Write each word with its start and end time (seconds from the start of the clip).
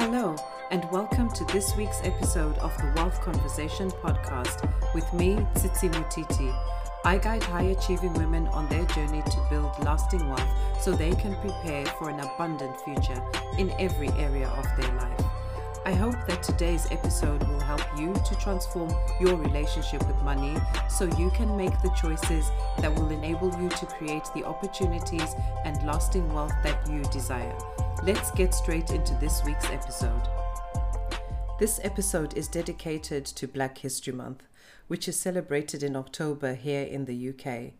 Hello, 0.00 0.34
and 0.70 0.90
welcome 0.90 1.28
to 1.32 1.44
this 1.44 1.76
week's 1.76 2.00
episode 2.04 2.56
of 2.60 2.74
the 2.78 2.90
Wealth 2.96 3.20
Conversation 3.20 3.90
podcast 3.90 4.66
with 4.94 5.12
me, 5.12 5.36
Tsitsi 5.56 5.92
Mutiti. 5.92 6.58
I 7.04 7.18
guide 7.18 7.42
high 7.42 7.64
achieving 7.64 8.14
women 8.14 8.46
on 8.46 8.66
their 8.70 8.86
journey 8.86 9.20
to 9.20 9.46
build 9.50 9.78
lasting 9.84 10.26
wealth 10.26 10.48
so 10.80 10.92
they 10.92 11.10
can 11.10 11.36
prepare 11.42 11.84
for 11.84 12.08
an 12.08 12.18
abundant 12.18 12.80
future 12.80 13.22
in 13.58 13.72
every 13.72 14.08
area 14.12 14.48
of 14.48 14.64
their 14.80 14.90
life. 14.94 15.39
I 15.86 15.94
hope 15.94 16.26
that 16.26 16.42
today's 16.42 16.86
episode 16.90 17.42
will 17.48 17.60
help 17.60 17.80
you 17.98 18.12
to 18.12 18.34
transform 18.34 18.92
your 19.18 19.36
relationship 19.36 20.06
with 20.06 20.20
money 20.22 20.54
so 20.90 21.06
you 21.16 21.30
can 21.30 21.56
make 21.56 21.72
the 21.80 21.88
choices 21.90 22.50
that 22.80 22.94
will 22.94 23.08
enable 23.08 23.50
you 23.58 23.70
to 23.70 23.86
create 23.86 24.28
the 24.34 24.44
opportunities 24.44 25.34
and 25.64 25.82
lasting 25.86 26.30
wealth 26.34 26.52
that 26.64 26.86
you 26.86 27.02
desire. 27.04 27.56
Let's 28.04 28.30
get 28.32 28.52
straight 28.52 28.90
into 28.90 29.14
this 29.14 29.42
week's 29.42 29.70
episode. 29.70 30.28
This 31.58 31.80
episode 31.82 32.36
is 32.36 32.46
dedicated 32.46 33.24
to 33.24 33.48
Black 33.48 33.78
History 33.78 34.12
Month, 34.12 34.42
which 34.86 35.08
is 35.08 35.18
celebrated 35.18 35.82
in 35.82 35.96
October 35.96 36.54
here 36.54 36.84
in 36.84 37.06
the 37.06 37.30
UK. 37.30 37.72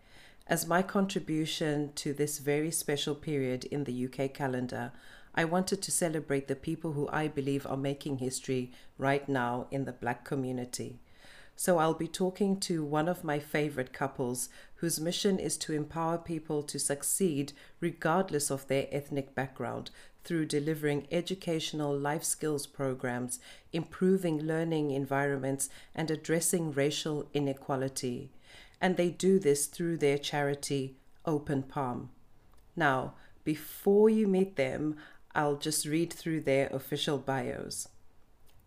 As 0.46 0.66
my 0.66 0.80
contribution 0.80 1.92
to 1.96 2.14
this 2.14 2.38
very 2.38 2.70
special 2.70 3.14
period 3.14 3.66
in 3.66 3.84
the 3.84 4.06
UK 4.06 4.32
calendar, 4.32 4.92
I 5.34 5.44
wanted 5.44 5.80
to 5.82 5.92
celebrate 5.92 6.48
the 6.48 6.56
people 6.56 6.92
who 6.92 7.08
I 7.12 7.28
believe 7.28 7.66
are 7.66 7.76
making 7.76 8.18
history 8.18 8.72
right 8.98 9.28
now 9.28 9.66
in 9.70 9.84
the 9.84 9.92
Black 9.92 10.24
community. 10.24 10.98
So 11.56 11.78
I'll 11.78 11.94
be 11.94 12.08
talking 12.08 12.58
to 12.60 12.82
one 12.82 13.06
of 13.06 13.22
my 13.22 13.38
favorite 13.38 13.92
couples 13.92 14.48
whose 14.76 14.98
mission 14.98 15.38
is 15.38 15.58
to 15.58 15.74
empower 15.74 16.16
people 16.16 16.62
to 16.62 16.78
succeed 16.78 17.52
regardless 17.80 18.50
of 18.50 18.66
their 18.66 18.86
ethnic 18.90 19.34
background 19.34 19.90
through 20.24 20.46
delivering 20.46 21.06
educational 21.10 21.96
life 21.96 22.24
skills 22.24 22.66
programs, 22.66 23.40
improving 23.72 24.40
learning 24.40 24.90
environments, 24.90 25.68
and 25.94 26.10
addressing 26.10 26.72
racial 26.72 27.28
inequality. 27.34 28.30
And 28.80 28.96
they 28.96 29.10
do 29.10 29.38
this 29.38 29.66
through 29.66 29.98
their 29.98 30.18
charity, 30.18 30.96
Open 31.26 31.62
Palm. 31.62 32.10
Now, 32.74 33.14
before 33.44 34.08
you 34.08 34.26
meet 34.26 34.56
them, 34.56 34.96
I'll 35.34 35.56
just 35.56 35.86
read 35.86 36.12
through 36.12 36.42
their 36.42 36.68
official 36.68 37.18
bios. 37.18 37.88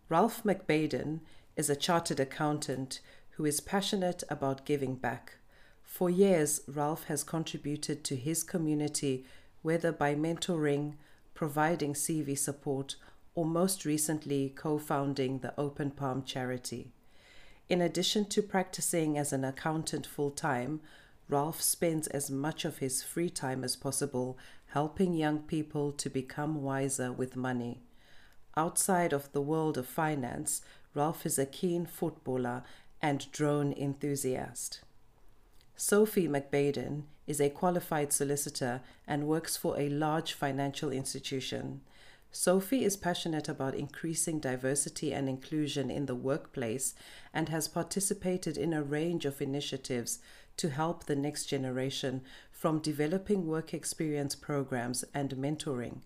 Ralph 0.08 0.42
McBaiden 0.44 1.20
is 1.56 1.68
a 1.68 1.76
chartered 1.76 2.20
accountant 2.20 3.00
who 3.30 3.44
is 3.44 3.60
passionate 3.60 4.22
about 4.28 4.64
giving 4.64 4.94
back. 4.94 5.36
For 5.82 6.08
years, 6.08 6.62
Ralph 6.66 7.04
has 7.04 7.22
contributed 7.22 8.04
to 8.04 8.16
his 8.16 8.42
community, 8.42 9.24
whether 9.62 9.92
by 9.92 10.14
mentoring, 10.14 10.94
providing 11.34 11.94
CV 11.94 12.36
support, 12.38 12.96
or 13.34 13.44
most 13.44 13.84
recently 13.84 14.52
co 14.54 14.78
founding 14.78 15.40
the 15.40 15.58
Open 15.58 15.90
Palm 15.90 16.22
charity. 16.22 16.92
In 17.68 17.80
addition 17.80 18.26
to 18.26 18.42
practicing 18.42 19.18
as 19.18 19.32
an 19.32 19.44
accountant 19.44 20.06
full 20.06 20.30
time, 20.30 20.80
Ralph 21.28 21.62
spends 21.62 22.06
as 22.08 22.30
much 22.30 22.64
of 22.64 22.78
his 22.78 23.02
free 23.02 23.30
time 23.30 23.64
as 23.64 23.76
possible 23.76 24.36
helping 24.74 25.14
young 25.14 25.38
people 25.38 25.92
to 25.92 26.10
become 26.10 26.60
wiser 26.60 27.12
with 27.12 27.36
money. 27.36 27.80
Outside 28.56 29.12
of 29.12 29.30
the 29.30 29.40
world 29.40 29.78
of 29.78 29.86
finance, 29.86 30.62
Ralph 30.94 31.24
is 31.24 31.38
a 31.38 31.46
keen 31.46 31.86
footballer 31.86 32.64
and 33.00 33.30
drone 33.30 33.72
enthusiast. 33.72 34.80
Sophie 35.76 36.26
McBaiden 36.26 37.04
is 37.24 37.40
a 37.40 37.50
qualified 37.50 38.12
solicitor 38.12 38.80
and 39.06 39.28
works 39.28 39.56
for 39.56 39.78
a 39.78 39.88
large 39.88 40.32
financial 40.32 40.90
institution. 40.90 41.80
Sophie 42.32 42.84
is 42.84 42.96
passionate 42.96 43.48
about 43.48 43.76
increasing 43.76 44.40
diversity 44.40 45.14
and 45.14 45.28
inclusion 45.28 45.88
in 45.88 46.06
the 46.06 46.16
workplace 46.16 46.96
and 47.32 47.48
has 47.48 47.68
participated 47.68 48.56
in 48.56 48.72
a 48.72 48.82
range 48.82 49.24
of 49.24 49.40
initiatives 49.40 50.18
to 50.56 50.70
help 50.70 51.04
the 51.04 51.16
next 51.16 51.46
generation 51.46 52.22
from 52.50 52.78
developing 52.78 53.46
work 53.46 53.74
experience 53.74 54.34
programs 54.34 55.04
and 55.12 55.36
mentoring. 55.36 55.98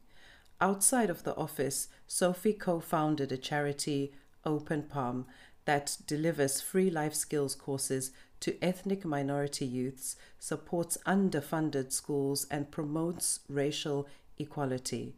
Outside 0.60 1.10
of 1.10 1.22
the 1.22 1.36
office, 1.36 1.88
Sophie 2.06 2.52
co 2.52 2.80
founded 2.80 3.30
a 3.30 3.36
charity, 3.36 4.12
Open 4.44 4.82
Palm, 4.82 5.26
that 5.66 5.98
delivers 6.06 6.60
free 6.60 6.90
life 6.90 7.14
skills 7.14 7.54
courses 7.54 8.10
to 8.40 8.56
ethnic 8.62 9.04
minority 9.04 9.66
youths, 9.66 10.16
supports 10.38 10.96
underfunded 11.06 11.92
schools, 11.92 12.46
and 12.50 12.70
promotes 12.70 13.40
racial 13.48 14.08
equality. 14.38 15.14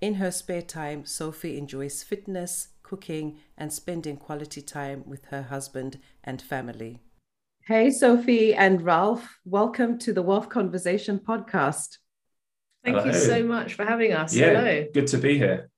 In 0.00 0.14
her 0.14 0.30
spare 0.30 0.62
time, 0.62 1.06
Sophie 1.06 1.56
enjoys 1.56 2.02
fitness, 2.02 2.68
cooking, 2.82 3.38
and 3.56 3.72
spending 3.72 4.16
quality 4.16 4.60
time 4.60 5.02
with 5.06 5.24
her 5.26 5.42
husband 5.42 5.98
and 6.22 6.42
family. 6.42 7.00
Hey, 7.66 7.90
Sophie 7.90 8.54
and 8.54 8.80
Ralph, 8.80 9.40
welcome 9.44 9.98
to 9.98 10.12
the 10.12 10.22
Wealth 10.22 10.48
Conversation 10.48 11.18
podcast. 11.18 11.98
Thank 12.84 12.98
Hello. 12.98 13.06
you 13.10 13.12
so 13.12 13.42
much 13.42 13.74
for 13.74 13.84
having 13.84 14.12
us. 14.12 14.32
Yeah, 14.32 14.50
Hello. 14.50 14.86
good 14.94 15.08
to 15.08 15.18
be 15.18 15.36
here. 15.36 15.68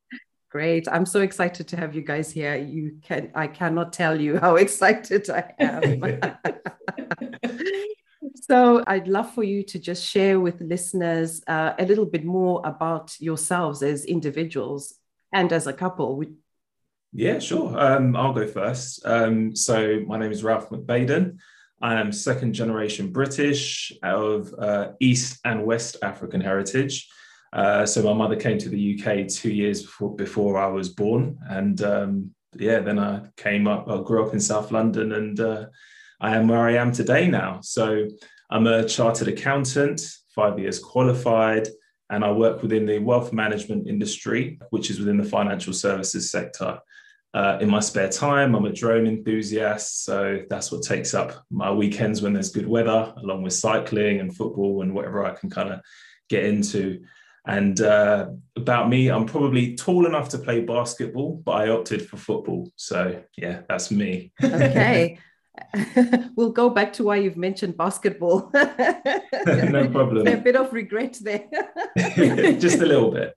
Great. 0.50 0.87
I'm 0.87 1.06
so 1.06 1.22
excited 1.22 1.66
to 1.69 1.78
have 1.78 1.94
you 1.94 2.03
guys 2.03 2.31
here. 2.31 2.56
You 2.56 2.99
can 3.00 3.32
I 3.34 3.47
cannot 3.47 3.94
tell 3.94 4.21
you 4.21 4.37
how 4.38 4.56
excited 4.65 5.31
I 5.31 5.54
am. 5.59 6.21
so 8.34 8.84
I'd 8.87 9.09
love 9.09 9.32
for 9.32 9.43
you 9.43 9.62
to 9.62 9.78
just 9.78 10.05
share 10.05 10.38
with 10.38 10.60
listeners 10.60 11.41
uh, 11.47 11.72
a 11.78 11.87
little 11.87 12.05
bit 12.05 12.22
more 12.22 12.60
about 12.66 13.19
yourselves 13.19 13.82
as 13.82 14.05
individuals 14.05 14.94
and 15.32 15.50
as 15.55 15.66
a 15.66 15.72
couple. 15.72 16.22
Yeah, 17.15 17.38
sure. 17.38 17.81
Um, 17.81 18.15
I'll 18.15 18.34
go 18.34 18.47
first. 18.47 19.06
Um, 19.06 19.56
so 19.56 20.00
my 20.06 20.19
name 20.19 20.32
is 20.32 20.44
Ralph 20.44 20.69
McBaiden. 20.69 21.38
I 21.81 21.94
am 21.94 22.12
second 22.12 22.55
generation 22.55 23.12
British 23.12 23.93
of 24.03 24.53
uh, 24.59 24.93
East 25.00 25.41
and 25.44 25.65
West 25.65 25.97
African 26.03 26.41
heritage. 26.41 27.09
Uh, 27.53 27.87
so 27.87 28.03
my 28.03 28.12
mother 28.12 28.37
came 28.37 28.59
to 28.59 28.69
the 28.69 28.99
UK 28.99 29.28
two 29.28 29.50
years 29.50 29.83
before, 29.83 30.15
before 30.17 30.59
I 30.59 30.67
was 30.67 30.88
born. 30.88 31.38
And 31.49 31.81
um, 31.83 32.31
yeah, 32.56 32.81
then 32.81 32.99
I 32.99 33.22
came 33.37 33.67
up, 33.67 33.88
I 33.88 34.03
grew 34.03 34.27
up 34.27 34.34
in 34.34 34.41
South 34.41 34.72
London 34.72 35.12
and 35.12 35.41
uh, 35.41 35.67
I 36.21 36.37
am 36.37 36.49
where 36.49 36.67
I 36.67 36.75
am 36.75 36.93
today 36.93 37.28
now. 37.28 37.61
So 37.62 38.09
I'm 38.50 38.67
a 38.67 38.87
chartered 38.87 39.28
accountant, 39.28 40.00
five 40.34 40.59
years 40.59 40.78
qualified, 40.78 41.69
and 42.11 42.25
I 42.25 42.33
work 42.33 42.62
within 42.62 42.87
the 42.87 42.99
wealth 42.99 43.33
management 43.33 43.87
industry, 43.87 44.59
which 44.71 44.91
is 44.91 44.99
within 44.99 45.19
the 45.19 45.25
financial 45.25 45.72
services 45.72 46.31
sector. 46.31 46.81
Uh, 47.38 47.56
in 47.60 47.71
my 47.71 47.78
spare 47.78 48.09
time, 48.09 48.56
I'm 48.56 48.65
a 48.65 48.72
drone 48.72 49.06
enthusiast. 49.06 50.04
So 50.04 50.41
that's 50.50 50.72
what 50.72 50.82
takes 50.82 51.15
up 51.15 51.44
my 51.53 51.71
weekends 51.71 52.21
when 52.21 52.32
there's 52.32 52.50
good 52.50 52.66
weather, 52.66 53.15
along 53.19 53.44
with 53.44 53.53
cycling 53.53 54.19
and 54.19 54.37
football 54.37 54.82
and 54.82 54.93
whatever 54.93 55.25
I 55.25 55.37
can 55.37 55.49
kind 55.49 55.72
of 55.72 55.81
get 56.28 56.44
into. 56.44 57.00
And 57.47 57.81
uh, 57.81 58.31
about 58.56 58.88
me, 58.88 59.06
I'm 59.09 59.25
probably 59.25 59.76
tall 59.76 60.06
enough 60.06 60.31
to 60.31 60.38
play 60.38 60.62
basketball, 60.62 61.41
but 61.44 61.53
I 61.53 61.69
opted 61.69 62.09
for 62.09 62.16
football. 62.16 62.72
So 62.75 63.22
yeah, 63.37 63.60
that's 63.69 63.93
me. 63.93 64.32
okay. 64.43 65.20
we'll 66.37 66.50
go 66.50 66.70
back 66.70 66.93
to 66.94 67.05
why 67.05 67.16
you've 67.16 67.37
mentioned 67.37 67.76
basketball. 67.76 68.50
no 68.55 69.88
problem. 69.93 70.26
a 70.26 70.37
bit 70.38 70.56
of 70.56 70.72
regret 70.72 71.19
there. 71.20 71.49
Just 72.59 72.81
a 72.81 72.87
little 72.87 73.12
bit. 73.12 73.34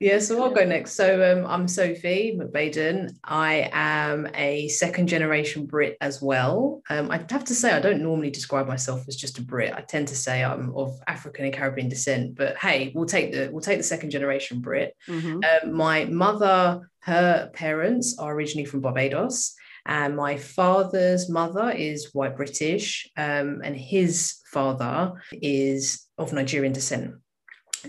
Yeah, 0.00 0.20
so 0.20 0.40
I'll 0.40 0.50
go 0.50 0.64
next. 0.64 0.92
So 0.92 1.32
um, 1.32 1.44
I'm 1.44 1.66
Sophie 1.66 2.38
McBaiden. 2.40 3.16
I 3.24 3.68
am 3.72 4.28
a 4.32 4.68
second 4.68 5.08
generation 5.08 5.66
Brit 5.66 5.96
as 6.00 6.22
well. 6.22 6.82
Um, 6.88 7.10
I 7.10 7.16
have 7.30 7.44
to 7.46 7.54
say, 7.54 7.72
I 7.72 7.80
don't 7.80 8.02
normally 8.02 8.30
describe 8.30 8.68
myself 8.68 9.08
as 9.08 9.16
just 9.16 9.38
a 9.38 9.42
Brit. 9.42 9.74
I 9.74 9.80
tend 9.80 10.06
to 10.08 10.14
say 10.14 10.44
I'm 10.44 10.72
of 10.76 11.00
African 11.08 11.46
and 11.46 11.54
Caribbean 11.54 11.88
descent. 11.88 12.36
But 12.36 12.56
hey, 12.58 12.92
we'll 12.94 13.06
take 13.06 13.32
the 13.32 13.48
we'll 13.50 13.60
take 13.60 13.78
the 13.78 13.82
second 13.82 14.10
generation 14.10 14.60
Brit. 14.60 14.94
Mm-hmm. 15.08 15.40
Um, 15.42 15.72
my 15.72 16.04
mother, 16.04 16.88
her 17.00 17.50
parents 17.52 18.16
are 18.20 18.32
originally 18.32 18.66
from 18.66 18.80
Barbados. 18.80 19.54
And 19.84 20.14
my 20.14 20.36
father's 20.36 21.28
mother 21.28 21.70
is 21.70 22.12
white 22.12 22.36
British, 22.36 23.08
um, 23.16 23.62
and 23.64 23.74
his 23.74 24.38
father 24.52 25.14
is 25.32 26.06
of 26.18 26.32
Nigerian 26.32 26.74
descent. 26.74 27.14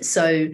So 0.01 0.47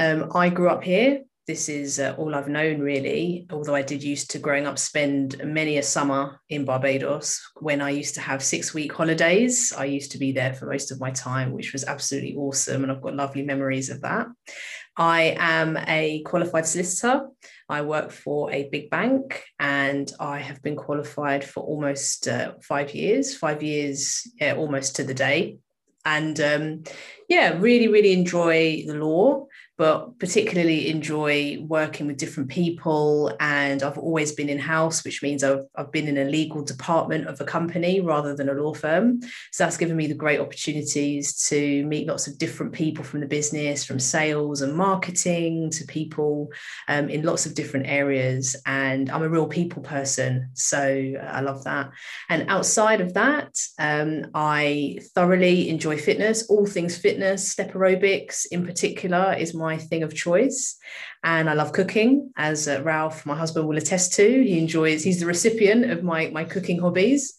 um, 0.00 0.30
I 0.34 0.48
grew 0.48 0.70
up 0.70 0.82
here. 0.82 1.24
This 1.46 1.68
is 1.68 2.00
uh, 2.00 2.14
all 2.16 2.34
I've 2.34 2.48
known 2.48 2.80
really, 2.80 3.46
although 3.50 3.74
I 3.74 3.82
did 3.82 4.02
used 4.02 4.30
to 4.30 4.38
growing 4.38 4.66
up 4.66 4.78
spend 4.78 5.36
many 5.44 5.76
a 5.76 5.82
summer 5.82 6.40
in 6.48 6.64
Barbados 6.64 7.40
when 7.56 7.82
I 7.82 7.90
used 7.90 8.14
to 8.14 8.20
have 8.22 8.42
six 8.42 8.72
week 8.72 8.92
holidays. 8.92 9.74
I 9.76 9.84
used 9.84 10.12
to 10.12 10.18
be 10.18 10.32
there 10.32 10.54
for 10.54 10.66
most 10.66 10.90
of 10.90 11.00
my 11.00 11.10
time, 11.10 11.52
which 11.52 11.74
was 11.74 11.84
absolutely 11.84 12.34
awesome. 12.34 12.82
And 12.82 12.90
I've 12.90 13.02
got 13.02 13.14
lovely 13.14 13.42
memories 13.42 13.90
of 13.90 14.00
that. 14.00 14.26
I 14.96 15.36
am 15.38 15.76
a 15.86 16.22
qualified 16.22 16.66
solicitor. 16.66 17.26
I 17.68 17.82
work 17.82 18.10
for 18.10 18.50
a 18.52 18.68
big 18.70 18.88
bank 18.88 19.44
and 19.58 20.10
I 20.18 20.38
have 20.38 20.62
been 20.62 20.76
qualified 20.76 21.44
for 21.44 21.62
almost 21.62 22.26
uh, 22.26 22.54
five 22.62 22.94
years, 22.94 23.36
five 23.36 23.62
years 23.62 24.26
yeah, 24.40 24.54
almost 24.54 24.96
to 24.96 25.04
the 25.04 25.14
day. 25.14 25.58
And 26.04 26.40
um, 26.40 26.84
yeah, 27.28 27.58
really, 27.58 27.88
really 27.88 28.12
enjoy 28.12 28.84
the 28.86 28.94
law 28.94 29.46
but 29.80 30.18
particularly 30.18 30.90
enjoy 30.90 31.56
working 31.66 32.06
with 32.06 32.18
different 32.18 32.50
people. 32.50 33.34
And 33.40 33.82
I've 33.82 33.96
always 33.96 34.30
been 34.30 34.50
in 34.50 34.58
house, 34.58 35.02
which 35.04 35.22
means 35.22 35.42
I've, 35.42 35.64
I've 35.74 35.90
been 35.90 36.06
in 36.06 36.18
a 36.18 36.24
legal 36.24 36.62
department 36.62 37.26
of 37.28 37.40
a 37.40 37.46
company 37.46 37.98
rather 38.02 38.36
than 38.36 38.50
a 38.50 38.52
law 38.52 38.74
firm. 38.74 39.22
So 39.52 39.64
that's 39.64 39.78
given 39.78 39.96
me 39.96 40.06
the 40.06 40.12
great 40.12 40.38
opportunities 40.38 41.48
to 41.48 41.82
meet 41.86 42.06
lots 42.06 42.26
of 42.26 42.36
different 42.36 42.74
people 42.74 43.02
from 43.04 43.20
the 43.20 43.26
business, 43.26 43.82
from 43.82 43.98
sales 43.98 44.60
and 44.60 44.76
marketing 44.76 45.70
to 45.70 45.86
people 45.86 46.50
um, 46.88 47.08
in 47.08 47.22
lots 47.22 47.46
of 47.46 47.54
different 47.54 47.86
areas. 47.86 48.54
And 48.66 49.08
I'm 49.08 49.22
a 49.22 49.30
real 49.30 49.48
people 49.48 49.80
person. 49.80 50.50
So 50.52 51.14
I 51.22 51.40
love 51.40 51.64
that. 51.64 51.88
And 52.28 52.50
outside 52.50 53.00
of 53.00 53.14
that, 53.14 53.56
um, 53.78 54.26
I 54.34 54.98
thoroughly 55.14 55.70
enjoy 55.70 55.96
fitness, 55.96 56.50
all 56.50 56.66
things 56.66 56.98
fitness, 56.98 57.50
step 57.50 57.72
aerobics 57.72 58.44
in 58.50 58.66
particular 58.66 59.34
is 59.38 59.54
my 59.54 59.69
thing 59.76 60.02
of 60.02 60.14
choice. 60.14 60.76
And 61.22 61.50
I 61.50 61.54
love 61.54 61.72
cooking, 61.72 62.32
as 62.36 62.68
uh, 62.68 62.80
Ralph, 62.82 63.26
my 63.26 63.36
husband, 63.36 63.66
will 63.68 63.76
attest 63.76 64.14
to. 64.14 64.24
He 64.24 64.58
enjoys, 64.58 65.04
he's 65.04 65.20
the 65.20 65.26
recipient 65.26 65.90
of 65.90 66.02
my, 66.02 66.28
my 66.30 66.44
cooking 66.44 66.78
hobbies. 66.78 67.34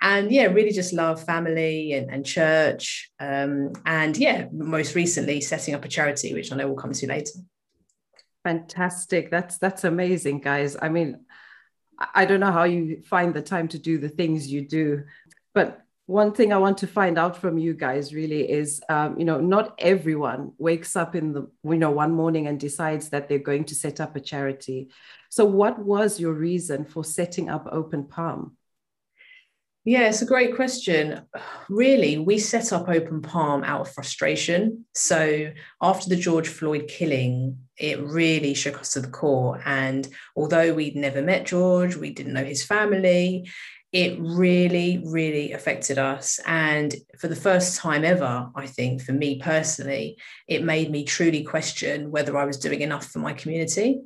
And 0.00 0.32
yeah, 0.32 0.46
really 0.46 0.72
just 0.72 0.92
love 0.92 1.22
family 1.24 1.92
and, 1.92 2.10
and 2.10 2.24
church. 2.24 3.10
Um, 3.20 3.72
and 3.86 4.16
yeah, 4.16 4.46
most 4.52 4.94
recently 4.94 5.40
setting 5.40 5.74
up 5.74 5.84
a 5.84 5.88
charity, 5.88 6.32
which 6.34 6.50
I 6.50 6.56
know 6.56 6.66
we'll 6.66 6.76
come 6.76 6.92
to 6.92 7.06
later. 7.06 7.38
Fantastic. 8.42 9.30
That's 9.30 9.58
that's 9.58 9.84
amazing, 9.84 10.40
guys. 10.40 10.76
I 10.80 10.88
mean, 10.88 11.24
I 12.14 12.24
don't 12.24 12.40
know 12.40 12.50
how 12.50 12.64
you 12.64 13.02
find 13.02 13.32
the 13.32 13.42
time 13.42 13.68
to 13.68 13.78
do 13.78 13.98
the 13.98 14.08
things 14.08 14.50
you 14.50 14.66
do, 14.66 15.04
but 15.54 15.80
one 16.12 16.32
thing 16.32 16.52
I 16.52 16.58
want 16.58 16.76
to 16.78 16.86
find 16.86 17.18
out 17.18 17.38
from 17.38 17.56
you 17.56 17.72
guys 17.72 18.12
really 18.12 18.50
is, 18.50 18.82
um, 18.90 19.18
you 19.18 19.24
know, 19.24 19.40
not 19.40 19.74
everyone 19.78 20.52
wakes 20.58 20.94
up 20.94 21.14
in 21.14 21.32
the, 21.32 21.50
you 21.64 21.78
know, 21.78 21.90
one 21.90 22.12
morning 22.12 22.46
and 22.46 22.60
decides 22.60 23.08
that 23.08 23.28
they're 23.28 23.38
going 23.38 23.64
to 23.64 23.74
set 23.74 23.98
up 23.98 24.14
a 24.14 24.20
charity. 24.20 24.90
So, 25.30 25.46
what 25.46 25.78
was 25.78 26.20
your 26.20 26.34
reason 26.34 26.84
for 26.84 27.02
setting 27.02 27.48
up 27.48 27.66
Open 27.72 28.04
Palm? 28.04 28.58
Yeah, 29.84 30.08
it's 30.08 30.22
a 30.22 30.26
great 30.26 30.54
question. 30.54 31.22
Really, 31.68 32.18
we 32.18 32.38
set 32.38 32.72
up 32.72 32.88
Open 32.88 33.22
Palm 33.22 33.64
out 33.64 33.80
of 33.80 33.92
frustration. 33.92 34.84
So, 34.94 35.50
after 35.80 36.10
the 36.10 36.16
George 36.16 36.48
Floyd 36.48 36.88
killing, 36.88 37.56
it 37.78 37.98
really 38.00 38.52
shook 38.52 38.78
us 38.78 38.92
to 38.92 39.00
the 39.00 39.08
core. 39.08 39.62
And 39.64 40.06
although 40.36 40.74
we'd 40.74 40.94
never 40.94 41.22
met 41.22 41.46
George, 41.46 41.96
we 41.96 42.10
didn't 42.10 42.34
know 42.34 42.44
his 42.44 42.62
family, 42.62 43.48
it 43.92 44.18
really, 44.18 45.02
really 45.04 45.52
affected 45.52 45.98
us. 45.98 46.40
And 46.46 46.94
for 47.18 47.28
the 47.28 47.36
first 47.36 47.76
time 47.76 48.06
ever, 48.06 48.48
I 48.56 48.66
think, 48.66 49.02
for 49.02 49.12
me 49.12 49.38
personally, 49.38 50.16
it 50.48 50.64
made 50.64 50.90
me 50.90 51.04
truly 51.04 51.44
question 51.44 52.10
whether 52.10 52.38
I 52.38 52.46
was 52.46 52.56
doing 52.56 52.80
enough 52.80 53.06
for 53.06 53.18
my 53.18 53.34
community. 53.34 54.00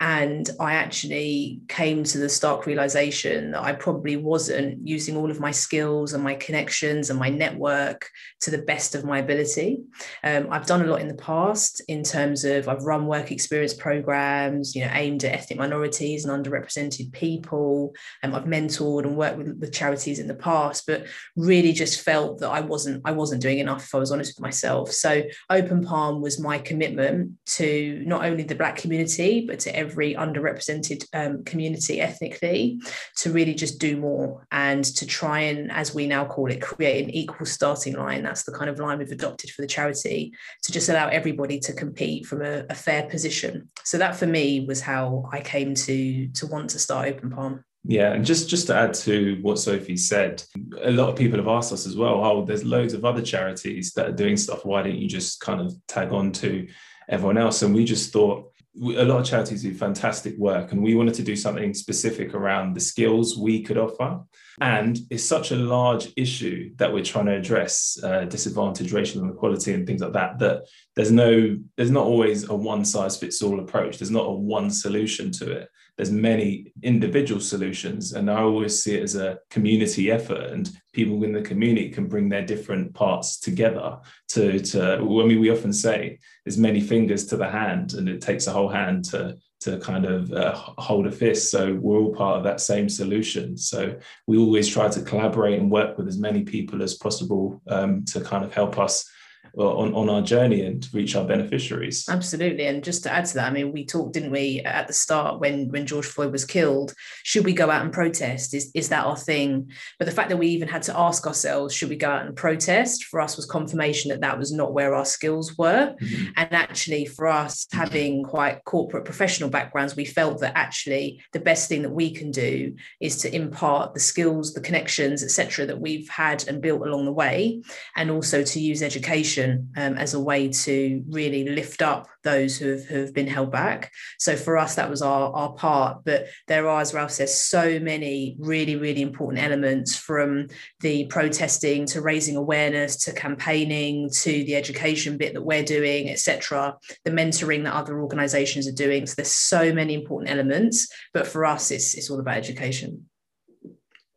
And 0.00 0.50
I 0.58 0.74
actually 0.74 1.60
came 1.68 2.02
to 2.04 2.18
the 2.18 2.28
stark 2.28 2.66
realization 2.66 3.52
that 3.52 3.62
I 3.62 3.74
probably 3.74 4.16
wasn't 4.16 4.86
using 4.86 5.16
all 5.16 5.30
of 5.30 5.38
my 5.38 5.52
skills 5.52 6.14
and 6.14 6.24
my 6.24 6.34
connections 6.34 7.08
and 7.08 7.18
my 7.18 7.28
network 7.28 8.10
to 8.40 8.50
the 8.50 8.62
best 8.62 8.96
of 8.96 9.04
my 9.04 9.18
ability. 9.18 9.78
Um, 10.24 10.48
I've 10.50 10.66
done 10.66 10.82
a 10.82 10.86
lot 10.86 11.00
in 11.00 11.08
the 11.08 11.14
past 11.14 11.80
in 11.86 12.02
terms 12.02 12.44
of 12.44 12.68
I've 12.68 12.82
run 12.82 13.06
work 13.06 13.30
experience 13.30 13.74
programs, 13.74 14.74
you 14.74 14.84
know, 14.84 14.90
aimed 14.92 15.22
at 15.22 15.32
ethnic 15.32 15.60
minorities 15.60 16.24
and 16.24 16.44
underrepresented 16.44 17.12
people. 17.12 17.94
And 18.24 18.34
um, 18.34 18.40
I've 18.40 18.48
mentored 18.48 19.04
and 19.04 19.16
worked 19.16 19.27
worked 19.36 19.48
with, 19.48 19.58
with 19.58 19.72
charities 19.72 20.18
in 20.18 20.28
the 20.28 20.34
past, 20.34 20.86
but 20.86 21.06
really 21.36 21.72
just 21.72 22.00
felt 22.00 22.40
that 22.40 22.50
I 22.50 22.60
wasn't 22.60 23.02
I 23.04 23.12
wasn't 23.12 23.42
doing 23.42 23.58
enough. 23.58 23.84
If 23.84 23.94
I 23.94 23.98
was 23.98 24.12
honest 24.12 24.36
with 24.36 24.42
myself. 24.42 24.92
So 24.92 25.22
Open 25.50 25.84
Palm 25.84 26.20
was 26.20 26.40
my 26.40 26.58
commitment 26.58 27.32
to 27.56 28.02
not 28.06 28.24
only 28.24 28.42
the 28.42 28.54
Black 28.54 28.76
community 28.76 29.44
but 29.46 29.58
to 29.60 29.74
every 29.74 30.14
underrepresented 30.14 31.04
um, 31.12 31.44
community 31.44 32.00
ethnically 32.00 32.80
to 33.16 33.32
really 33.32 33.54
just 33.54 33.78
do 33.78 33.96
more 33.96 34.46
and 34.50 34.84
to 34.84 35.06
try 35.06 35.40
and, 35.40 35.70
as 35.72 35.94
we 35.94 36.06
now 36.06 36.24
call 36.24 36.50
it, 36.50 36.60
create 36.60 37.04
an 37.04 37.10
equal 37.10 37.46
starting 37.46 37.94
line. 37.94 38.22
That's 38.22 38.44
the 38.44 38.52
kind 38.52 38.70
of 38.70 38.78
line 38.78 38.98
we've 38.98 39.10
adopted 39.12 39.50
for 39.50 39.62
the 39.62 39.68
charity 39.68 40.32
to 40.64 40.72
just 40.72 40.88
allow 40.88 41.08
everybody 41.08 41.58
to 41.60 41.72
compete 41.72 42.26
from 42.26 42.42
a, 42.42 42.64
a 42.70 42.74
fair 42.74 43.04
position. 43.04 43.68
So 43.84 43.98
that 43.98 44.16
for 44.16 44.26
me 44.26 44.64
was 44.66 44.80
how 44.80 45.28
I 45.32 45.40
came 45.40 45.74
to 45.74 46.28
to 46.28 46.46
want 46.46 46.70
to 46.70 46.78
start 46.78 47.08
Open 47.08 47.30
Palm. 47.30 47.64
Yeah, 47.88 48.12
and 48.12 48.22
just 48.22 48.50
just 48.50 48.66
to 48.66 48.74
add 48.74 48.92
to 48.94 49.38
what 49.40 49.58
Sophie 49.58 49.96
said, 49.96 50.42
a 50.82 50.90
lot 50.90 51.08
of 51.08 51.16
people 51.16 51.38
have 51.38 51.48
asked 51.48 51.72
us 51.72 51.86
as 51.86 51.96
well. 51.96 52.22
Oh, 52.22 52.44
there's 52.44 52.62
loads 52.62 52.92
of 52.92 53.06
other 53.06 53.22
charities 53.22 53.94
that 53.94 54.10
are 54.10 54.12
doing 54.12 54.36
stuff. 54.36 54.66
Why 54.66 54.82
don't 54.82 54.98
you 54.98 55.08
just 55.08 55.40
kind 55.40 55.58
of 55.58 55.74
tag 55.86 56.12
on 56.12 56.30
to 56.32 56.68
everyone 57.08 57.38
else? 57.38 57.62
And 57.62 57.74
we 57.74 57.86
just 57.86 58.12
thought 58.12 58.52
a 58.76 59.04
lot 59.04 59.20
of 59.20 59.24
charities 59.24 59.62
do 59.62 59.72
fantastic 59.72 60.36
work, 60.36 60.72
and 60.72 60.82
we 60.82 60.96
wanted 60.96 61.14
to 61.14 61.22
do 61.22 61.34
something 61.34 61.72
specific 61.72 62.34
around 62.34 62.74
the 62.74 62.80
skills 62.80 63.38
we 63.38 63.62
could 63.62 63.78
offer. 63.78 64.20
And 64.60 64.98
it's 65.08 65.24
such 65.24 65.50
a 65.50 65.56
large 65.56 66.12
issue 66.14 66.74
that 66.76 66.92
we're 66.92 67.02
trying 67.02 67.26
to 67.26 67.36
address 67.36 67.98
uh, 68.04 68.26
disadvantage, 68.26 68.92
racial 68.92 69.22
inequality, 69.22 69.72
and 69.72 69.86
things 69.86 70.02
like 70.02 70.12
that. 70.12 70.38
That 70.40 70.64
there's 70.94 71.10
no, 71.10 71.56
there's 71.78 71.90
not 71.90 72.04
always 72.04 72.50
a 72.50 72.54
one 72.54 72.84
size 72.84 73.16
fits 73.16 73.40
all 73.40 73.60
approach. 73.60 73.96
There's 73.96 74.10
not 74.10 74.26
a 74.26 74.32
one 74.32 74.70
solution 74.70 75.30
to 75.32 75.52
it 75.52 75.70
there's 75.98 76.10
many 76.10 76.72
individual 76.82 77.40
solutions 77.40 78.12
and 78.12 78.30
i 78.30 78.40
always 78.40 78.82
see 78.82 78.94
it 78.94 79.02
as 79.02 79.16
a 79.16 79.38
community 79.50 80.10
effort 80.10 80.50
and 80.50 80.70
people 80.94 81.22
in 81.24 81.32
the 81.32 81.42
community 81.42 81.90
can 81.90 82.06
bring 82.06 82.28
their 82.28 82.46
different 82.46 82.94
parts 82.94 83.38
together 83.38 83.98
to 84.28 84.58
to 84.60 84.94
i 84.94 85.26
mean 85.26 85.40
we 85.40 85.50
often 85.50 85.72
say 85.72 86.18
there's 86.44 86.56
many 86.56 86.80
fingers 86.80 87.26
to 87.26 87.36
the 87.36 87.48
hand 87.48 87.92
and 87.94 88.08
it 88.08 88.22
takes 88.22 88.46
a 88.46 88.52
whole 88.52 88.68
hand 88.68 89.04
to 89.04 89.36
to 89.60 89.76
kind 89.78 90.04
of 90.04 90.32
uh, 90.32 90.54
hold 90.54 91.06
a 91.06 91.10
fist. 91.10 91.50
So 91.50 91.74
we're 91.74 91.98
all 91.98 92.14
part 92.14 92.36
of 92.36 92.44
that 92.44 92.60
same 92.60 92.88
solution. 92.88 93.56
So 93.56 93.98
we 94.26 94.38
always 94.38 94.68
try 94.68 94.88
to 94.88 95.02
collaborate 95.02 95.58
and 95.58 95.68
work 95.70 95.98
with 95.98 96.06
as 96.06 96.16
many 96.16 96.44
people 96.44 96.80
as 96.80 96.94
possible 96.94 97.60
um, 97.66 98.04
to 98.06 98.20
kind 98.20 98.44
of 98.44 98.52
help 98.52 98.78
us 98.78 99.10
on, 99.56 99.94
on 99.94 100.08
our 100.08 100.22
journey 100.22 100.62
and 100.62 100.82
to 100.82 100.88
reach 100.92 101.16
our 101.16 101.24
beneficiaries. 101.24 102.08
Absolutely. 102.08 102.66
And 102.66 102.84
just 102.84 103.02
to 103.04 103.12
add 103.12 103.26
to 103.26 103.34
that, 103.34 103.48
I 103.48 103.50
mean, 103.50 103.72
we 103.72 103.84
talked, 103.84 104.14
didn't 104.14 104.30
we, 104.30 104.60
at 104.60 104.86
the 104.86 104.92
start 104.92 105.40
when 105.40 105.68
when 105.68 105.86
George 105.86 106.06
Floyd 106.06 106.32
was 106.32 106.44
killed, 106.44 106.94
should 107.22 107.44
we 107.44 107.52
go 107.52 107.70
out 107.70 107.82
and 107.82 107.92
protest? 107.92 108.54
Is, 108.54 108.70
is 108.74 108.88
that 108.90 109.04
our 109.04 109.16
thing? 109.16 109.70
But 109.98 110.06
the 110.06 110.12
fact 110.12 110.28
that 110.28 110.36
we 110.36 110.48
even 110.48 110.68
had 110.68 110.82
to 110.82 110.98
ask 110.98 111.26
ourselves, 111.26 111.74
should 111.74 111.88
we 111.88 111.96
go 111.96 112.10
out 112.10 112.26
and 112.26 112.36
protest, 112.36 113.04
for 113.04 113.20
us 113.20 113.36
was 113.36 113.46
confirmation 113.46 114.10
that 114.10 114.20
that 114.20 114.38
was 114.38 114.52
not 114.52 114.72
where 114.72 114.94
our 114.94 115.04
skills 115.04 115.56
were. 115.56 115.94
Mm-hmm. 116.00 116.24
And 116.36 116.52
actually, 116.52 117.06
for 117.06 117.26
us, 117.26 117.66
having 117.72 118.22
quite 118.24 118.64
corporate 118.64 119.04
professional 119.04 119.50
backgrounds, 119.50 119.96
we 119.96 120.04
felt 120.04 120.40
that 120.40 120.52
actually 120.54 121.22
the 121.32 121.40
best 121.40 121.68
thing 121.68 121.82
that 121.82 121.90
we 121.90 122.10
can 122.10 122.30
do 122.30 122.74
is 123.00 123.16
to 123.18 123.34
impart 123.34 123.94
the 123.94 124.00
skills, 124.00 124.54
the 124.54 124.60
connections, 124.60 125.24
etc., 125.24 125.66
that 125.66 125.80
we've 125.80 126.08
had 126.08 126.46
and 126.48 126.62
built 126.62 126.86
along 126.86 127.04
the 127.04 127.12
way, 127.12 127.60
and 127.96 128.10
also 128.10 128.42
to 128.42 128.60
use 128.60 128.82
education 128.82 129.27
education 129.28 129.70
um, 129.76 129.96
as 129.98 130.14
a 130.14 130.20
way 130.20 130.48
to 130.48 131.02
really 131.08 131.48
lift 131.48 131.82
up 131.82 132.08
those 132.24 132.58
who 132.58 132.70
have, 132.70 132.84
who 132.84 133.00
have 133.00 133.14
been 133.14 133.26
held 133.26 133.50
back. 133.50 133.90
So 134.18 134.36
for 134.36 134.56
us, 134.56 134.74
that 134.74 134.90
was 134.90 135.02
our, 135.02 135.32
our 135.32 135.52
part. 135.52 136.04
But 136.04 136.28
there 136.46 136.68
are, 136.68 136.80
as 136.80 136.94
Ralph 136.94 137.10
says, 137.10 137.38
so 137.38 137.78
many 137.78 138.36
really, 138.38 138.76
really 138.76 139.02
important 139.02 139.42
elements 139.42 139.96
from 139.96 140.48
the 140.80 141.06
protesting 141.06 141.86
to 141.86 142.02
raising 142.02 142.36
awareness 142.36 142.96
to 143.04 143.12
campaigning 143.12 144.10
to 144.22 144.30
the 144.44 144.56
education 144.56 145.16
bit 145.16 145.34
that 145.34 145.42
we're 145.42 145.64
doing, 145.64 146.10
etc. 146.10 146.76
The 147.04 147.10
mentoring 147.10 147.64
that 147.64 147.74
other 147.74 148.00
organisations 148.00 148.66
are 148.66 148.72
doing. 148.72 149.06
So 149.06 149.14
there's 149.16 149.32
so 149.32 149.72
many 149.72 149.94
important 149.94 150.30
elements. 150.30 150.88
But 151.12 151.26
for 151.26 151.44
us, 151.44 151.70
it's 151.70 151.94
it's 151.94 152.10
all 152.10 152.20
about 152.20 152.36
education. 152.36 153.08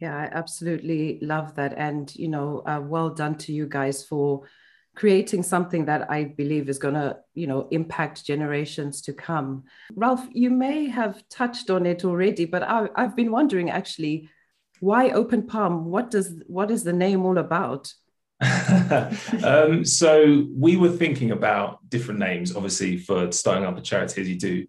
Yeah, 0.01 0.18
I 0.18 0.30
absolutely 0.36 1.20
love 1.22 1.53
that. 1.56 1.75
And, 1.77 2.13
you 2.15 2.27
know, 2.27 2.63
uh, 2.65 2.82
well 2.84 3.12
done 3.12 3.38
to 3.38 3.53
you 3.53 3.68
guys 3.68 4.03
for 4.03 4.41
creating 4.95 5.43
something 5.43 5.86
that 5.86 6.12
I 6.12 6.25
believe 6.25 6.67
is 6.67 6.77
going 6.77 6.95
to, 6.95 7.17
you 7.33 7.48
know, 7.48 7.67
impact 7.71 8.25
generations 8.25 9.01
to 9.03 9.13
come. 9.13 9.63
Ralph, 9.95 10.27
you 10.31 10.50
may 10.50 10.88
have 10.88 11.24
touched 11.29 11.69
on 11.69 11.86
it 11.86 12.03
already, 12.03 12.45
but 12.45 12.63
I, 12.63 12.89
have 12.95 13.15
been 13.15 13.31
wondering 13.31 13.69
actually, 13.69 14.29
why 14.79 15.12
Open 15.12 15.43
Palm? 15.43 15.86
What 15.86 16.10
does 16.10 16.41
what 16.48 16.71
is 16.71 16.83
the 16.83 16.91
name 16.91 17.24
all 17.24 17.38
about? 17.38 17.93
um, 19.43 19.86
so 19.86 20.48
we 20.51 20.75
were 20.75 20.89
thinking 20.89 21.31
about 21.31 21.88
different 21.88 22.19
names, 22.19 22.55
obviously, 22.55 22.98
for 22.98 23.31
starting 23.31 23.63
up 23.63 23.77
a 23.77 23.81
charity 23.81 24.21
as 24.21 24.27
you 24.27 24.39
do. 24.39 24.65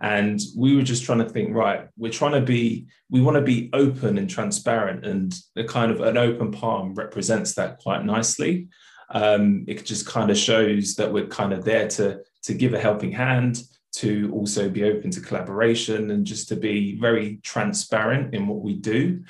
And 0.00 0.40
we 0.56 0.76
were 0.76 0.82
just 0.82 1.04
trying 1.04 1.18
to 1.18 1.28
think, 1.28 1.54
right, 1.54 1.88
we're 1.96 2.12
trying 2.12 2.32
to 2.32 2.42
be, 2.42 2.86
we 3.10 3.20
want 3.20 3.36
to 3.36 3.42
be 3.42 3.70
open 3.72 4.18
and 4.18 4.30
transparent, 4.30 5.04
and 5.04 5.34
the 5.54 5.64
kind 5.64 5.90
of 5.90 6.00
an 6.00 6.16
open 6.16 6.52
palm 6.52 6.94
represents 6.94 7.54
that 7.54 7.78
quite 7.78 8.04
nicely 8.04 8.68
um, 9.10 9.64
it 9.68 9.84
just 9.84 10.06
kind 10.06 10.30
of 10.30 10.36
shows 10.36 10.94
that 10.96 11.12
we're 11.12 11.26
kind 11.26 11.52
of 11.52 11.64
there 11.64 11.88
to 11.88 12.20
to 12.42 12.54
give 12.54 12.74
a 12.74 12.78
helping 12.80 13.12
hand 13.12 13.62
to 13.92 14.30
also 14.32 14.68
be 14.68 14.84
open 14.84 15.10
to 15.10 15.20
collaboration 15.20 16.10
and 16.10 16.26
just 16.26 16.48
to 16.48 16.56
be 16.56 16.98
very 17.00 17.40
transparent 17.42 18.34
in 18.34 18.46
what 18.46 18.60
we 18.60 18.74
do 18.74 19.22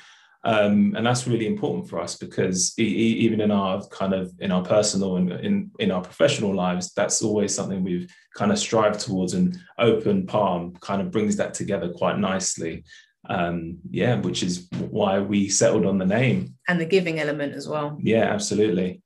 Um, 0.43 0.93
and 0.95 1.05
that's 1.05 1.27
really 1.27 1.47
important 1.47 1.89
for 1.89 1.99
us 1.99 2.15
because 2.15 2.73
e- 2.79 3.17
even 3.25 3.41
in 3.41 3.51
our 3.51 3.85
kind 3.87 4.13
of 4.13 4.31
in 4.39 4.51
our 4.51 4.63
personal 4.63 5.17
and 5.17 5.31
in, 5.31 5.71
in 5.79 5.91
our 5.91 6.01
professional 6.01 6.53
lives, 6.55 6.93
that's 6.93 7.21
always 7.21 7.53
something 7.53 7.83
we've 7.83 8.09
kind 8.35 8.51
of 8.51 8.59
strived 8.59 8.99
towards. 9.01 9.33
And 9.33 9.57
Open 9.77 10.25
Palm 10.25 10.73
kind 10.79 11.01
of 11.01 11.11
brings 11.11 11.35
that 11.37 11.53
together 11.53 11.89
quite 11.89 12.17
nicely. 12.19 12.83
Um, 13.29 13.79
yeah, 13.89 14.21
which 14.21 14.41
is 14.41 14.69
why 14.89 15.19
we 15.19 15.49
settled 15.49 15.85
on 15.85 15.97
the 15.97 16.05
name 16.05 16.55
and 16.69 16.79
the 16.79 16.85
giving 16.85 17.19
element 17.19 17.53
as 17.55 17.67
well. 17.67 17.97
Yeah, 18.01 18.33
absolutely. 18.33 19.01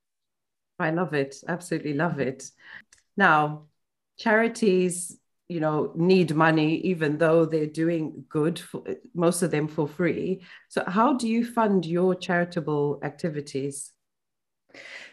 I 0.78 0.90
love 0.90 1.14
it. 1.14 1.36
Absolutely 1.46 1.94
love 1.94 2.18
it. 2.18 2.50
Now, 3.16 3.66
charities 4.18 5.16
you 5.48 5.60
know 5.60 5.92
need 5.96 6.34
money 6.34 6.76
even 6.76 7.18
though 7.18 7.44
they're 7.44 7.66
doing 7.66 8.24
good 8.28 8.58
for, 8.58 8.82
most 9.14 9.42
of 9.42 9.50
them 9.50 9.66
for 9.66 9.88
free 9.88 10.40
so 10.68 10.84
how 10.86 11.14
do 11.14 11.28
you 11.28 11.44
fund 11.44 11.84
your 11.84 12.14
charitable 12.14 13.00
activities 13.02 13.92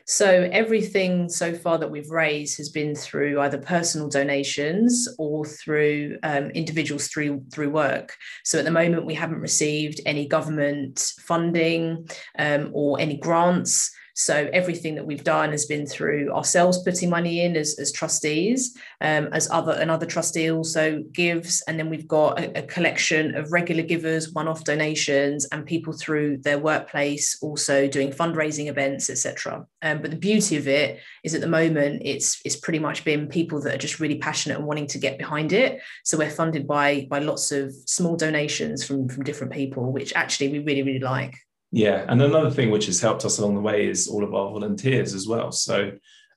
so 0.06 0.50
everything 0.52 1.30
so 1.30 1.54
far 1.54 1.78
that 1.78 1.92
we've 1.92 2.10
raised 2.10 2.58
has 2.58 2.70
been 2.70 2.96
through 2.96 3.40
either 3.42 3.60
personal 3.60 4.10
donations 4.10 5.08
or 5.20 5.46
through 5.46 6.18
um, 6.24 6.50
individuals 6.50 7.10
through 7.10 7.44
through 7.54 7.70
work. 7.70 8.16
So 8.44 8.58
at 8.58 8.66
the 8.66 8.72
moment 8.72 9.06
we 9.06 9.14
haven't 9.14 9.40
received 9.40 10.02
any 10.08 10.28
government 10.28 11.14
funding 11.20 12.08
um, 12.40 12.72
or 12.74 13.00
any 13.00 13.18
grants. 13.18 13.92
So 14.20 14.50
everything 14.52 14.96
that 14.96 15.06
we've 15.06 15.24
done 15.24 15.52
has 15.52 15.66
been 15.66 15.86
through 15.86 16.34
ourselves 16.34 16.84
putting 16.84 17.10
money 17.10 17.46
in 17.46 17.56
as, 17.56 17.80
as 17.80 17.94
trustees, 17.94 18.78
um, 19.00 19.30
as 19.32 19.50
other 19.50 19.72
another 19.72 20.06
trustee 20.06 20.52
also 20.52 21.02
gives, 21.14 21.62
and 21.70 21.80
then 21.80 21.90
we've 21.90 22.08
got 22.08 22.38
a, 22.38 22.60
a 22.60 22.64
collection 22.64 23.34
of 23.36 23.54
regular 23.54 23.82
givers, 23.82 24.34
one-off 24.34 24.66
donations, 24.66 25.46
and 25.54 25.66
people 25.66 25.94
through 25.94 26.38
their 26.40 26.60
workplace 26.60 27.38
also 27.42 27.88
doing 27.88 28.12
fundraising 28.12 28.68
events, 28.68 29.10
etc. 29.10 29.66
Um, 29.82 30.02
but 30.02 30.12
the 30.12 30.18
beauty 30.18 30.58
of 30.58 30.68
it 30.68 31.00
is 31.24 31.34
at 31.34 31.40
the 31.40 31.48
moment 31.48 32.02
it's 32.04 32.42
it's 32.44 32.58
pretty 32.58 32.80
much 32.80 33.06
been 33.06 33.30
people 33.30 33.62
that 33.62 33.74
are 33.74 33.78
just 33.78 34.02
really 34.02 34.18
passionate 34.18 34.58
and 34.58 34.68
wanting 34.68 34.88
to 34.88 35.00
get 35.00 35.18
behind 35.18 35.54
it. 35.54 35.80
So 36.04 36.18
we're 36.18 36.30
funded 36.30 36.68
by 36.68 37.08
by 37.10 37.20
lots 37.20 37.54
of 37.54 37.74
small 37.86 38.18
donations 38.18 38.84
from 38.84 39.08
from 39.08 39.24
different 39.24 39.54
people, 39.54 39.94
which 39.94 40.12
actually 40.14 40.50
we 40.50 40.60
really 40.60 40.84
really 40.84 41.00
like. 41.00 41.38
Yeah, 41.72 42.06
and 42.08 42.22
another 42.22 42.50
thing 42.50 42.72
which 42.72 42.88
has 42.88 43.00
helped 43.00 43.26
us 43.26 43.38
along 43.38 43.56
the 43.56 43.62
way 43.62 43.88
is 43.88 44.08
all 44.08 44.24
of 44.24 44.34
our 44.34 44.50
volunteers 44.50 45.14
as 45.14 45.28
well. 45.28 45.52
So 45.52 45.92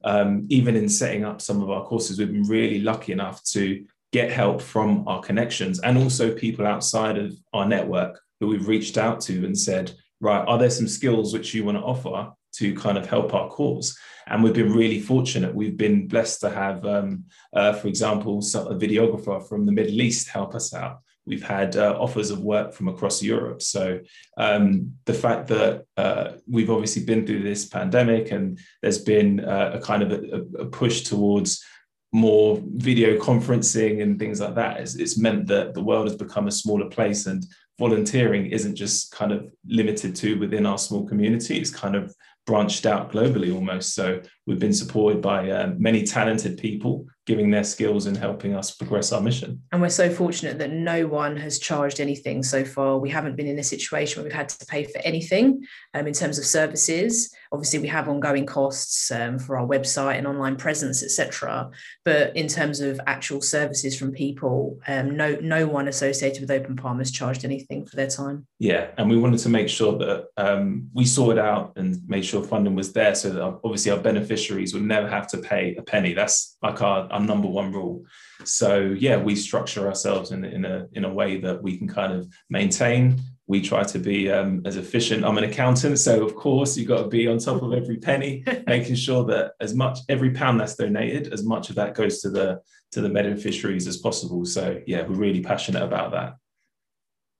um, 0.04 0.46
even 0.50 0.76
in 0.76 0.88
setting 0.88 1.24
up 1.24 1.40
some 1.40 1.62
of 1.62 1.70
our 1.70 1.84
courses, 1.84 2.18
we've 2.18 2.32
been 2.32 2.42
really 2.48 2.80
lucky 2.80 3.12
enough 3.12 3.42
to 3.44 3.84
get 4.12 4.30
help 4.30 4.60
from 4.60 5.08
our 5.08 5.20
connections 5.20 5.80
and 5.80 5.96
also 5.96 6.34
people 6.34 6.66
outside 6.66 7.16
of 7.16 7.34
our 7.54 7.66
network 7.66 8.20
who 8.40 8.48
we've 8.48 8.68
reached 8.68 8.98
out 8.98 9.20
to 9.22 9.44
and 9.46 9.58
said, 9.58 9.92
right, 10.20 10.46
are 10.46 10.58
there 10.58 10.70
some 10.70 10.88
skills 10.88 11.32
which 11.32 11.54
you 11.54 11.64
want 11.64 11.78
to 11.78 11.82
offer 11.82 12.30
to 12.54 12.74
kind 12.74 12.98
of 12.98 13.06
help 13.06 13.32
our 13.32 13.48
cause? 13.48 13.98
And 14.26 14.42
we've 14.42 14.52
been 14.52 14.72
really 14.72 15.00
fortunate. 15.00 15.54
We've 15.54 15.76
been 15.76 16.08
blessed 16.08 16.40
to 16.40 16.50
have, 16.50 16.84
um, 16.84 17.24
uh, 17.54 17.72
for 17.72 17.88
example, 17.88 18.38
a 18.38 18.74
videographer 18.74 19.48
from 19.48 19.64
the 19.64 19.72
Middle 19.72 20.02
East 20.02 20.28
help 20.28 20.54
us 20.54 20.74
out. 20.74 21.00
We've 21.24 21.42
had 21.42 21.76
uh, 21.76 21.96
offers 21.98 22.30
of 22.30 22.40
work 22.40 22.72
from 22.72 22.88
across 22.88 23.22
Europe. 23.22 23.62
So 23.62 24.00
um, 24.36 24.94
the 25.04 25.14
fact 25.14 25.48
that 25.48 25.84
uh, 25.96 26.32
we've 26.48 26.70
obviously 26.70 27.04
been 27.04 27.26
through 27.26 27.42
this 27.42 27.66
pandemic 27.66 28.32
and 28.32 28.58
there's 28.82 28.98
been 28.98 29.40
uh, 29.40 29.72
a 29.74 29.80
kind 29.80 30.02
of 30.02 30.12
a, 30.12 30.62
a, 30.62 30.66
push 30.66 31.02
towards 31.02 31.64
more 32.12 32.60
video 32.74 33.18
conferencing 33.18 34.02
and 34.02 34.18
things 34.18 34.40
like 34.40 34.54
that, 34.56 34.80
it's, 34.80 34.96
it's 34.96 35.18
meant 35.18 35.46
that 35.46 35.74
the 35.74 35.82
world 35.82 36.06
has 36.06 36.16
become 36.16 36.48
a 36.48 36.52
smaller 36.52 36.88
place 36.88 37.26
and 37.26 37.46
volunteering 37.78 38.46
isn't 38.46 38.74
just 38.74 39.12
kind 39.12 39.32
of 39.32 39.50
limited 39.66 40.14
to 40.14 40.38
within 40.38 40.66
our 40.66 40.78
small 40.78 41.06
community. 41.06 41.58
It's 41.58 41.70
kind 41.70 41.94
of 41.94 42.14
branched 42.46 42.86
out 42.86 43.12
globally 43.12 43.54
almost. 43.54 43.94
So 43.94 44.20
we've 44.46 44.58
been 44.58 44.74
supported 44.74 45.22
by 45.22 45.50
uh, 45.50 45.72
many 45.78 46.02
talented 46.02 46.58
people 46.58 47.06
giving 47.24 47.50
their 47.50 47.62
skills 47.62 48.06
and 48.06 48.16
helping 48.16 48.54
us 48.54 48.72
progress 48.72 49.12
our 49.12 49.20
mission. 49.20 49.62
And 49.70 49.80
we're 49.80 49.90
so 49.90 50.10
fortunate 50.10 50.58
that 50.58 50.72
no 50.72 51.06
one 51.06 51.36
has 51.36 51.60
charged 51.60 52.00
anything 52.00 52.42
so 52.42 52.64
far. 52.64 52.98
We 52.98 53.10
haven't 53.10 53.36
been 53.36 53.46
in 53.46 53.58
a 53.60 53.64
situation 53.64 54.18
where 54.18 54.24
we've 54.24 54.36
had 54.36 54.48
to 54.48 54.66
pay 54.66 54.84
for 54.84 54.98
anything 55.04 55.64
um, 55.94 56.08
in 56.08 56.14
terms 56.14 56.38
of 56.38 56.44
services. 56.44 57.32
Obviously, 57.52 57.78
we 57.78 57.86
have 57.88 58.08
ongoing 58.08 58.44
costs 58.44 59.10
um, 59.12 59.38
for 59.38 59.56
our 59.56 59.66
website 59.66 60.18
and 60.18 60.26
online 60.26 60.56
presence, 60.56 61.02
etc. 61.02 61.70
But 62.04 62.36
in 62.36 62.48
terms 62.48 62.80
of 62.80 63.00
actual 63.06 63.40
services 63.40 63.96
from 63.96 64.10
people, 64.10 64.80
um, 64.88 65.16
no 65.16 65.36
no 65.40 65.66
one 65.66 65.86
associated 65.86 66.40
with 66.40 66.50
Open 66.50 66.74
Palm 66.74 66.98
has 66.98 67.12
charged 67.12 67.44
anything 67.44 67.86
for 67.86 67.94
their 67.94 68.08
time. 68.08 68.46
Yeah, 68.58 68.88
and 68.98 69.08
we 69.08 69.18
wanted 69.18 69.38
to 69.40 69.48
make 69.48 69.68
sure 69.68 69.96
that 69.98 70.26
um, 70.36 70.88
we 70.92 71.04
sorted 71.04 71.38
out 71.38 71.74
and 71.76 71.96
made 72.08 72.24
sure 72.24 72.42
funding 72.42 72.74
was 72.74 72.92
there, 72.92 73.14
so 73.14 73.30
that 73.30 73.42
obviously 73.42 73.92
our 73.92 73.98
beneficiaries 73.98 74.74
would 74.74 74.82
never 74.82 75.08
have 75.08 75.28
to 75.28 75.38
pay 75.38 75.76
a 75.76 75.82
penny. 75.82 76.14
That's 76.14 76.51
like 76.62 76.80
our 76.80 77.10
our 77.12 77.20
number 77.20 77.48
one 77.48 77.72
rule. 77.72 78.04
So 78.44 78.94
yeah, 78.98 79.16
we 79.16 79.34
structure 79.36 79.86
ourselves 79.88 80.30
in, 80.30 80.44
in 80.44 80.64
a 80.64 80.86
in 80.92 81.04
a 81.04 81.12
way 81.12 81.38
that 81.38 81.62
we 81.62 81.76
can 81.76 81.88
kind 81.88 82.12
of 82.12 82.28
maintain. 82.48 83.20
We 83.46 83.60
try 83.60 83.82
to 83.82 83.98
be 83.98 84.30
um, 84.30 84.62
as 84.64 84.76
efficient. 84.76 85.24
I'm 85.24 85.36
an 85.36 85.44
accountant, 85.44 85.98
so 85.98 86.24
of 86.24 86.34
course 86.34 86.76
you've 86.76 86.88
got 86.88 87.02
to 87.02 87.08
be 87.08 87.26
on 87.26 87.38
top 87.38 87.60
of 87.62 87.72
every 87.72 87.98
penny, 87.98 88.44
making 88.66 88.94
sure 88.94 89.24
that 89.24 89.52
as 89.60 89.74
much 89.74 89.98
every 90.08 90.30
pound 90.30 90.60
that's 90.60 90.76
donated, 90.76 91.32
as 91.32 91.44
much 91.44 91.68
of 91.68 91.76
that 91.76 91.94
goes 91.94 92.20
to 92.22 92.30
the 92.30 92.60
to 92.92 93.00
the 93.00 93.08
beneficiaries 93.08 93.86
as 93.86 93.96
possible. 93.96 94.44
So 94.44 94.80
yeah, 94.86 95.02
we're 95.02 95.16
really 95.16 95.42
passionate 95.42 95.82
about 95.82 96.12
that. 96.12 96.34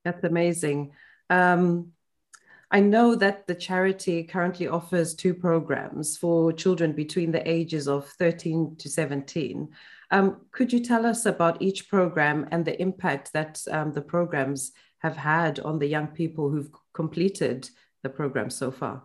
That's 0.05 0.25
amazing. 0.25 0.93
Um, 1.31 1.92
I 2.75 2.81
know 2.81 3.15
that 3.17 3.47
the 3.47 3.55
charity 3.55 4.25
currently 4.25 4.67
offers 4.67 5.15
two 5.15 5.35
programs 5.35 6.17
for 6.17 6.55
children 6.55 6.93
between 6.93 7.31
the 7.31 7.47
ages 7.49 7.87
of 7.87 8.09
13 8.09 8.77
to 8.77 8.89
17. 8.89 9.69
Um, 10.11 10.41
could 10.53 10.73
you 10.73 10.81
tell 10.81 11.05
us 11.05 11.27
about 11.27 11.61
each 11.61 11.91
program 11.91 12.49
and 12.51 12.65
the 12.65 12.81
impact 12.81 13.35
that 13.35 13.63
um, 13.71 13.93
the 13.93 14.01
programs 14.01 14.73
have 15.01 15.19
had 15.19 15.61
on 15.61 15.79
the 15.79 15.87
young 15.87 16.07
people 16.07 16.49
who've 16.49 16.71
completed 16.95 17.69
the 18.03 18.09
program 18.09 18.49
so 18.49 18.71
far? 18.71 19.03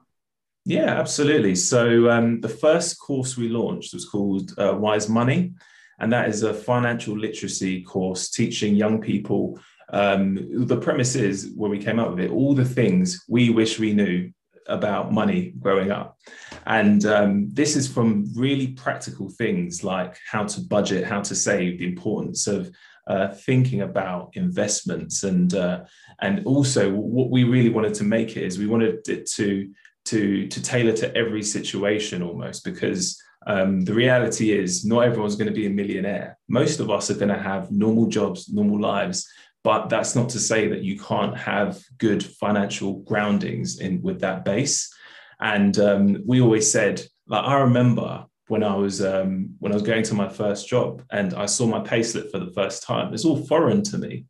Yeah, 0.64 0.98
absolutely. 1.00 1.56
So 1.56 2.10
um, 2.10 2.40
the 2.40 2.50
first 2.50 2.98
course 2.98 3.36
we 3.36 3.50
launched 3.50 3.94
was 3.94 4.08
called 4.08 4.52
uh, 4.58 4.74
WYZ 4.76 5.10
Money, 5.10 5.54
and 6.00 6.12
that 6.14 6.30
is 6.30 6.44
a 6.44 6.54
financial 6.54 7.18
literacy 7.18 7.84
course 7.84 8.30
teaching 8.30 8.76
young 8.76 9.02
people 9.02 9.60
um, 9.94 10.66
the 10.66 10.78
premise 10.78 11.16
is 11.16 11.52
when 11.56 11.72
we 11.72 11.80
came 11.80 12.00
up 12.00 12.10
with 12.10 12.20
it, 12.20 12.32
all 12.32 12.54
the 12.54 12.66
things 12.66 13.24
we 13.28 13.50
wish 13.50 13.80
we 13.80 13.94
knew 13.94 14.32
about 14.68 15.14
money 15.14 15.54
growing 15.60 15.92
up. 15.92 16.18
And 16.66 17.06
um, 17.06 17.50
this 17.54 17.76
is 17.76 17.88
from 17.88 18.26
really 18.36 18.68
practical 18.68 19.30
things 19.30 19.84
like 19.84 20.18
how 20.30 20.44
to 20.46 20.62
budget, 20.62 21.06
how 21.06 21.22
to 21.22 21.36
save, 21.36 21.80
the 21.80 21.88
importance 21.88 22.48
of 22.48 22.70
uh, 23.08 23.30
thinking 23.30 23.82
about 23.82 24.32
investments, 24.34 25.24
and 25.24 25.54
uh, 25.54 25.86
and 26.22 26.46
also 26.46 26.92
what 26.92 27.30
we 27.30 27.46
really 27.46 27.70
wanted 27.70 27.94
to 27.94 28.04
make 28.04 28.36
it 28.36 28.44
is 28.44 28.60
we 28.60 28.68
wanted 28.68 29.08
it 29.08 29.26
to 29.32 29.72
to 30.06 30.48
to 30.48 30.62
tailor 30.62 30.92
to 30.94 31.16
every 31.16 31.44
situation 31.44 32.22
almost 32.22 32.64
because. 32.64 33.22
Um, 33.46 33.86
the 33.86 33.94
reality 33.94 34.52
is, 34.52 34.84
not 34.84 35.06
everyone's 35.06 35.38
going 35.38 35.48
to 35.48 35.54
be 35.54 35.68
a 35.68 35.70
millionaire. 35.70 36.38
Most 36.50 36.82
of 36.82 36.92
us 36.92 37.10
are 37.10 37.14
going 37.14 37.30
to 37.30 37.42
have 37.42 37.72
normal 37.72 38.08
jobs, 38.08 38.52
normal 38.52 38.78
lives, 38.78 39.26
but 39.64 39.90
that's 39.90 40.16
not 40.16 40.30
to 40.30 40.40
say 40.40 40.68
that 40.68 40.84
you 40.84 41.00
can't 41.00 41.38
have 41.38 41.80
good 41.98 42.24
financial 42.24 43.00
groundings 43.00 43.80
in 43.80 44.02
with 44.02 44.22
that 44.22 44.46
base. 44.46 44.94
And 45.40 45.78
um, 45.80 46.24
we 46.26 46.42
always 46.42 46.72
said, 46.72 47.02
like 47.28 47.44
I 47.44 47.60
remember 47.60 48.26
when 48.48 48.64
I 48.64 48.76
was 48.76 49.04
um, 49.04 49.56
when 49.60 49.72
I 49.72 49.76
was 49.76 49.84
going 49.84 50.04
to 50.04 50.14
my 50.14 50.30
first 50.30 50.68
job 50.68 51.04
and 51.12 51.34
I 51.34 51.46
saw 51.46 51.68
my 51.68 51.82
payslip 51.82 52.32
for 52.32 52.40
the 52.40 52.52
first 52.54 52.84
time. 52.84 53.14
It's 53.14 53.26
all 53.26 53.46
foreign 53.46 53.84
to 53.84 53.98
me, 53.98 54.26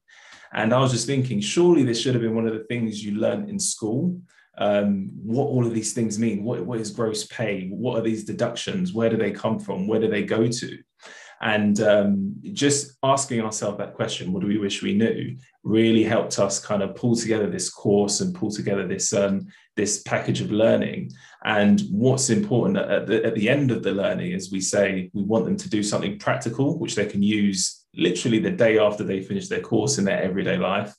and 0.53 0.73
I 0.73 0.79
was 0.79 0.91
just 0.91 1.07
thinking, 1.07 1.39
surely 1.39 1.83
this 1.83 2.01
should 2.01 2.15
have 2.15 2.23
been 2.23 2.35
one 2.35 2.47
of 2.47 2.53
the 2.53 2.65
things 2.65 3.03
you 3.03 3.19
learned 3.19 3.49
in 3.49 3.59
school. 3.59 4.19
Um, 4.57 5.11
what 5.23 5.45
all 5.45 5.67
of 5.67 5.73
these 5.73 5.93
things 5.93 6.17
mean? 6.17 6.43
What, 6.43 6.65
what 6.65 6.79
is 6.79 6.89
gross 6.89 7.27
pay? 7.27 7.67
What 7.69 7.99
are 7.99 8.01
these 8.01 8.23
deductions? 8.23 8.91
Where 8.91 9.09
do 9.09 9.15
they 9.15 9.29
come 9.29 9.59
from? 9.59 9.87
Where 9.87 9.99
do 9.99 10.09
they 10.09 10.23
go 10.23 10.47
to? 10.47 10.77
And 11.41 11.79
um, 11.81 12.35
just 12.53 12.97
asking 13.03 13.41
ourselves 13.41 13.77
that 13.77 13.93
question, 13.93 14.31
what 14.31 14.41
do 14.41 14.47
we 14.47 14.57
wish 14.57 14.81
we 14.81 14.93
knew, 14.93 15.37
really 15.63 16.03
helped 16.03 16.39
us 16.39 16.59
kind 16.59 16.81
of 16.81 16.95
pull 16.95 17.15
together 17.15 17.47
this 17.49 17.69
course 17.69 18.21
and 18.21 18.33
pull 18.33 18.49
together 18.49 18.87
this 18.87 19.13
um, 19.13 19.45
this 19.75 20.01
package 20.03 20.41
of 20.41 20.51
learning. 20.51 21.11
And 21.45 21.81
what's 21.91 22.29
important 22.29 22.77
at 22.77 23.05
the, 23.05 23.23
at 23.23 23.35
the 23.35 23.47
end 23.47 23.69
of 23.69 23.83
the 23.83 23.91
learning 23.91 24.31
is 24.31 24.51
we 24.51 24.61
say 24.61 25.11
we 25.13 25.23
want 25.23 25.45
them 25.45 25.57
to 25.57 25.69
do 25.69 25.83
something 25.83 26.17
practical, 26.17 26.79
which 26.79 26.95
they 26.95 27.05
can 27.05 27.21
use 27.21 27.85
literally 27.95 28.39
the 28.39 28.51
day 28.51 28.79
after 28.79 29.03
they 29.03 29.21
finish 29.21 29.47
their 29.47 29.61
course 29.61 29.97
in 29.97 30.05
their 30.05 30.21
everyday 30.21 30.57
life. 30.57 30.93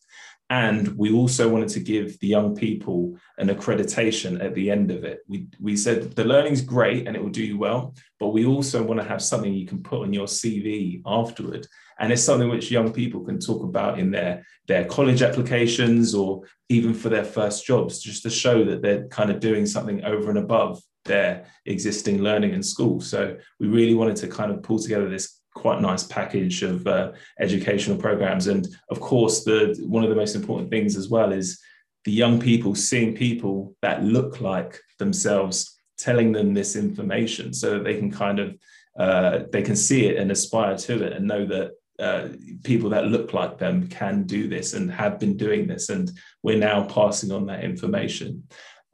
And 0.51 0.89
we 0.97 1.13
also 1.13 1.49
wanted 1.49 1.69
to 1.71 1.81
give 1.81 2.19
the 2.21 2.27
young 2.27 2.57
people 2.57 3.19
an 3.37 3.49
accreditation 3.49 4.43
at 4.43 4.55
the 4.55 4.71
end 4.71 4.91
of 4.91 5.05
it. 5.05 5.21
We, 5.29 5.49
we 5.61 5.77
said 5.77 6.13
the 6.17 6.25
learning's 6.25 6.63
great 6.63 7.07
and 7.07 7.15
it 7.15 7.23
will 7.23 7.29
do 7.31 7.45
you 7.45 7.59
well, 7.59 7.95
but 8.19 8.29
we 8.29 8.47
also 8.47 8.83
want 8.83 8.99
to 8.99 9.07
have 9.07 9.21
something 9.21 9.53
you 9.53 9.67
can 9.67 9.83
put 9.83 10.03
on 10.03 10.15
your 10.15 10.27
CV 10.27 11.03
afterward. 11.05 11.67
And 12.01 12.13
it's 12.13 12.23
something 12.23 12.49
which 12.49 12.71
young 12.71 12.93
people 12.93 13.25
can 13.25 13.39
talk 13.39 13.63
about 13.63 13.99
in 13.99 14.11
their, 14.11 14.47
their 14.69 14.87
college 14.87 15.21
applications 15.21 16.15
or 16.15 16.45
even 16.71 16.95
for 16.95 17.11
their 17.11 17.25
first 17.25 17.67
jobs, 17.67 18.01
just 18.01 18.23
to 18.23 18.31
show 18.31 18.65
that 18.65 18.81
they're 18.81 19.07
kind 19.09 19.31
of 19.31 19.41
doing 19.41 19.67
something 19.67 20.03
over 20.05 20.31
and 20.31 20.39
above 20.39 20.81
their 21.05 21.45
existing 21.67 22.23
learning 22.23 22.55
in 22.55 22.63
school. 22.63 23.01
So 23.01 23.37
we 23.61 23.67
really 23.67 23.95
wanted 23.95 24.17
to 24.17 24.29
kind 24.29 24.53
of 24.53 24.63
pull 24.63 24.79
together 24.79 25.09
this 25.09 25.38
quite 25.55 25.81
nice 25.81 26.05
package 26.05 26.63
of 26.63 26.87
uh, 26.87 27.13
educational 27.41 27.97
programs. 27.97 28.47
And 28.47 28.69
of 28.91 29.01
course, 29.01 29.45
the 29.45 29.77
one 29.87 30.05
of 30.05 30.11
the 30.11 30.17
most 30.17 30.35
important 30.35 30.71
things 30.71 30.97
as 30.97 31.09
well 31.09 31.33
is 31.33 31.61
the 32.05 32.13
young 32.13 32.41
people 32.41 32.75
seeing 32.75 33.15
people 33.15 33.75
that 33.83 34.05
look 34.05 34.41
like 34.41 34.81
themselves, 34.99 35.79
telling 35.99 36.33
them 36.33 36.55
this 36.55 36.77
information 36.77 37.53
so 37.53 37.75
that 37.75 37.85
they 37.85 37.97
can 37.97 38.11
kind 38.11 38.39
of 38.39 38.57
uh, 38.99 39.41
they 39.53 39.63
can 39.63 39.77
see 39.77 40.07
it 40.07 40.17
and 40.17 40.31
aspire 40.31 40.77
to 40.77 41.05
it 41.05 41.13
and 41.13 41.27
know 41.27 41.47
that 41.47 41.73
uh, 41.99 42.29
people 42.63 42.91
that 42.91 43.07
look 43.07 43.33
like 43.33 43.59
them 43.59 43.89
can 43.89 44.23
do 44.25 44.49
this 44.49 44.75
and 44.75 44.91
have 44.91 45.19
been 45.19 45.37
doing 45.37 45.67
this, 45.67 45.89
and 45.89 46.11
we're 46.43 46.59
now 46.59 46.85
passing 46.85 47.33
on 47.33 47.47
that 47.47 47.65
information. 47.65 48.45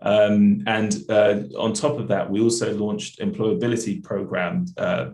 Um, 0.03 0.63
and 0.67 0.97
uh, 1.09 1.43
on 1.59 1.73
top 1.73 1.99
of 1.99 2.09
that, 2.09 2.29
we 2.31 2.41
also 2.41 2.75
launched 2.75 3.21
employability 3.21 4.03
program 4.03 4.67
uh, 4.77 5.11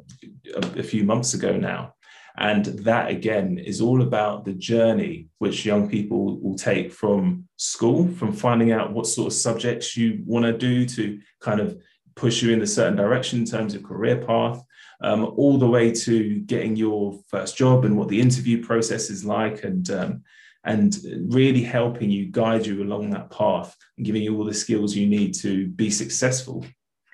a, 0.57 0.81
a, 0.81 0.83
few 0.83 1.05
months 1.05 1.35
ago 1.35 1.57
now. 1.57 1.95
And 2.39 2.65
that 2.65 3.11
again 3.11 3.59
is 3.59 3.81
all 3.81 4.03
about 4.03 4.45
the 4.45 4.55
journey 4.55 5.29
which 5.39 5.67
young 5.67 5.89
people 5.89 6.41
will 6.41 6.57
take 6.57 6.93
from 6.93 7.47
school, 7.57 8.09
from 8.09 8.33
finding 8.33 8.73
out 8.73 8.93
what 8.93 9.07
sort 9.07 9.27
of 9.27 9.33
subjects 9.35 9.97
you 9.97 10.23
want 10.25 10.47
to 10.47 10.57
do 10.57 10.87
to 10.87 11.21
kind 11.41 11.61
of 11.61 11.79
push 12.17 12.43
you 12.43 12.53
in 12.53 12.63
a 12.63 12.67
certain 12.67 12.97
direction 12.97 13.41
in 13.41 13.45
terms 13.45 13.75
of 13.75 13.83
career 13.83 14.17
path, 14.17 14.63
um, 15.03 15.25
all 15.37 15.59
the 15.59 15.67
way 15.67 15.93
to 15.93 16.41
getting 16.41 16.77
your 16.77 17.19
first 17.29 17.57
job 17.57 17.85
and 17.85 17.97
what 17.97 18.09
the 18.09 18.21
interview 18.21 18.65
process 18.65 19.11
is 19.11 19.25
like 19.25 19.65
and 19.65 19.91
um, 19.91 20.23
and 20.64 20.97
really 21.29 21.62
helping 21.62 22.11
you 22.11 22.26
guide 22.26 22.67
you 22.67 22.83
along 22.83 23.11
that 23.11 23.31
path 23.31 23.75
and 23.97 24.05
giving 24.07 24.23
you 24.23 24.37
all 24.37 24.45
the 24.45 24.55
skills 24.55 24.95
you 24.95 25.07
need 25.07 25.35
to 25.35 25.69
be 25.69 25.90
successful 25.90 26.64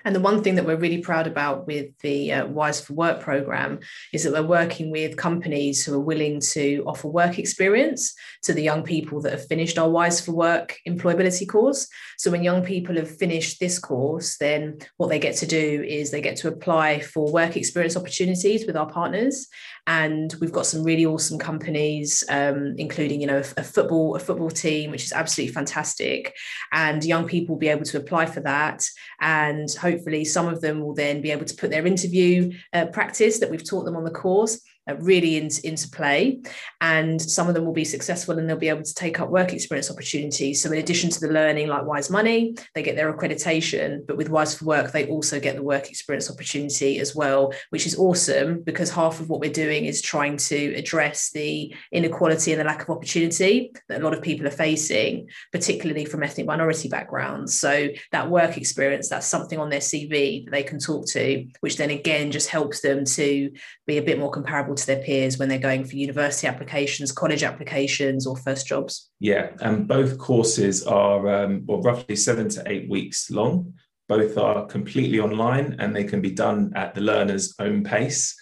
and 0.07 0.15
the 0.15 0.21
one 0.21 0.41
thing 0.41 0.55
that 0.55 0.65
we're 0.65 0.77
really 0.77 0.99
proud 0.99 1.27
about 1.27 1.67
with 1.67 1.87
the 1.99 2.31
uh, 2.31 2.47
WYZ 2.47 2.85
for 2.85 2.93
Work 2.93 3.19
program 3.19 3.79
is 4.13 4.23
that 4.23 4.31
we're 4.31 4.41
working 4.41 4.89
with 4.89 5.17
companies 5.17 5.85
who 5.85 5.93
are 5.95 5.99
willing 5.99 6.39
to 6.53 6.81
offer 6.87 7.09
work 7.09 7.37
experience 7.37 8.15
to 8.43 8.53
the 8.53 8.63
young 8.63 8.83
people 8.83 9.19
that 9.19 9.33
have 9.33 9.45
finished 9.47 9.77
our 9.77 9.89
WYZ 9.89 10.25
for 10.25 10.31
Work 10.31 10.77
employability 10.87 11.45
course. 11.45 11.89
So 12.17 12.31
when 12.31 12.41
young 12.41 12.63
people 12.63 12.95
have 12.95 13.17
finished 13.17 13.59
this 13.59 13.79
course, 13.79 14.37
then 14.37 14.77
what 14.95 15.09
they 15.09 15.19
get 15.19 15.35
to 15.37 15.45
do 15.45 15.83
is 15.85 16.09
they 16.09 16.21
get 16.21 16.37
to 16.37 16.47
apply 16.47 17.01
for 17.01 17.29
work 17.29 17.57
experience 17.57 17.97
opportunities 17.97 18.65
with 18.65 18.77
our 18.77 18.89
partners. 18.89 19.47
And 19.87 20.33
we've 20.39 20.53
got 20.53 20.65
some 20.65 20.83
really 20.83 21.05
awesome 21.05 21.37
companies 21.37 22.23
um, 22.29 22.75
including 22.77 23.21
you 23.21 23.27
know 23.27 23.37
a, 23.37 23.61
a, 23.61 23.63
football 23.63 24.15
a 24.15 24.19
football 24.19 24.49
team 24.49 24.91
which 24.91 25.03
is 25.03 25.11
absolutely 25.11 25.53
fantastic. 25.53 26.33
And 26.71 27.03
young 27.03 27.27
people 27.27 27.55
will 27.55 27.59
be 27.59 27.69
able 27.69 27.85
to 27.85 27.97
apply 27.97 28.25
for 28.25 28.39
that. 28.41 28.85
And 29.19 29.69
hopefully 29.73 29.96
some 30.23 30.47
of 30.47 30.61
them 30.61 30.79
will 30.79 30.93
then 30.93 31.21
be 31.21 31.31
able 31.31 31.45
to 31.45 31.55
put 31.55 31.69
their 31.69 31.85
interview 31.85 32.51
uh, 32.73 32.85
practice 32.87 33.39
that 33.39 33.49
we've 33.49 33.67
taught 33.67 33.83
them 33.83 33.95
on 33.95 34.03
the 34.03 34.11
course 34.11 34.61
Uh, 34.87 34.95
really 34.99 35.35
into, 35.37 35.65
into 35.67 35.89
play. 35.89 36.39
And 36.79 37.21
some 37.21 37.49
of 37.49 37.55
them 37.55 37.65
will 37.65 37.73
be 37.73 37.83
successful 37.83 38.37
and 38.37 38.49
they'll 38.49 38.57
be 38.57 38.69
able 38.69 38.83
to 38.83 38.93
take 38.93 39.19
up 39.19 39.29
work 39.29 39.51
experience 39.51 39.91
opportunities. 39.91 40.61
So, 40.61 40.71
in 40.71 40.77
addition 40.77 41.09
to 41.09 41.19
the 41.19 41.27
learning 41.27 41.67
like 41.67 41.83
WYZ 41.83 42.09
Money, 42.09 42.55
they 42.73 42.83
get 42.83 42.95
their 42.95 43.11
accreditation, 43.11 44.05
but 44.07 44.15
with 44.15 44.29
WYZ 44.29 44.59
for 44.59 44.65
Work, 44.65 44.91
they 44.91 45.07
also 45.07 45.39
get 45.39 45.55
the 45.55 45.63
work 45.63 45.89
experience 45.89 46.31
opportunity 46.31 46.99
as 46.99 47.15
well, 47.15 47.53
which 47.69 47.85
is 47.85 47.97
awesome 47.97 48.61
because 48.63 48.89
half 48.89 49.19
of 49.19 49.29
what 49.29 49.41
we're 49.41 49.51
doing 49.51 49.85
is 49.85 50.01
trying 50.01 50.37
to 50.37 50.73
address 50.75 51.31
the 51.31 51.73
inequality 51.91 52.51
and 52.51 52.61
the 52.61 52.65
lack 52.65 52.83
of 52.83 52.89
opportunity 52.89 53.71
that 53.89 54.01
a 54.01 54.03
lot 54.03 54.13
of 54.13 54.21
people 54.21 54.47
are 54.47 54.51
facing, 54.51 55.27
particularly 55.51 56.05
from 56.05 56.23
ethnic 56.23 56.47
minority 56.47 56.87
backgrounds. 56.87 57.59
So, 57.59 57.89
that 58.11 58.29
work 58.29 58.55
experience, 58.55 59.09
that's 59.09 59.27
something 59.27 59.59
on 59.59 59.69
their 59.69 59.81
CV 59.81 60.45
that 60.45 60.51
they 60.51 60.63
can 60.63 60.79
talk 60.79 61.07
to, 61.07 61.45
which 61.59 61.75
then 61.75 61.89
again 61.89 62.31
just 62.31 62.49
helps 62.49 62.79
them 62.81 63.03
to 63.03 63.51
be 63.85 63.97
a 63.97 64.03
bit 64.03 64.19
more 64.19 64.31
comparable 64.31 64.76
to 64.77 64.85
their 64.87 65.03
peers 65.03 65.37
when 65.37 65.49
they're 65.49 65.59
going 65.59 65.83
for 65.83 65.95
university 65.95 66.47
applications, 66.47 67.11
college 67.11 67.43
applications, 67.43 68.25
or 68.25 68.35
first 68.37 68.67
jobs? 68.67 69.09
Yeah, 69.19 69.51
and 69.61 69.87
both 69.87 70.17
courses 70.17 70.85
are 70.85 71.27
um, 71.43 71.63
well, 71.65 71.81
roughly 71.81 72.15
seven 72.15 72.49
to 72.49 72.63
eight 72.65 72.89
weeks 72.89 73.29
long. 73.29 73.73
Both 74.07 74.37
are 74.37 74.65
completely 74.65 75.19
online 75.19 75.75
and 75.79 75.95
they 75.95 76.05
can 76.05 76.21
be 76.21 76.31
done 76.31 76.71
at 76.75 76.95
the 76.95 77.01
learner's 77.01 77.53
own 77.59 77.83
pace 77.83 78.35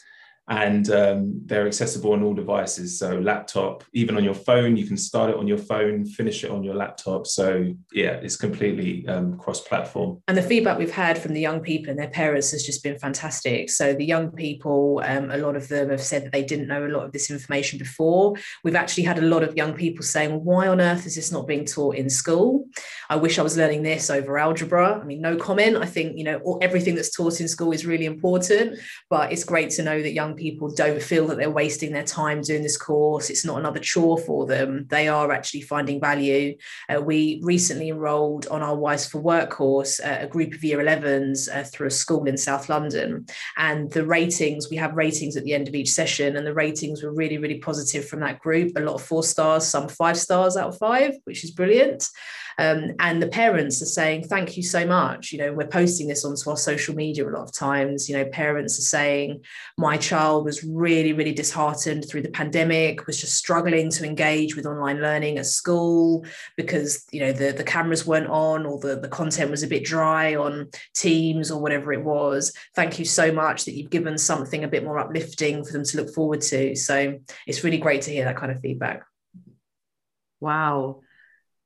and 0.47 0.89
um, 0.91 1.41
they're 1.45 1.65
accessible 1.65 2.13
on 2.13 2.21
all 2.21 2.34
devices. 2.34 2.99
So 2.99 3.17
laptop, 3.19 3.84
even 3.93 4.15
on 4.15 4.23
your 4.23 4.36
phone, 4.36 4.77
you 4.77 4.86
can 4.86 4.97
start 4.97 5.31
it 5.31 5.38
on 5.38 5.47
your 5.47 5.58
phone, 5.58 6.05
finish 6.05 6.43
it 6.43 6.51
on 6.51 6.63
your 6.63 6.75
laptop. 6.75 7.25
So 7.25 7.73
yeah, 7.91 8.13
it's 8.21 8.36
completely 8.36 9.08
um, 9.08 9.38
cross-platform. 9.38 10.21
And 10.27 10.38
the 10.38 10.43
feedback 10.43 10.77
we've 10.77 10.91
had 10.91 11.17
from 11.17 11.34
the 11.34 11.41
young 11.41 11.62
people 11.62 11.89
and 11.89 11.99
their 11.99 12.10
parents 12.10 12.51
has 12.51 12.63
just 12.63 12.84
been 12.84 12.99
fantastic. 12.99 13.71
So 13.71 13.93
the 13.93 14.05
young 14.05 14.31
people, 14.31 15.01
um, 15.03 15.31
a 15.31 15.38
lot 15.38 15.55
of 15.55 15.67
them 15.67 15.89
have 15.89 16.01
said 16.01 16.25
that 16.25 16.31
they 16.31 16.43
didn't 16.43 16.67
know 16.67 16.86
a 16.86 16.89
lot 16.89 17.05
of 17.05 17.12
this 17.12 17.31
information 17.31 17.79
before. 17.79 18.36
We've 18.63 18.75
actually 18.75 19.03
had 19.03 19.17
a 19.17 19.23
lot 19.23 19.43
of 19.43 19.55
young 19.55 19.73
people 19.73 20.03
saying, 20.03 20.43
"Why 20.43 20.67
on 20.67 20.79
earth 20.79 21.08
is 21.08 21.15
this 21.15 21.31
not 21.31 21.47
being 21.47 21.65
taught 21.65 21.95
in 21.95 22.10
school? 22.10 22.67
I 23.10 23.15
wish 23.15 23.39
I 23.39 23.41
was 23.41 23.58
learning 23.58 23.84
this 23.84 24.10
over 24.10 24.38
algebra." 24.38 24.99
I 25.01 25.03
mean, 25.03 25.21
no 25.21 25.38
comment. 25.38 25.77
I 25.77 25.86
think 25.86 26.17
you 26.17 26.23
know 26.23 26.60
everything 26.62 26.95
that's 26.95 27.15
taught 27.15 27.41
in 27.41 27.47
school 27.47 27.71
is 27.71 27.86
really 27.86 28.05
important, 28.05 28.79
but 29.10 29.31
it's 29.31 29.43
great 29.43 29.71
to 29.71 29.84
know 29.84 30.01
that 30.01 30.13
young 30.13 30.35
people 30.36 30.69
don't 30.69 31.02
feel 31.02 31.28
that 31.28 31.38
they're 31.38 31.50
wasting 31.50 31.91
their 31.91 32.04
time 32.04 32.41
doing 32.41 32.63
this 32.63 32.78
course. 32.78 33.30
It's 33.30 33.45
not 33.45 33.60
another 33.60 33.80
chore 33.80 34.17
for 34.17 34.45
them. 34.45 34.86
They 34.89 35.08
are 35.08 35.32
actually 35.32 35.62
finding 35.62 36.00
value. 36.00 36.56
Uh, 36.89 37.02
we 37.02 37.39
recently 37.43 37.89
enrolled 37.89 38.48
on 38.48 38.62
our 38.62 38.76
WYZ 38.76 39.10
for 39.12 39.19
Work 39.19 39.50
course, 39.50 40.00
uh, 40.00 40.19
a 40.21 40.28
group 40.28 40.54
of 40.54 40.63
year 40.63 40.80
11s 40.80 41.48
uh, 41.54 41.63
through 41.63 41.88
a 41.88 41.91
school 41.91 42.26
in 42.26 42.38
South 42.38 42.69
London. 42.69 43.26
And 43.58 43.91
the 43.91 44.06
ratings, 44.06 44.69
we 44.69 44.78
have 44.78 44.95
ratings 44.95 45.38
at 45.38 45.43
the 45.43 45.54
end 45.54 45.67
of 45.67 45.76
each 45.76 45.91
session, 45.91 46.36
and 46.36 46.45
the 46.45 46.54
ratings 46.54 47.04
were 47.04 47.13
really, 47.13 47.38
really 47.38 47.60
positive 47.60 48.08
from 48.08 48.19
that 48.21 48.39
group. 48.39 48.74
A 48.76 48.82
lot 48.82 48.95
of 48.95 49.02
four 49.02 49.24
stars, 49.24 49.67
some 49.67 49.88
five 49.88 50.17
stars 50.17 50.58
out 50.58 50.69
of 50.69 50.78
five, 50.78 51.15
which 51.26 51.43
is 51.43 51.52
brilliant. 51.52 52.10
Um, 52.58 52.93
and 53.00 53.21
the 53.21 53.28
parents 53.28 53.82
are 53.82 53.88
saying, 53.88 54.28
thank 54.28 54.56
you 54.56 54.63
so 54.63 54.86
much. 54.86 55.32
You 55.32 55.39
know, 55.39 55.54
we're 55.54 55.67
posting 55.67 56.08
this 56.08 56.24
onto 56.24 56.50
our 56.50 56.58
social 56.58 56.95
media 56.95 57.28
a 57.28 57.32
lot 57.32 57.43
of 57.43 57.52
times. 57.52 58.08
You 58.08 58.17
know, 58.17 58.26
parents 58.26 58.80
are 58.80 58.84
saying, 58.84 59.43
my 59.78 59.98
child 59.98 60.24
was 60.33 60.63
really, 60.63 61.13
really 61.13 61.33
disheartened 61.33 62.07
through 62.07 62.21
the 62.21 62.29
pandemic, 62.29 63.05
was 63.07 63.19
just 63.19 63.35
struggling 63.35 63.89
to 63.91 64.05
engage 64.05 64.55
with 64.55 64.65
online 64.65 65.01
learning 65.01 65.38
at 65.38 65.45
school 65.45 66.25
because, 66.57 67.05
you 67.11 67.19
know, 67.19 67.31
the, 67.31 67.51
the 67.51 67.63
cameras 67.63 68.05
weren't 68.05 68.29
on 68.29 68.65
or 68.65 68.79
the, 68.79 68.95
the 68.95 69.07
content 69.07 69.51
was 69.51 69.63
a 69.63 69.67
bit 69.67 69.83
dry 69.83 70.35
on 70.35 70.69
Teams 70.93 71.51
or 71.51 71.61
whatever 71.61 71.93
it 71.93 72.03
was. 72.03 72.53
Thank 72.75 72.99
you 72.99 73.05
so 73.05 73.31
much 73.31 73.65
that 73.65 73.73
you've 73.73 73.89
given 73.89 74.17
something 74.17 74.63
a 74.63 74.67
bit 74.67 74.83
more 74.83 74.99
uplifting 74.99 75.63
for 75.63 75.71
them 75.71 75.83
to 75.83 75.97
look 75.97 76.13
forward 76.13 76.41
to. 76.41 76.75
So 76.75 77.19
it's 77.47 77.63
really 77.63 77.77
great 77.77 78.03
to 78.03 78.11
hear 78.11 78.25
that 78.25 78.38
kind 78.38 78.51
of 78.51 78.59
feedback. 78.59 79.03
Wow 80.39 81.01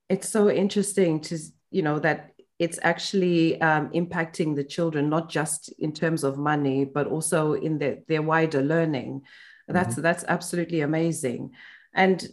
it's 0.10 0.28
so 0.28 0.50
interesting 0.50 1.22
to 1.22 1.38
you 1.72 1.84
know 1.84 2.00
that 2.00 2.32
it's 2.60 2.78
actually 2.84 3.60
um, 3.62 3.90
impacting 3.92 4.56
the 4.56 4.64
children 4.64 5.10
not 5.10 5.30
just 5.30 5.72
in 5.80 5.92
terms 5.92 6.24
of 6.24 6.38
money 6.38 6.86
but 6.86 7.08
also 7.08 7.54
in 7.54 7.80
their, 7.80 8.00
their 8.08 8.22
wider 8.22 8.62
learning 8.62 9.22
that's 9.68 9.94
mm-hmm. 9.94 10.02
that's 10.02 10.26
absolutely 10.28 10.82
amazing 10.82 11.52
and 11.94 12.30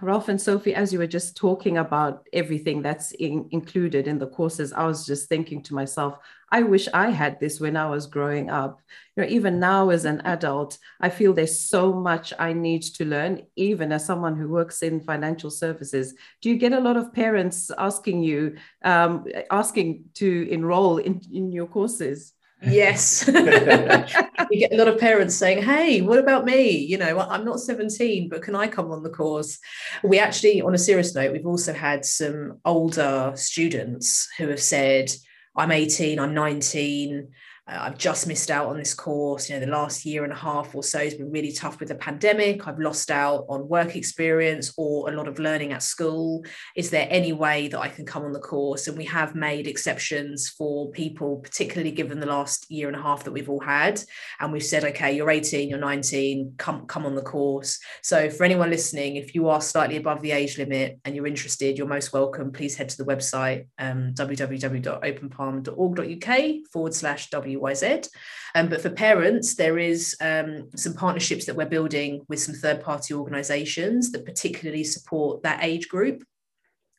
Ralph 0.00 0.28
and 0.28 0.40
Sophie, 0.40 0.74
as 0.74 0.92
you 0.92 0.98
were 0.98 1.06
just 1.06 1.36
talking 1.36 1.78
about 1.78 2.26
everything 2.32 2.82
that's 2.82 3.12
in, 3.12 3.48
included 3.52 4.08
in 4.08 4.18
the 4.18 4.26
courses, 4.26 4.72
I 4.72 4.86
was 4.86 5.06
just 5.06 5.28
thinking 5.28 5.62
to 5.64 5.74
myself, 5.74 6.18
I 6.50 6.62
wish 6.62 6.88
I 6.94 7.10
had 7.10 7.38
this 7.40 7.60
when 7.60 7.76
I 7.76 7.88
was 7.90 8.06
growing 8.06 8.50
up. 8.50 8.80
You 9.16 9.22
know, 9.22 9.28
even 9.28 9.60
now 9.60 9.90
as 9.90 10.04
an 10.04 10.20
adult, 10.22 10.78
I 11.00 11.10
feel 11.10 11.32
there's 11.32 11.60
so 11.60 11.92
much 11.92 12.32
I 12.38 12.52
need 12.52 12.82
to 12.82 13.04
learn, 13.04 13.42
even 13.56 13.92
as 13.92 14.04
someone 14.04 14.36
who 14.36 14.48
works 14.48 14.82
in 14.82 15.00
financial 15.00 15.50
services. 15.50 16.14
Do 16.40 16.48
you 16.48 16.56
get 16.56 16.72
a 16.72 16.80
lot 16.80 16.96
of 16.96 17.12
parents 17.12 17.70
asking 17.76 18.22
you, 18.22 18.56
um, 18.84 19.26
asking 19.50 20.04
to 20.14 20.48
enroll 20.50 20.98
in, 20.98 21.20
in 21.32 21.52
your 21.52 21.66
courses? 21.66 22.32
Yes. 22.62 23.26
we 24.50 24.58
get 24.58 24.72
a 24.72 24.76
lot 24.76 24.88
of 24.88 24.98
parents 24.98 25.34
saying, 25.36 25.62
Hey, 25.62 26.00
what 26.00 26.18
about 26.18 26.44
me? 26.44 26.70
You 26.70 26.98
know, 26.98 27.18
I'm 27.18 27.44
not 27.44 27.60
17, 27.60 28.28
but 28.28 28.42
can 28.42 28.56
I 28.56 28.66
come 28.66 28.90
on 28.90 29.02
the 29.02 29.10
course? 29.10 29.58
We 30.02 30.18
actually, 30.18 30.60
on 30.62 30.74
a 30.74 30.78
serious 30.78 31.14
note, 31.14 31.32
we've 31.32 31.46
also 31.46 31.72
had 31.72 32.04
some 32.04 32.58
older 32.64 33.32
students 33.36 34.28
who 34.38 34.48
have 34.48 34.62
said, 34.62 35.12
I'm 35.58 35.72
18, 35.72 36.20
I'm 36.20 36.34
19. 36.34 37.32
I've 37.68 37.98
just 37.98 38.26
missed 38.26 38.50
out 38.50 38.68
on 38.68 38.78
this 38.78 38.94
course. 38.94 39.48
You 39.48 39.56
know, 39.56 39.66
the 39.66 39.70
last 39.70 40.06
year 40.06 40.24
and 40.24 40.32
a 40.32 40.36
half 40.36 40.74
or 40.74 40.82
so 40.82 41.00
has 41.00 41.14
been 41.14 41.30
really 41.30 41.52
tough 41.52 41.80
with 41.80 41.90
the 41.90 41.96
pandemic. 41.96 42.66
I've 42.66 42.78
lost 42.78 43.10
out 43.10 43.44
on 43.48 43.68
work 43.68 43.94
experience 43.94 44.72
or 44.78 45.10
a 45.10 45.14
lot 45.14 45.28
of 45.28 45.38
learning 45.38 45.72
at 45.72 45.82
school. 45.82 46.44
Is 46.74 46.88
there 46.88 47.06
any 47.10 47.34
way 47.34 47.68
that 47.68 47.78
I 47.78 47.88
can 47.88 48.06
come 48.06 48.24
on 48.24 48.32
the 48.32 48.40
course? 48.40 48.88
And 48.88 48.96
we 48.96 49.04
have 49.04 49.34
made 49.34 49.66
exceptions 49.66 50.48
for 50.48 50.90
people, 50.92 51.36
particularly 51.36 51.90
given 51.90 52.20
the 52.20 52.26
last 52.26 52.70
year 52.70 52.88
and 52.88 52.96
a 52.96 53.02
half 53.02 53.24
that 53.24 53.32
we've 53.32 53.50
all 53.50 53.60
had. 53.60 54.02
And 54.40 54.50
we've 54.50 54.64
said, 54.64 54.84
okay, 54.84 55.14
you're 55.14 55.30
18, 55.30 55.68
you're 55.68 55.78
19, 55.78 56.54
come, 56.56 56.86
come 56.86 57.04
on 57.04 57.14
the 57.14 57.22
course. 57.22 57.78
So 58.02 58.30
for 58.30 58.44
anyone 58.44 58.70
listening, 58.70 59.16
if 59.16 59.34
you 59.34 59.48
are 59.48 59.60
slightly 59.60 59.96
above 59.96 60.22
the 60.22 60.32
age 60.32 60.56
limit 60.56 61.00
and 61.04 61.14
you're 61.14 61.26
interested, 61.26 61.76
you're 61.76 61.86
most 61.86 62.14
welcome. 62.14 62.50
Please 62.50 62.76
head 62.76 62.88
to 62.88 62.96
the 62.96 63.04
website 63.04 63.66
um, 63.78 64.14
www.openpalm.org.uk 64.14 66.70
forward 66.72 66.94
slash 66.94 67.28
W 67.30 67.57
WYZ. 67.60 68.08
Um, 68.54 68.68
but 68.68 68.80
for 68.80 68.90
parents, 68.90 69.54
there 69.54 69.78
is 69.78 70.16
um, 70.20 70.70
some 70.74 70.94
partnerships 70.94 71.46
that 71.46 71.56
we're 71.56 71.66
building 71.66 72.24
with 72.28 72.40
some 72.40 72.54
third 72.54 72.82
party 72.82 73.14
organisations 73.14 74.12
that 74.12 74.24
particularly 74.24 74.84
support 74.84 75.42
that 75.42 75.62
age 75.62 75.88
group. 75.88 76.24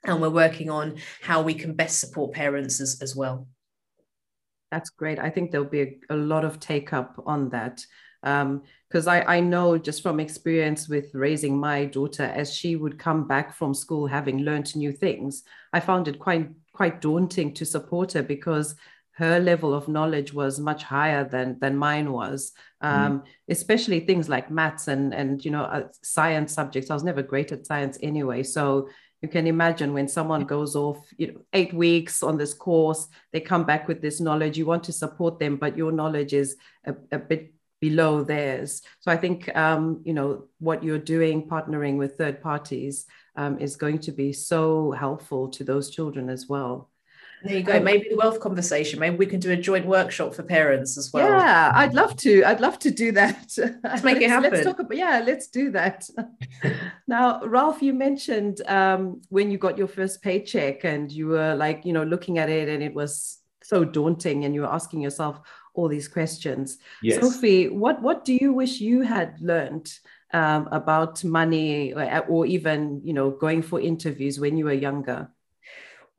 And 0.06 0.22
we're 0.22 0.30
working 0.30 0.69
on 0.69 0.98
how 1.22 1.41
we 1.41 1.54
can 1.54 1.74
best 1.74 2.00
support 2.00 2.34
parents 2.34 2.80
as, 2.80 3.00
as 3.02 3.15
well. 3.15 3.48
That's 4.72 4.91
great. 4.91 5.19
I 5.19 5.30
think 5.30 5.52
there'll 5.52 5.67
be 5.67 5.82
a, 5.82 5.98
a 6.12 6.15
lot 6.15 6.45
of 6.45 6.60
take 6.60 6.93
up 6.93 7.22
on 7.26 7.50
that 7.50 7.84
because 8.22 9.08
um, 9.08 9.13
I, 9.13 9.38
I 9.38 9.39
know 9.39 9.78
just 9.78 10.04
from 10.04 10.19
experience 10.19 10.89
with 10.89 11.13
raising 11.13 11.58
my 11.58 11.86
daughter 11.86 12.24
as 12.24 12.54
she 12.54 12.76
would 12.76 13.00
come 13.00 13.28
back 13.28 13.56
from 13.56 13.74
school 13.74 14.08
having 14.08 14.39
learned 14.39 14.76
new 14.76 14.91
things 14.91 15.43
i 15.72 15.80
found 15.80 16.10
it 16.10 16.19
quite 16.19 16.50
quite 16.74 17.00
daunting 17.00 17.54
to 17.54 17.65
support 17.65 18.12
her 18.13 18.24
because 18.24 18.76
her 19.19 19.38
level 19.38 19.73
of 19.73 19.89
knowledge 19.89 20.34
was 20.34 20.60
much 20.60 20.84
higher 20.84 21.27
than 21.27 21.60
than 21.60 21.75
mine 21.75 22.12
was 22.12 22.53
mm-hmm. 22.82 23.05
um, 23.05 23.19
mm. 23.19 23.23
especially 23.49 23.99
things 23.99 24.29
like 24.29 24.49
maths 24.49 24.88
and 24.88 25.13
and 25.13 25.43
you 25.43 25.51
know 25.51 25.63
uh, 25.63 25.88
science 26.01 26.53
subjects 26.53 26.89
i 26.89 26.93
was 26.93 27.03
never 27.03 27.21
great 27.21 27.51
at 27.51 27.67
science 27.67 27.97
anyway 28.01 28.41
so 28.41 28.88
you 29.21 29.27
can 29.27 29.45
imagine 29.47 29.93
when 29.93 30.08
someone 30.08 30.45
goes 30.45 30.73
off 30.75 30.99
you 31.17 31.27
know 31.27 31.41
eight 31.51 31.73
weeks 31.73 32.23
on 32.23 32.38
this 32.38 32.53
course 32.53 33.08
they 33.34 33.41
come 33.41 33.65
back 33.65 33.88
with 33.89 34.01
this 34.01 34.21
knowledge 34.21 34.58
you 34.58 34.65
want 34.65 34.84
to 34.86 34.93
support 34.93 35.38
them 35.38 35.58
but 35.58 35.77
your 35.77 35.91
knowledge 35.91 36.34
is 36.34 36.55
a, 36.86 36.95
a 37.12 37.19
bit 37.19 37.53
below 37.82 38.23
theirs 38.23 38.82
so 39.01 39.12
i 39.12 39.17
think 39.17 39.53
um, 39.55 40.01
you 40.05 40.13
know 40.13 40.45
what 40.60 40.84
you're 40.84 41.05
doing 41.15 41.47
partnering 41.47 41.97
with 41.97 42.17
third 42.17 42.41
parties 42.41 43.05
um, 43.36 43.60
is 43.60 43.75
going 43.75 43.99
to 43.99 44.12
be 44.12 44.32
so 44.32 44.91
helpful 44.91 45.49
to 45.49 45.63
those 45.63 45.89
children 45.89 46.29
as 46.29 46.47
well 46.47 46.89
there 47.43 47.58
you 47.58 47.63
go. 47.63 47.78
Um, 47.78 47.84
maybe 47.84 48.10
the 48.10 48.15
wealth 48.15 48.39
conversation. 48.39 48.99
Maybe 48.99 49.15
we 49.15 49.25
can 49.25 49.39
do 49.39 49.52
a 49.52 49.56
joint 49.56 49.86
workshop 49.86 50.34
for 50.34 50.43
parents 50.43 50.97
as 50.97 51.13
well. 51.13 51.28
Yeah, 51.28 51.71
I'd 51.73 51.93
love 51.93 52.15
to. 52.17 52.43
I'd 52.43 52.60
love 52.60 52.80
to 52.80 52.91
do 52.91 53.12
that. 53.13 53.58
Let's 53.84 54.04
make 54.04 54.21
it 54.21 54.30
happen. 54.30 54.52
let's 54.52 54.65
talk 54.65 54.80
about. 54.80 54.97
Yeah, 54.97 55.23
let's 55.25 55.47
do 55.47 55.71
that. 55.71 56.10
now, 57.08 57.41
Ralph, 57.45 57.82
you 57.82 57.93
mentioned 57.93 58.62
um, 58.67 59.21
when 59.30 59.52
you 59.52 59.58
got 59.58 59.78
your 59.78 59.88
first 59.88 60.21
paycheck 60.21 60.84
and 60.84 61.12
you 61.12 61.28
were 61.28 61.56
like, 61.56 61.86
you 61.86 61.93
know, 61.93 62.04
looking 62.04 62.38
at 62.38 62.49
it 62.49 62.67
and 62.67 62.84
it 62.84 62.93
was 62.93 63.39
so 63.63 63.86
daunting, 63.86 64.45
and 64.45 64.54
you 64.54 64.62
were 64.62 64.73
asking 64.73 65.02
yourself 65.02 65.39
all 65.73 65.88
these 65.88 66.08
questions. 66.08 66.78
Yes. 67.02 67.21
Sophie, 67.21 67.69
what 67.69 68.02
what 68.02 68.25
do 68.25 68.34
you 68.34 68.54
wish 68.54 68.82
you 68.82 69.02
had 69.02 69.39
learned? 69.39 69.91
Um, 70.32 70.69
about 70.71 71.23
money 71.23 71.91
or, 71.91 72.23
or 72.28 72.45
even 72.45 73.02
you 73.04 73.13
know 73.13 73.32
going 73.32 73.63
for 73.63 73.82
interviews 73.82 74.39
when 74.39 74.58
you 74.58 74.65
were 74.65 74.73
younger 74.73 75.28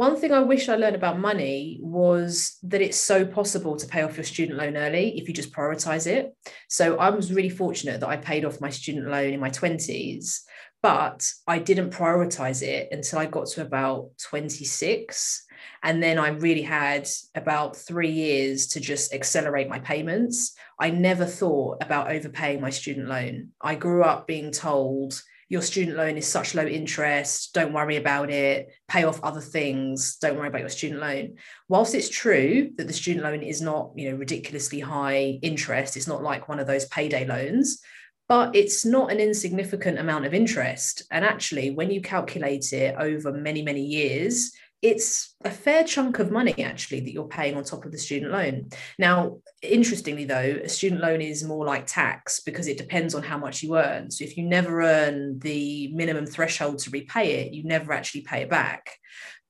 one 0.01 0.17
thing 0.17 0.33
I 0.33 0.41
wish 0.41 0.71
I 0.71 0.77
learned 0.77 0.97
about 0.97 1.19
money 1.19 1.79
was 1.83 2.57
that 2.63 2.81
it's 2.81 2.99
so 2.99 3.27
possible 3.27 3.77
to 3.77 3.87
pay 3.87 4.01
off 4.01 4.17
your 4.17 4.25
student 4.25 4.57
loan 4.57 4.75
early 4.75 5.19
if 5.19 5.29
you 5.29 5.35
just 5.35 5.53
prioritize 5.53 6.07
it. 6.07 6.35
So 6.71 6.97
I 6.97 7.11
was 7.11 7.35
really 7.35 7.51
fortunate 7.51 8.01
that 8.01 8.09
I 8.09 8.17
paid 8.17 8.47
off 8.47 8.63
my 8.63 8.71
student 8.71 9.09
loan 9.09 9.35
in 9.35 9.41
my 9.41 9.51
20s, 9.51 10.39
but 10.83 11.31
I 11.47 11.59
didn't 11.59 11.93
prioritize 11.93 12.63
it 12.63 12.89
until 12.91 13.19
I 13.19 13.27
got 13.27 13.49
to 13.49 13.61
about 13.61 14.09
26. 14.31 15.45
And 15.83 16.03
then 16.03 16.19
I 16.19 16.29
really 16.29 16.63
had 16.63 17.07
about 17.35 17.77
three 17.77 18.11
years 18.11 18.69
to 18.69 18.81
just 18.81 19.13
accelerate 19.13 19.69
my 19.69 19.81
payments. 19.81 20.57
I 20.81 20.89
never 20.89 21.27
thought 21.27 21.83
about 21.83 22.11
overpaying 22.11 22.63
my 22.63 22.71
student 22.71 23.07
loan. 23.07 23.49
I 23.61 23.75
grew 23.75 24.03
up 24.03 24.27
being 24.27 24.51
told, 24.51 25.21
your 25.51 25.63
student 25.63 25.97
loan 25.97 26.17
is 26.17 26.29
such 26.29 26.55
low 26.55 26.65
interest, 26.65 27.53
don't 27.53 27.73
worry 27.73 27.97
about 27.97 28.31
it, 28.31 28.69
pay 28.89 29.03
off 29.03 29.23
other 29.25 29.41
things, 29.41 30.17
don't 30.17 30.39
worry 30.39 30.47
about 30.47 30.61
your 30.61 30.71
student 30.71 31.01
loan. 31.01 31.35
Whilst 31.69 31.95
it's 31.95 32.09
true 32.09 32.71
that 32.77 32.87
the 32.87 32.93
student 32.93 33.25
loan 33.25 33.43
is 33.43 33.61
not, 33.61 33.91
you 33.97 34.09
know, 34.09 34.17
ridiculously 34.17 34.79
high 34.79 35.41
interest, 35.43 35.97
it's 35.97 36.07
not 36.07 36.23
like 36.23 36.49
one 36.49 36.61
of 36.61 36.69
those 36.69 36.87
payday 36.87 37.27
loans, 37.27 37.83
but 38.29 38.55
it's 38.55 38.87
not 38.87 39.11
an 39.11 39.19
insignificant 39.19 39.99
amount 39.99 40.25
of 40.25 40.35
interest. 40.35 41.03
And 41.11 41.25
actually, 41.25 41.73
when 41.73 41.91
you 41.91 42.01
calculate 42.01 42.73
it 42.73 42.95
over 42.97 43.33
many, 43.33 43.61
many 43.61 43.83
years, 43.83 44.53
it's 44.83 45.35
a 45.45 45.51
fair 45.51 45.85
chunk 45.85 46.19
of 46.19 46.31
money 46.31 46.65
actually 46.65 47.01
that 47.01 47.13
you're 47.13 47.29
paying 47.29 47.57
on 47.57 47.65
top 47.65 47.85
of 47.85 47.93
the 47.93 47.99
student 47.99 48.33
loan. 48.33 48.71
Now, 48.99 49.39
interestingly 49.63 50.25
though, 50.25 50.61
a 50.65 50.69
student 50.69 51.01
loan 51.01 51.21
is 51.21 51.45
more 51.45 51.67
like 51.67 51.87
tax 51.87 52.41
because 52.41 52.67
it 52.67 52.79
depends 52.79 53.15
on 53.15 53.23
how 53.23 53.37
much 53.37 53.63
you 53.63 53.77
earn. 53.77 54.11
So 54.11 54.25
if 54.25 54.37
you 54.37 54.45
never 54.45 54.81
earn 54.83 55.39
the 55.39 55.89
minimum 55.93 56.27
threshold 56.27 56.79
to 56.81 56.91
repay 56.91 57.45
it, 57.45 57.53
you 57.53 57.65
never 57.65 57.93
actually 57.93 58.23
pay 58.23 58.43
it 58.43 58.51
back. 58.51 58.91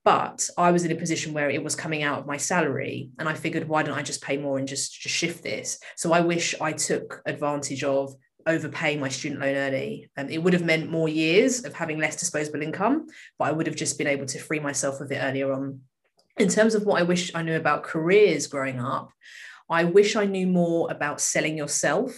But 0.02 0.48
I 0.56 0.70
was 0.70 0.84
in 0.84 0.92
a 0.92 0.96
position 0.96 1.34
where 1.34 1.50
it 1.50 1.62
was 1.62 1.76
coming 1.76 2.02
out 2.02 2.20
of 2.20 2.26
my 2.26 2.38
salary, 2.38 3.10
and 3.18 3.28
I 3.28 3.34
figured, 3.34 3.68
why 3.68 3.82
don't 3.82 3.98
I 3.98 4.02
just 4.02 4.22
pay 4.22 4.38
more 4.38 4.56
and 4.58 4.66
just, 4.66 4.98
just 4.98 5.14
shift 5.14 5.42
this? 5.42 5.78
So 5.96 6.12
I 6.12 6.20
wish 6.20 6.54
I 6.58 6.72
took 6.72 7.20
advantage 7.26 7.84
of 7.84 8.14
overpaying 8.46 9.00
my 9.00 9.09
student 9.09 9.40
loan 9.40 9.55
early. 9.55 10.11
Um, 10.16 10.29
it 10.29 10.38
would 10.38 10.53
have 10.53 10.64
meant 10.64 10.90
more 10.90 11.09
years 11.09 11.64
of 11.64 11.74
having 11.74 11.98
less 11.98 12.16
disposable 12.16 12.62
income, 12.62 13.07
but 13.38 13.46
I 13.46 13.53
would 13.53 13.66
have 13.66 13.76
just 13.76 13.98
been 13.98 14.07
able 14.07 14.26
to 14.26 14.38
free 14.38 14.61
myself 14.61 15.00
of 15.00 15.11
it 15.12 15.18
earlier 15.22 15.53
on. 15.53 15.81
In 16.37 16.48
terms 16.48 16.74
of 16.74 16.85
what 16.85 17.00
I 17.00 17.05
wish 17.05 17.31
I 17.35 17.42
knew 17.42 17.57
about 17.57 17.83
careers 17.83 18.46
growing 18.46 18.81
up, 18.81 19.11
I 19.68 19.85
wish 19.85 20.16
I 20.16 20.24
knew 20.24 20.46
more 20.46 20.90
about 20.90 21.20
selling 21.20 21.57
yourself 21.57 22.12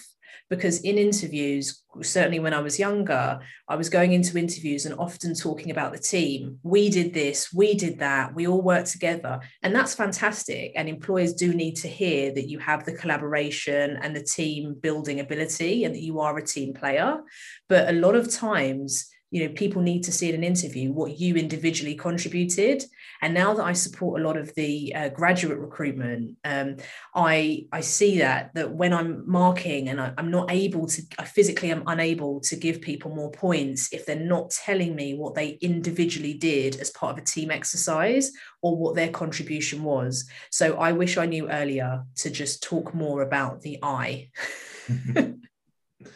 because 0.53 0.83
in 0.83 0.99
interviews, 0.99 1.83
certainly 2.03 2.39
when 2.39 2.53
I 2.53 2.61
was 2.61 2.79
younger, 2.79 3.41
I 3.71 3.75
was 3.75 3.89
going 3.89 4.13
into 4.13 4.37
interviews 4.39 4.85
and 4.85 4.95
often 4.99 5.35
talking 5.35 5.71
about 5.71 5.95
the 5.95 5.99
team. 5.99 6.59
We 6.63 6.91
did 6.91 7.15
this, 7.15 7.51
we 7.55 7.73
did 7.73 8.01
that, 8.01 8.35
we 8.35 8.47
all 8.47 8.61
worked 8.61 8.93
together. 8.93 9.41
And 9.63 9.75
that's 9.75 9.95
fantastic. 9.95 10.73
And 10.77 10.91
employers 10.91 11.33
do 11.33 11.55
need 11.55 11.77
to 11.77 11.89
hear 11.89 12.35
that 12.35 12.51
you 12.51 12.59
have 12.59 12.85
the 12.85 12.93
collaboration 12.93 13.99
and 14.03 14.15
the 14.15 14.23
team 14.23 14.77
building 14.79 15.21
ability 15.21 15.85
and 15.85 15.95
that 15.95 16.03
you 16.03 16.21
are 16.21 16.37
a 16.37 16.47
team 16.47 16.75
player. 16.75 17.23
But 17.71 17.89
a 17.89 17.93
lot 17.93 18.15
of 18.15 18.31
times, 18.31 19.09
you 19.33 19.43
know 19.43 19.53
people 19.55 19.81
need 19.81 20.05
to 20.05 20.13
see 20.13 20.29
in 20.29 20.35
an 20.35 20.45
interview 20.45 20.93
what 20.93 21.19
you 21.19 21.35
individually 21.35 21.95
contributed. 21.95 22.85
And 23.23 23.35
now 23.35 23.55
that 23.55 23.65
i 23.65 23.73
support 23.73 24.21
a 24.21 24.25
lot 24.25 24.37
of 24.37 24.55
the 24.55 24.93
uh, 24.95 25.09
graduate 25.09 25.59
recruitment 25.59 26.37
um, 26.45 26.77
i 27.15 27.67
i 27.73 27.81
see 27.81 28.19
that 28.19 28.53
that 28.55 28.73
when 28.73 28.93
i'm 28.93 29.23
marking 29.31 29.89
and 29.89 30.01
I, 30.01 30.13
i'm 30.19 30.31
not 30.31 30.51
able 30.51 30.87
to 30.89 31.03
i 31.19 31.25
physically 31.25 31.71
am 31.71 31.85
unable 31.87 32.41
to 32.41 32.57
give 32.57 32.81
people 32.81 33.15
more 33.15 33.31
points 33.31 33.93
if 33.93 34.05
they're 34.05 34.17
not 34.17 34.51
telling 34.51 34.97
me 34.97 35.15
what 35.15 35.35
they 35.35 35.51
individually 35.61 36.35
did 36.35 36.77
as 36.81 36.91
part 36.91 37.13
of 37.13 37.23
a 37.23 37.27
team 37.27 37.51
exercise 37.51 38.33
or 38.61 38.77
what 38.77 38.97
their 38.97 39.11
contribution 39.11 39.83
was. 39.83 40.29
So 40.51 40.77
i 40.77 40.93
wish 40.93 41.17
i 41.17 41.27
knew 41.27 41.49
earlier 41.49 42.05
to 42.17 42.31
just 42.31 42.63
talk 42.63 42.93
more 42.93 43.23
about 43.23 43.63
the 43.63 43.79
i. 43.83 44.31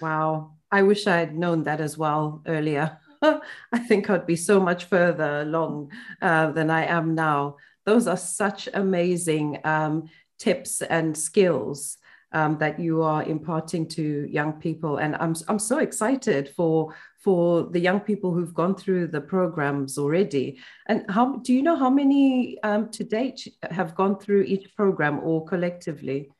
Wow. 0.00 0.52
I 0.70 0.82
wish 0.82 1.06
I 1.06 1.16
had 1.16 1.36
known 1.36 1.64
that 1.64 1.80
as 1.80 1.96
well 1.96 2.42
earlier. 2.46 2.98
I 3.72 3.78
think 3.78 4.10
I'd 4.10 4.26
be 4.26 4.36
so 4.36 4.60
much 4.60 4.84
further 4.84 5.40
along 5.40 5.92
uh, 6.22 6.50
than 6.52 6.70
I 6.70 6.86
am 6.86 7.14
now. 7.14 7.56
Those 7.84 8.06
are 8.06 8.16
such 8.16 8.68
amazing 8.74 9.60
um, 9.64 10.08
tips 10.38 10.82
and 10.82 11.16
skills 11.16 11.98
um, 12.32 12.58
that 12.58 12.78
you 12.78 13.02
are 13.02 13.22
imparting 13.22 13.88
to 13.88 14.28
young 14.30 14.54
people, 14.54 14.98
and 14.98 15.16
I'm 15.16 15.34
I'm 15.48 15.58
so 15.58 15.78
excited 15.78 16.52
for 16.56 16.94
for 17.22 17.64
the 17.64 17.80
young 17.80 18.00
people 18.00 18.32
who've 18.32 18.54
gone 18.54 18.74
through 18.74 19.08
the 19.08 19.20
programs 19.20 19.98
already. 19.98 20.58
And 20.86 21.04
how 21.08 21.36
do 21.36 21.52
you 21.52 21.62
know 21.62 21.76
how 21.76 21.90
many 21.90 22.56
um, 22.62 22.90
to 22.90 23.04
date 23.04 23.48
have 23.70 23.94
gone 23.94 24.18
through 24.18 24.42
each 24.42 24.74
program 24.76 25.20
or 25.20 25.44
collectively? 25.44 26.30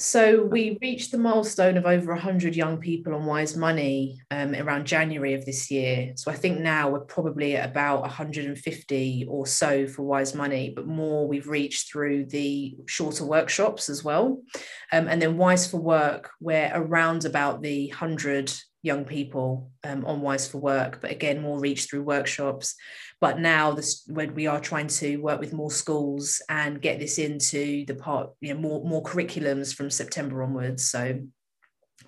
So 0.00 0.42
we 0.42 0.78
reached 0.80 1.10
the 1.10 1.18
milestone 1.18 1.76
of 1.76 1.84
over 1.84 2.14
100 2.14 2.56
young 2.56 2.78
people 2.78 3.14
on 3.14 3.20
WYZ 3.20 3.58
Money 3.58 4.22
um, 4.30 4.54
around 4.54 4.86
January 4.86 5.34
of 5.34 5.44
this 5.44 5.70
year. 5.70 6.14
So 6.16 6.30
I 6.30 6.36
think 6.36 6.58
now 6.58 6.88
we're 6.88 7.00
probably 7.00 7.54
at 7.56 7.68
about 7.68 8.00
150 8.00 9.26
or 9.28 9.46
so 9.46 9.86
for 9.86 10.02
WYZ 10.02 10.34
Money, 10.36 10.72
but 10.74 10.86
more 10.86 11.28
we've 11.28 11.48
reached 11.48 11.92
through 11.92 12.24
the 12.24 12.76
shorter 12.86 13.26
workshops 13.26 13.90
as 13.90 14.02
well. 14.02 14.40
Um, 14.90 15.06
and 15.06 15.20
then 15.20 15.36
WYZ 15.36 15.70
for 15.70 15.76
Work, 15.76 16.30
we're 16.40 16.72
around 16.74 17.26
about 17.26 17.60
the 17.60 17.88
100 17.88 18.54
young 18.82 19.04
people 19.04 19.70
um, 19.84 20.04
on 20.06 20.20
WYZ 20.20 20.50
for 20.50 20.58
Work, 20.58 21.00
but 21.00 21.10
again, 21.10 21.42
more 21.42 21.58
reach 21.58 21.84
through 21.84 22.02
workshops. 22.02 22.74
But 23.20 23.38
now, 23.38 23.72
this, 23.72 24.04
when 24.06 24.34
we 24.34 24.46
are 24.46 24.60
trying 24.60 24.86
to 24.88 25.18
work 25.18 25.40
with 25.40 25.52
more 25.52 25.70
schools 25.70 26.40
and 26.48 26.80
get 26.80 26.98
this 26.98 27.18
into 27.18 27.84
the 27.86 27.94
part, 27.94 28.30
you 28.40 28.54
know, 28.54 28.60
more 28.60 28.84
more 28.84 29.02
curriculums 29.02 29.74
from 29.74 29.90
September 29.90 30.42
onwards. 30.42 30.86
So 30.86 31.20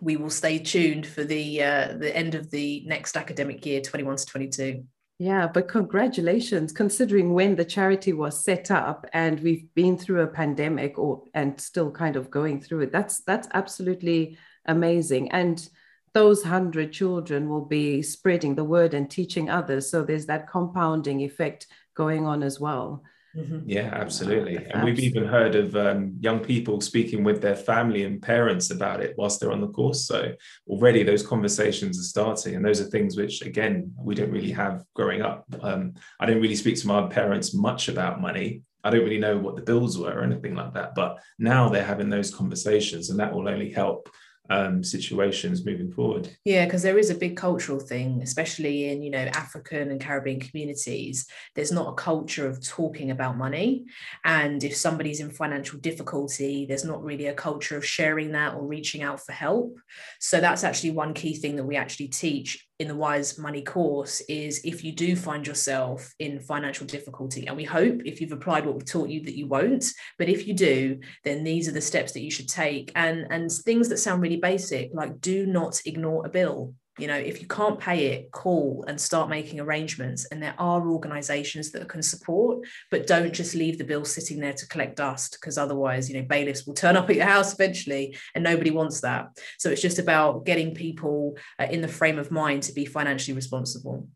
we 0.00 0.16
will 0.16 0.30
stay 0.30 0.58
tuned 0.58 1.06
for 1.06 1.24
the 1.24 1.62
uh, 1.62 1.94
the 1.98 2.16
end 2.16 2.35
of 2.35 2.50
the 2.50 2.82
next 2.87 3.16
academic 3.16 3.64
year, 3.66 3.80
21 3.80 4.16
to 4.16 4.26
22. 4.26 4.85
Yeah, 5.18 5.46
but 5.46 5.68
congratulations, 5.68 6.72
considering 6.72 7.32
when 7.32 7.54
the 7.54 7.64
charity 7.64 8.12
was 8.12 8.42
set 8.42 8.70
up 8.70 9.06
and 9.12 9.38
we've 9.40 9.72
been 9.74 9.96
through 9.96 10.22
a 10.22 10.26
pandemic 10.26 10.98
or 10.98 11.22
and 11.35 11.61
still 11.61 11.90
kind 11.90 12.16
of 12.16 12.30
going 12.30 12.61
through 12.61 12.80
it. 12.80 12.92
That's 12.92 13.20
that's 13.20 13.48
absolutely 13.52 14.38
amazing. 14.66 15.30
And 15.30 15.68
those 16.14 16.42
hundred 16.42 16.92
children 16.92 17.48
will 17.48 17.64
be 17.64 18.03
spreading 18.03 18.55
the 18.55 18.64
word 18.64 18.94
and 18.94 19.11
teaching 19.11 19.48
others. 19.48 19.90
So 19.90 20.03
there's 20.03 20.27
that 20.27 20.48
compounding 20.48 21.20
effect 21.20 21.66
going 21.94 22.27
on 22.27 22.42
as 22.42 22.61
well. 22.61 23.03
Mm-hmm. 23.35 23.61
Yeah, 23.64 23.88
absolutely. 23.94 24.57
And 24.57 24.85
we've 24.85 24.98
even 24.98 25.25
heard 25.25 25.55
of 25.55 25.75
um, 25.75 26.16
young 26.20 26.40
people 26.40 26.83
speaking 26.83 27.25
with 27.25 27.40
their 27.40 27.57
family 27.57 28.05
and 28.05 28.20
parents 28.20 28.70
about 28.70 29.01
it 29.01 29.14
whilst 29.16 29.40
they're 29.40 29.53
on 29.53 29.62
the 29.62 29.68
course. 29.68 30.07
So 30.07 30.35
already 30.68 31.03
those 31.03 31.27
conversations 31.27 31.98
are 31.98 32.03
starting. 32.03 32.57
And 32.57 32.64
those 32.64 32.83
are 32.83 32.90
things 32.90 33.16
which, 33.16 33.40
again, 33.40 33.92
we 33.96 34.14
don't 34.14 34.31
really 34.31 34.51
have 34.53 34.85
growing 34.94 35.22
up. 35.22 35.46
Um, 35.62 35.94
I 36.20 36.27
didn't 36.27 36.42
really 36.42 36.57
speak 36.57 36.79
to 36.81 36.87
my 36.87 37.07
parents 37.07 37.55
much 37.55 37.88
about 37.88 38.20
money. 38.20 38.62
I 38.85 38.90
don't 38.90 39.05
really 39.05 39.18
know 39.18 39.38
what 39.38 39.57
the 39.57 39.62
bills 39.62 39.96
were 39.96 40.12
or 40.12 40.25
anything 40.25 40.55
like 40.55 40.75
that. 40.75 40.94
But 40.94 41.18
now 41.38 41.70
they're 41.70 41.85
having 41.85 42.11
those 42.11 42.35
conversations, 42.35 43.09
and 43.09 43.18
that 43.20 43.33
will 43.33 43.48
only 43.48 43.70
help 43.70 44.11
um, 44.50 44.83
situations 44.83 45.64
moving 45.64 45.90
forward. 45.90 46.28
Yeah, 46.44 46.64
because 46.64 46.83
there 46.83 46.98
is 46.98 47.11
a 47.11 47.14
big 47.14 47.37
cultural 47.37 47.78
thing, 47.78 48.20
especially 48.22 48.90
in 48.90 49.02
you 49.02 49.11
know 49.11 49.18
African 49.18 49.90
and 49.90 50.00
Caribbean 50.00 50.40
communities. 50.40 51.26
There's 51.55 51.72
not 51.72 51.88
a 51.88 51.94
culture 51.94 52.46
of 52.46 52.66
talking 52.66 53.11
about 53.11 53.37
money, 53.37 53.85
and 54.24 54.62
if 54.62 54.76
somebody's 54.76 55.20
in 55.20 55.31
financial 55.31 55.78
difficulty, 55.78 56.66
there's 56.66 56.85
not 56.85 57.02
really 57.02 57.26
a 57.26 57.35
culture 57.35 57.76
of 57.76 57.87
sharing 57.87 58.33
that 58.33 58.55
or 58.55 58.66
reaching 58.66 59.02
out 59.02 59.20
for 59.20 59.33
help. 59.33 59.78
So 60.20 60.40
that's 60.40 60.64
actually 60.64 60.90
one 60.90 61.14
key 61.14 61.35
thing 61.35 61.57
that 61.57 61.64
we 61.64 61.76
actually 61.76 62.09
teach 62.09 62.66
in 62.83 62.88
the 62.88 62.95
WYZ 62.95 63.38
Money 63.38 63.62
course 63.62 64.21
is 64.23 64.61
if 64.64 64.83
you 64.83 64.90
do 64.90 65.14
find 65.14 65.47
yourself 65.47 66.12
in 66.18 66.40
financial 66.40 66.85
difficulty, 66.85 67.47
and 67.47 67.57
we 67.57 67.62
hope 67.62 68.03
if 68.05 68.21
you've 68.21 68.33
applied 68.33 68.66
what 68.66 68.75
we've 68.75 68.85
taught 68.85 69.09
you 69.09 69.23
that 69.23 69.37
you 69.37 69.47
won't, 69.47 69.85
but 70.18 70.29
if 70.29 70.49
you 70.49 70.53
do, 70.53 70.99
then 71.23 71.45
these 71.45 71.68
are 71.68 71.73
the 71.73 71.81
steps 71.81 72.11
that 72.12 72.23
you 72.23 72.31
should 72.31 72.49
take. 72.49 72.90
And, 72.97 73.29
and 73.31 73.51
things 73.53 73.88
that 73.88 73.99
sound 73.99 74.21
really 74.21 74.37
basic, 74.37 74.90
like 74.92 75.21
do 75.21 75.47
not 75.47 75.81
ignore 75.87 76.27
a 76.27 76.29
bill 76.29 76.75
you 76.98 77.07
know 77.07 77.16
if 77.16 77.40
you 77.40 77.48
can't 77.48 77.81
pay 77.81 78.07
it 78.09 78.31
call 78.33 78.85
and 78.87 79.00
start 79.00 79.31
making 79.31 79.61
arrangements 79.61 80.26
and 80.26 80.42
there 80.42 80.55
are 80.59 80.87
organizations 80.88 81.70
that 81.70 81.88
can 81.88 82.02
support 82.02 82.66
but 82.90 83.07
don't 83.07 83.33
just 83.33 83.55
leave 83.55 83.78
the 83.78 83.85
bill 83.85 84.05
sitting 84.05 84.38
there 84.38 84.52
to 84.52 84.66
collect 84.68 84.96
dust 84.96 85.38
because 85.40 85.57
otherwise 85.57 86.11
you 86.11 86.16
know 86.16 86.26
bailiffs 86.26 86.66
will 86.66 86.74
turn 86.74 86.96
up 86.96 87.09
at 87.09 87.16
your 87.16 87.24
house 87.24 87.55
eventually 87.55 88.16
and 88.35 88.44
nobody 88.44 88.70
wants 88.70 89.00
that 89.00 89.28
so 89.59 89.70
it's 89.70 89.83
just 89.83 89.98
about 89.98 90.44
getting 90.44 90.74
people 90.74 91.37
uh, 91.59 91.66
in 91.70 91.81
the 91.81 91.88
frame 91.88 92.18
of 92.18 92.31
mind 92.31 92.62
to 92.62 92.72
be 92.72 92.85
financially 92.85 93.35
responsible 93.35 94.07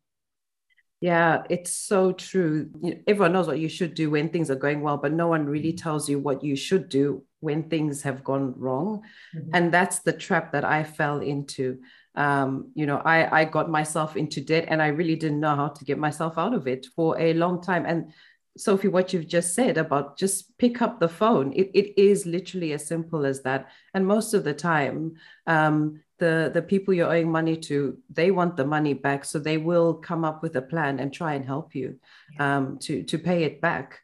yeah, 1.01 1.43
it's 1.51 1.77
so 1.77 2.13
true. 2.13 2.71
everyone 3.07 3.35
knows 3.35 3.47
what 3.47 3.59
you 3.59 3.69
should 3.69 3.95
do 3.95 4.11
when 4.11 4.31
things 4.31 4.51
are 4.51 4.57
going 4.57 4.81
well, 4.81 4.97
but 4.97 5.13
no 5.13 5.29
one 5.29 5.45
really 5.45 5.75
tells 5.75 6.09
you 6.09 6.19
what 6.19 6.43
you 6.43 6.57
should 6.57 6.89
do 6.89 7.23
when 7.41 7.69
things 7.69 8.03
have 8.03 8.25
gone 8.25 8.55
wrong. 8.57 9.03
Mm-hmm. 9.37 9.51
And 9.53 9.73
that's 9.73 9.99
the 10.01 10.15
trap 10.15 10.53
that 10.53 10.65
I 10.65 10.85
fell 10.85 11.21
into 11.21 11.81
um, 12.17 12.71
you 12.75 12.87
know, 12.87 12.97
I, 13.05 13.43
I 13.43 13.45
got 13.45 13.71
myself 13.71 14.17
into 14.17 14.41
debt 14.41 14.67
and 14.69 14.83
I 14.83 14.89
really 14.89 15.17
didn't 15.17 15.41
know 15.41 15.55
how 15.55 15.69
to 15.69 15.85
get 15.85 15.99
myself 15.99 16.39
out 16.39 16.55
of 16.55 16.67
it 16.67 16.87
for 16.97 17.19
a 17.21 17.35
long 17.35 17.63
time. 17.63 17.85
And 17.85 18.13
Sophie, 18.57 18.89
what 18.89 19.13
you've 19.13 19.29
just 19.29 19.55
said 19.55 19.77
about 19.77 20.17
just 20.17 20.57
pick 20.57 20.81
up 20.81 20.99
the 20.99 21.09
phone, 21.09 21.53
it, 21.53 21.71
it 21.75 22.01
is 22.01 22.25
literally 22.25 22.73
as 22.73 22.87
simple 22.87 23.27
as 23.27 23.43
that. 23.43 23.69
And 23.93 24.07
most 24.07 24.33
of 24.33 24.45
the 24.45 24.55
time, 24.55 25.17
um, 25.47 26.01
the, 26.19 26.51
the 26.53 26.63
people 26.63 26.95
you're 26.95 27.13
owing 27.13 27.31
money 27.31 27.59
to, 27.59 27.99
they 28.09 28.31
want 28.31 28.57
the 28.57 28.65
money 28.65 28.95
back. 28.95 29.27
So 29.27 29.39
they 29.39 29.59
will 29.59 29.93
come 29.93 30.25
up 30.25 30.43
with 30.43 30.57
a 30.57 30.63
plan 30.63 30.99
and 30.99 31.13
try 31.13 31.35
and 31.35 31.45
help 31.45 31.75
you 31.75 31.99
um, 32.39 32.79
to, 32.79 33.03
to 33.03 33.19
pay 33.19 33.45
it 33.45 33.61
back. 33.61 34.01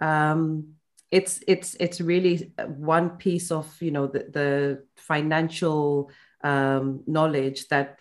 Um, 0.00 0.76
it's 1.10 1.40
it's 1.46 1.76
it's 1.78 2.00
really 2.00 2.52
one 2.66 3.10
piece 3.10 3.52
of 3.52 3.72
you 3.80 3.92
know 3.92 4.08
the, 4.08 4.26
the 4.32 4.84
financial 4.96 6.10
um, 6.46 7.02
knowledge 7.06 7.68
that 7.68 7.98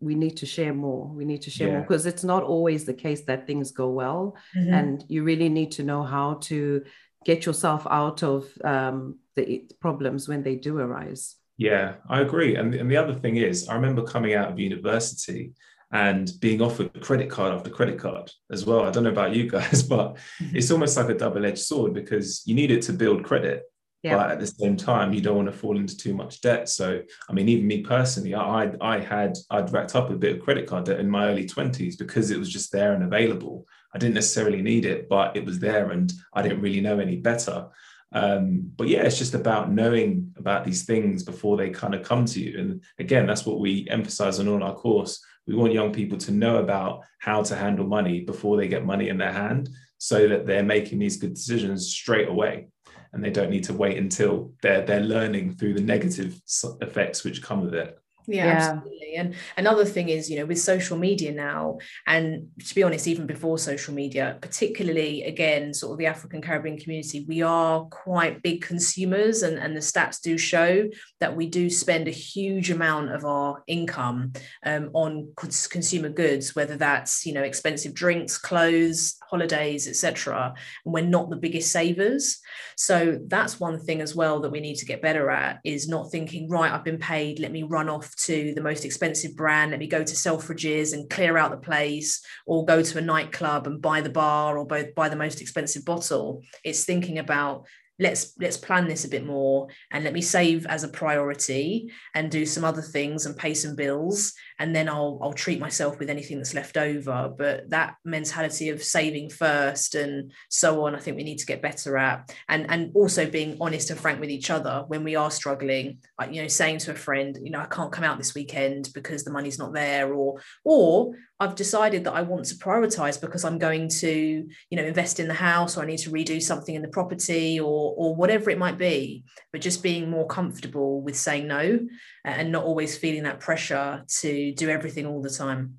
we 0.00 0.14
need 0.14 0.36
to 0.38 0.46
share 0.46 0.72
more. 0.72 1.06
We 1.08 1.24
need 1.24 1.42
to 1.42 1.50
share 1.50 1.68
yeah. 1.68 1.74
more 1.74 1.82
because 1.82 2.06
it's 2.06 2.24
not 2.24 2.42
always 2.42 2.84
the 2.84 2.94
case 2.94 3.22
that 3.22 3.46
things 3.46 3.72
go 3.72 3.88
well. 3.90 4.36
Mm-hmm. 4.56 4.74
And 4.74 5.04
you 5.08 5.24
really 5.24 5.48
need 5.48 5.72
to 5.72 5.82
know 5.82 6.02
how 6.02 6.34
to 6.50 6.84
get 7.24 7.44
yourself 7.44 7.86
out 7.90 8.22
of 8.22 8.48
um, 8.64 9.18
the 9.36 9.68
problems 9.80 10.28
when 10.28 10.42
they 10.42 10.56
do 10.56 10.78
arise. 10.78 11.36
Yeah, 11.58 11.94
I 12.08 12.20
agree. 12.20 12.56
And, 12.56 12.74
and 12.74 12.90
the 12.90 12.96
other 12.96 13.14
thing 13.14 13.36
is, 13.36 13.68
I 13.68 13.74
remember 13.74 14.02
coming 14.02 14.34
out 14.34 14.50
of 14.50 14.58
university 14.58 15.52
and 15.92 16.30
being 16.40 16.62
offered 16.62 16.98
credit 17.02 17.28
card 17.28 17.52
after 17.52 17.68
credit 17.68 17.98
card 17.98 18.30
as 18.50 18.64
well. 18.64 18.82
I 18.82 18.90
don't 18.90 19.04
know 19.04 19.10
about 19.10 19.34
you 19.34 19.50
guys, 19.50 19.82
but 19.94 20.14
mm-hmm. 20.14 20.56
it's 20.56 20.70
almost 20.70 20.96
like 20.96 21.10
a 21.10 21.18
double 21.18 21.44
edged 21.44 21.58
sword 21.58 21.92
because 21.92 22.42
you 22.46 22.54
need 22.54 22.70
it 22.70 22.82
to 22.82 22.92
build 22.92 23.24
credit 23.24 23.64
yeah. 24.02 24.16
but 24.16 24.30
at 24.30 24.40
the 24.40 24.46
same 24.46 24.76
time 24.76 25.12
you 25.12 25.20
don't 25.20 25.36
want 25.36 25.50
to 25.50 25.56
fall 25.56 25.76
into 25.76 25.96
too 25.96 26.14
much 26.14 26.40
debt. 26.40 26.68
So 26.68 27.02
i 27.28 27.32
mean 27.32 27.48
even 27.48 27.66
me 27.66 27.82
personally 27.82 28.34
i 28.34 28.70
i 28.80 28.98
had 28.98 29.36
i'd 29.50 29.72
racked 29.72 29.94
up 29.94 30.10
a 30.10 30.16
bit 30.16 30.36
of 30.36 30.42
credit 30.42 30.66
card 30.66 30.84
debt 30.84 31.00
in 31.00 31.08
my 31.08 31.28
early 31.28 31.46
20s 31.46 31.98
because 31.98 32.30
it 32.30 32.38
was 32.38 32.50
just 32.50 32.72
there 32.72 32.94
and 32.94 33.04
available. 33.04 33.66
I 33.94 33.98
didn't 33.98 34.14
necessarily 34.14 34.62
need 34.62 34.84
it 34.84 35.08
but 35.08 35.36
it 35.36 35.44
was 35.44 35.58
there 35.58 35.90
and 35.90 36.12
i 36.32 36.42
didn't 36.42 36.60
really 36.60 36.80
know 36.80 36.98
any 36.98 37.16
better. 37.16 37.68
Um, 38.12 38.72
but 38.76 38.88
yeah 38.88 39.02
it's 39.02 39.18
just 39.18 39.34
about 39.34 39.70
knowing 39.70 40.32
about 40.36 40.64
these 40.64 40.84
things 40.84 41.22
before 41.22 41.56
they 41.56 41.70
kind 41.70 41.94
of 41.94 42.02
come 42.02 42.24
to 42.26 42.40
you. 42.40 42.58
And 42.58 42.82
again 42.98 43.26
that's 43.26 43.46
what 43.46 43.60
we 43.60 43.86
emphasize 43.90 44.40
on 44.40 44.48
all 44.48 44.62
our 44.62 44.74
course. 44.74 45.22
We 45.46 45.54
want 45.54 45.72
young 45.72 45.92
people 45.92 46.18
to 46.18 46.32
know 46.32 46.58
about 46.58 47.02
how 47.18 47.42
to 47.42 47.56
handle 47.56 47.86
money 47.86 48.20
before 48.20 48.56
they 48.56 48.68
get 48.68 48.84
money 48.84 49.08
in 49.08 49.18
their 49.18 49.32
hand 49.32 49.68
so 49.98 50.28
that 50.28 50.46
they're 50.46 50.62
making 50.62 50.98
these 50.98 51.18
good 51.18 51.34
decisions 51.34 51.88
straight 51.88 52.28
away 52.28 52.68
and 53.12 53.24
they 53.24 53.30
don't 53.30 53.50
need 53.50 53.64
to 53.64 53.74
wait 53.74 53.98
until 53.98 54.52
they're 54.62 54.84
they're 54.84 55.00
learning 55.00 55.54
through 55.54 55.74
the 55.74 55.80
negative 55.80 56.40
effects 56.80 57.24
which 57.24 57.42
come 57.42 57.62
with 57.62 57.74
it 57.74 57.98
yeah, 58.26 58.46
yeah, 58.46 58.52
absolutely. 58.52 59.14
And 59.14 59.34
another 59.56 59.84
thing 59.84 60.08
is, 60.08 60.30
you 60.30 60.38
know, 60.38 60.46
with 60.46 60.58
social 60.58 60.96
media 60.96 61.32
now, 61.32 61.78
and 62.06 62.48
to 62.64 62.74
be 62.74 62.82
honest, 62.82 63.06
even 63.06 63.26
before 63.26 63.58
social 63.58 63.94
media, 63.94 64.38
particularly 64.40 65.24
again, 65.24 65.74
sort 65.74 65.92
of 65.92 65.98
the 65.98 66.06
African 66.06 66.40
Caribbean 66.40 66.78
community, 66.78 67.24
we 67.26 67.42
are 67.42 67.84
quite 67.86 68.42
big 68.42 68.62
consumers, 68.62 69.42
and, 69.42 69.58
and 69.58 69.76
the 69.76 69.80
stats 69.80 70.20
do 70.20 70.38
show 70.38 70.88
that 71.20 71.36
we 71.36 71.46
do 71.46 71.68
spend 71.70 72.08
a 72.08 72.12
huge 72.12 72.70
amount 72.70 73.12
of 73.12 73.24
our 73.24 73.62
income 73.66 74.32
um, 74.64 74.90
on 74.92 75.32
consumer 75.36 76.08
goods, 76.08 76.54
whether 76.54 76.76
that's, 76.76 77.26
you 77.26 77.32
know, 77.32 77.42
expensive 77.42 77.94
drinks, 77.94 78.38
clothes, 78.38 79.16
holidays, 79.28 79.88
etc. 79.88 80.54
And 80.84 80.94
we're 80.94 81.04
not 81.04 81.30
the 81.30 81.36
biggest 81.36 81.72
savers. 81.72 82.40
So 82.76 83.18
that's 83.26 83.60
one 83.60 83.78
thing 83.78 84.00
as 84.00 84.14
well 84.14 84.40
that 84.40 84.50
we 84.50 84.60
need 84.60 84.76
to 84.76 84.86
get 84.86 85.02
better 85.02 85.30
at 85.30 85.60
is 85.64 85.88
not 85.88 86.10
thinking, 86.10 86.48
right, 86.48 86.72
I've 86.72 86.84
been 86.84 86.98
paid, 86.98 87.38
let 87.38 87.52
me 87.52 87.62
run 87.62 87.88
off 87.88 88.09
to 88.26 88.52
the 88.54 88.62
most 88.62 88.84
expensive 88.84 89.36
brand, 89.36 89.70
let 89.70 89.80
me 89.80 89.86
go 89.86 90.02
to 90.02 90.14
Selfridges 90.14 90.92
and 90.92 91.08
clear 91.10 91.36
out 91.36 91.50
the 91.50 91.56
place, 91.56 92.24
or 92.46 92.64
go 92.64 92.82
to 92.82 92.98
a 92.98 93.02
nightclub 93.02 93.66
and 93.66 93.82
buy 93.82 94.00
the 94.00 94.10
bar 94.10 94.58
or 94.58 94.66
both 94.66 94.94
buy 94.94 95.08
the 95.08 95.16
most 95.16 95.40
expensive 95.40 95.84
bottle. 95.84 96.42
It's 96.64 96.84
thinking 96.84 97.18
about 97.18 97.66
let's 98.00 98.32
let's 98.40 98.56
plan 98.56 98.88
this 98.88 99.04
a 99.04 99.08
bit 99.08 99.24
more 99.24 99.68
and 99.92 100.02
let 100.02 100.14
me 100.14 100.22
save 100.22 100.66
as 100.66 100.82
a 100.82 100.88
priority 100.88 101.92
and 102.14 102.30
do 102.30 102.46
some 102.46 102.64
other 102.64 102.82
things 102.82 103.26
and 103.26 103.36
pay 103.36 103.54
some 103.54 103.76
bills 103.76 104.32
and 104.60 104.76
then 104.76 104.88
I'll 104.90 105.18
I'll 105.22 105.32
treat 105.32 105.58
myself 105.58 105.98
with 105.98 106.10
anything 106.10 106.36
that's 106.36 106.54
left 106.54 106.76
over. 106.76 107.32
But 107.36 107.70
that 107.70 107.96
mentality 108.04 108.68
of 108.68 108.82
saving 108.82 109.30
first 109.30 109.94
and 109.94 110.32
so 110.50 110.84
on 110.84 110.94
I 110.94 110.98
think 110.98 111.16
we 111.16 111.24
need 111.24 111.38
to 111.38 111.46
get 111.46 111.62
better 111.62 111.96
at. 111.96 112.30
And 112.48 112.70
and 112.70 112.92
also 112.94 113.28
being 113.28 113.56
honest 113.60 113.90
and 113.90 113.98
frank 113.98 114.20
with 114.20 114.30
each 114.30 114.50
other 114.50 114.84
when 114.86 115.02
we 115.02 115.16
are 115.16 115.30
struggling. 115.30 115.98
Like 116.18 116.32
you 116.32 116.42
know 116.42 116.48
saying 116.48 116.78
to 116.80 116.92
a 116.92 116.94
friend 116.94 117.38
you 117.42 117.50
know 117.50 117.60
I 117.60 117.66
can't 117.66 117.90
come 117.90 118.04
out 118.04 118.18
this 118.18 118.34
weekend 118.34 118.90
because 118.94 119.24
the 119.24 119.32
money's 119.32 119.58
not 119.58 119.72
there 119.72 120.12
or 120.12 120.40
or 120.62 121.14
I've 121.42 121.54
decided 121.54 122.04
that 122.04 122.12
I 122.12 122.20
want 122.20 122.44
to 122.46 122.54
prioritize 122.56 123.18
because 123.18 123.46
I'm 123.46 123.56
going 123.56 123.88
to, 123.88 124.10
you 124.10 124.76
know, 124.76 124.84
invest 124.84 125.18
in 125.18 125.26
the 125.26 125.32
house 125.32 125.74
or 125.74 125.82
I 125.82 125.86
need 125.86 126.00
to 126.00 126.10
redo 126.10 126.40
something 126.40 126.74
in 126.74 126.82
the 126.82 126.88
property 126.88 127.58
or 127.58 127.94
or 127.96 128.14
whatever 128.14 128.50
it 128.50 128.58
might 128.58 128.76
be. 128.76 129.24
But 129.50 129.62
just 129.62 129.82
being 129.82 130.10
more 130.10 130.26
comfortable 130.26 131.00
with 131.00 131.16
saying 131.16 131.48
no 131.48 131.80
and 132.24 132.52
not 132.52 132.64
always 132.64 132.96
feeling 132.96 133.24
that 133.24 133.40
pressure 133.40 134.04
to 134.20 134.52
do 134.52 134.68
everything 134.68 135.06
all 135.06 135.22
the 135.22 135.30
time. 135.30 135.78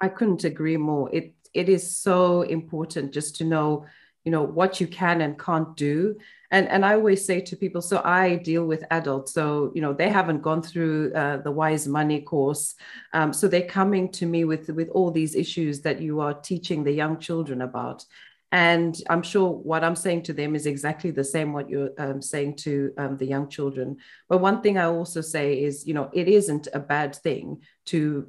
I 0.00 0.08
couldn't 0.08 0.44
agree 0.44 0.76
more. 0.76 1.10
It 1.12 1.34
it 1.54 1.68
is 1.68 1.96
so 1.96 2.42
important 2.42 3.12
just 3.12 3.36
to 3.36 3.44
know 3.44 3.86
you 4.24 4.32
know 4.32 4.42
what 4.42 4.80
you 4.80 4.86
can 4.86 5.22
and 5.22 5.38
can't 5.38 5.74
do 5.76 6.14
and 6.50 6.68
and 6.68 6.84
i 6.84 6.92
always 6.94 7.24
say 7.24 7.40
to 7.40 7.56
people 7.56 7.80
so 7.80 8.02
i 8.04 8.36
deal 8.36 8.66
with 8.66 8.84
adults 8.90 9.32
so 9.32 9.72
you 9.74 9.80
know 9.80 9.94
they 9.94 10.10
haven't 10.10 10.42
gone 10.42 10.62
through 10.62 11.10
uh, 11.14 11.38
the 11.38 11.50
WYZ 11.50 11.88
Money 11.88 12.20
course 12.20 12.74
um, 13.14 13.32
so 13.32 13.48
they're 13.48 13.62
coming 13.62 14.12
to 14.12 14.26
me 14.26 14.44
with 14.44 14.68
with 14.68 14.90
all 14.90 15.10
these 15.10 15.34
issues 15.34 15.80
that 15.80 16.02
you 16.02 16.20
are 16.20 16.34
teaching 16.34 16.84
the 16.84 16.92
young 16.92 17.18
children 17.18 17.62
about 17.62 18.04
and 18.50 19.02
i'm 19.10 19.22
sure 19.22 19.50
what 19.50 19.84
i'm 19.84 19.96
saying 19.96 20.22
to 20.22 20.32
them 20.32 20.54
is 20.54 20.66
exactly 20.66 21.10
the 21.10 21.24
same 21.24 21.52
what 21.52 21.68
you're 21.68 21.90
um, 21.98 22.22
saying 22.22 22.56
to 22.56 22.92
um, 22.96 23.16
the 23.16 23.26
young 23.26 23.48
children. 23.48 23.96
But 24.28 24.38
one 24.38 24.62
thing 24.62 24.78
i 24.78 24.84
also 24.84 25.20
say 25.20 25.62
is 25.62 25.86
you 25.86 25.94
know 25.94 26.10
it 26.12 26.28
isn't 26.28 26.68
a 26.72 26.78
bad 26.78 27.14
thing 27.14 27.62
to 27.86 28.28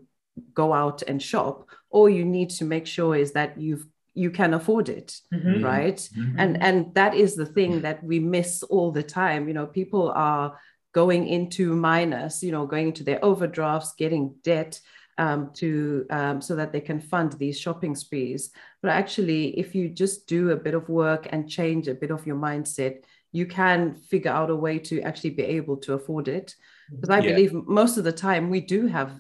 go 0.54 0.74
out 0.74 1.02
and 1.04 1.22
shop. 1.22 1.70
All 1.90 2.10
you 2.10 2.26
need 2.26 2.50
to 2.52 2.66
make 2.66 2.88
sure 2.88 3.16
is 3.16 3.34
that 3.34 3.60
you've 3.60 3.86
you 4.14 4.32
can 4.32 4.54
afford 4.54 4.90
it 4.90 5.18
mm-hmm. 5.34 5.64
right? 5.64 5.98
Mm-hmm. 5.98 6.40
and 6.40 6.62
and 6.62 6.94
that 6.96 7.14
is 7.14 7.36
the 7.36 7.46
thing 7.46 7.82
that 7.82 8.04
we 8.04 8.20
miss 8.20 8.64
all 8.64 8.92
the 8.92 9.04
time. 9.04 9.48
You 9.48 9.54
know 9.54 9.68
people 9.68 10.12
are 10.12 10.60
going 10.92 11.28
into 11.28 11.76
minus 11.76 12.44
you 12.44 12.52
know 12.52 12.66
going 12.66 12.88
into 12.88 13.04
their 13.04 13.24
overdrafts 13.24 13.94
getting 13.94 14.36
debt 14.44 14.80
um, 15.20 15.52
to 15.54 16.06
um, 16.10 16.42
so 16.42 16.56
that 16.56 16.72
they 16.72 16.82
can 16.82 17.00
fund 17.00 17.34
these 17.34 17.60
shopping 17.60 17.96
sprees 17.96 18.52
but 18.82 18.90
actually 18.90 19.60
if 19.60 19.76
you 19.76 19.90
just 19.90 20.28
do 20.28 20.52
a 20.52 20.56
bit 20.56 20.74
of 20.74 20.90
work 20.90 21.28
and 21.32 21.50
change 21.50 21.88
a 21.88 21.94
bit 21.94 22.12
of 22.12 22.26
your 22.26 22.38
mindset 22.38 23.04
you 23.32 23.46
can 23.46 23.96
figure 23.96 24.32
out 24.32 24.50
a 24.50 24.56
way 24.56 24.80
to 24.80 25.02
actually 25.02 25.30
be 25.30 25.44
able 25.44 25.78
to 25.78 25.94
afford 25.94 26.28
it 26.28 26.56
because 26.90 27.10
i 27.10 27.20
yeah. 27.20 27.30
believe 27.30 27.54
most 27.54 27.98
of 27.98 28.04
the 28.04 28.12
time 28.12 28.50
we 28.50 28.62
do 28.62 28.88
have 28.88 29.12